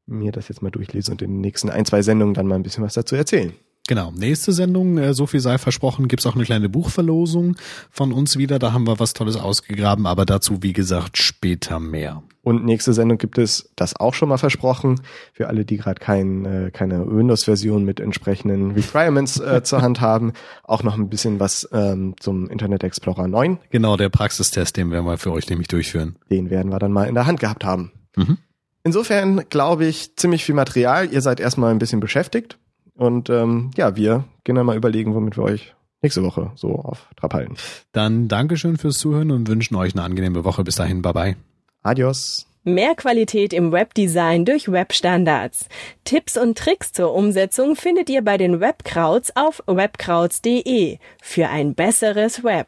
mir 0.05 0.33
das 0.33 0.49
jetzt 0.49 0.61
mal 0.61 0.71
durchlesen 0.71 1.13
und 1.13 1.21
in 1.21 1.31
den 1.31 1.41
nächsten 1.41 1.69
ein, 1.69 1.85
zwei 1.85 2.01
Sendungen 2.01 2.33
dann 2.33 2.47
mal 2.47 2.55
ein 2.55 2.63
bisschen 2.63 2.83
was 2.83 2.95
dazu 2.95 3.15
erzählen. 3.15 3.53
Genau, 3.87 4.11
nächste 4.11 4.53
Sendung, 4.53 4.97
äh, 4.99 5.13
so 5.13 5.25
viel 5.25 5.39
sei 5.39 5.57
versprochen, 5.57 6.07
gibt's 6.07 6.27
auch 6.27 6.35
eine 6.35 6.43
kleine 6.43 6.69
Buchverlosung 6.69 7.55
von 7.89 8.13
uns 8.13 8.37
wieder. 8.37 8.59
Da 8.59 8.71
haben 8.71 8.85
wir 8.85 8.99
was 8.99 9.13
Tolles 9.13 9.35
ausgegraben, 9.35 10.05
aber 10.05 10.25
dazu, 10.25 10.61
wie 10.61 10.73
gesagt, 10.73 11.17
später 11.17 11.79
mehr. 11.79 12.21
Und 12.43 12.65
nächste 12.65 12.93
Sendung 12.93 13.17
gibt 13.17 13.37
es 13.37 13.71
das 13.75 13.95
auch 13.95 14.13
schon 14.13 14.29
mal 14.29 14.37
versprochen. 14.37 15.01
Für 15.33 15.47
alle, 15.47 15.65
die 15.65 15.77
gerade 15.77 15.99
kein, 15.99 16.45
äh, 16.45 16.71
keine 16.71 17.05
Windows-Version 17.09 17.83
mit 17.83 17.99
entsprechenden 17.99 18.71
Requirements 18.71 19.39
äh, 19.39 19.61
zur 19.63 19.81
Hand 19.81 20.01
haben, 20.01 20.33
auch 20.63 20.83
noch 20.83 20.97
ein 20.97 21.09
bisschen 21.09 21.39
was 21.39 21.67
ähm, 21.71 22.15
zum 22.19 22.47
Internet 22.47 22.83
Explorer 22.83 23.27
9. 23.27 23.57
Genau, 23.71 23.97
der 23.97 24.09
Praxistest, 24.09 24.77
den 24.77 24.91
werden 24.91 25.05
wir 25.05 25.17
für 25.17 25.31
euch 25.31 25.49
nämlich 25.49 25.67
durchführen. 25.67 26.15
Den 26.29 26.49
werden 26.49 26.71
wir 26.71 26.79
dann 26.79 26.91
mal 26.91 27.07
in 27.07 27.15
der 27.15 27.25
Hand 27.25 27.39
gehabt 27.39 27.65
haben. 27.65 27.91
Mhm. 28.15 28.37
Insofern 28.83 29.49
glaube 29.49 29.85
ich 29.85 30.15
ziemlich 30.15 30.45
viel 30.45 30.55
Material. 30.55 31.11
Ihr 31.11 31.21
seid 31.21 31.39
erstmal 31.39 31.71
ein 31.71 31.79
bisschen 31.79 31.99
beschäftigt. 31.99 32.57
Und 32.99 33.29
ähm, 33.29 33.71
ja, 33.77 33.95
wir 33.95 34.25
gehen 34.43 34.55
dann 34.55 34.65
mal 34.65 34.75
überlegen, 34.75 35.15
womit 35.15 35.37
wir 35.37 35.43
euch 35.43 35.73
nächste 36.01 36.21
Woche 36.21 36.51
so 36.55 36.75
auf 36.75 37.07
Trab 37.15 37.33
halten. 37.33 37.55
Dann 37.93 38.27
Dankeschön 38.27 38.77
fürs 38.77 38.97
Zuhören 38.97 39.31
und 39.31 39.47
wünschen 39.47 39.75
euch 39.75 39.93
eine 39.93 40.03
angenehme 40.03 40.43
Woche. 40.43 40.65
Bis 40.65 40.75
dahin, 40.75 41.01
bye 41.01 41.13
bye. 41.13 41.35
Adios. 41.81 42.45
Mehr 42.65 42.95
Qualität 42.95 43.53
im 43.53 43.71
Webdesign 43.71 44.43
durch 44.43 44.69
Webstandards. 44.69 45.69
Tipps 46.03 46.37
und 46.37 46.57
Tricks 46.57 46.91
zur 46.91 47.13
Umsetzung 47.13 47.77
findet 47.77 48.09
ihr 48.09 48.21
bei 48.21 48.37
den 48.37 48.59
Webkrauts 48.59 49.33
auf 49.33 49.63
webkrauts.de 49.65 50.97
für 51.21 51.47
ein 51.47 51.75
besseres 51.75 52.43
Web. 52.43 52.67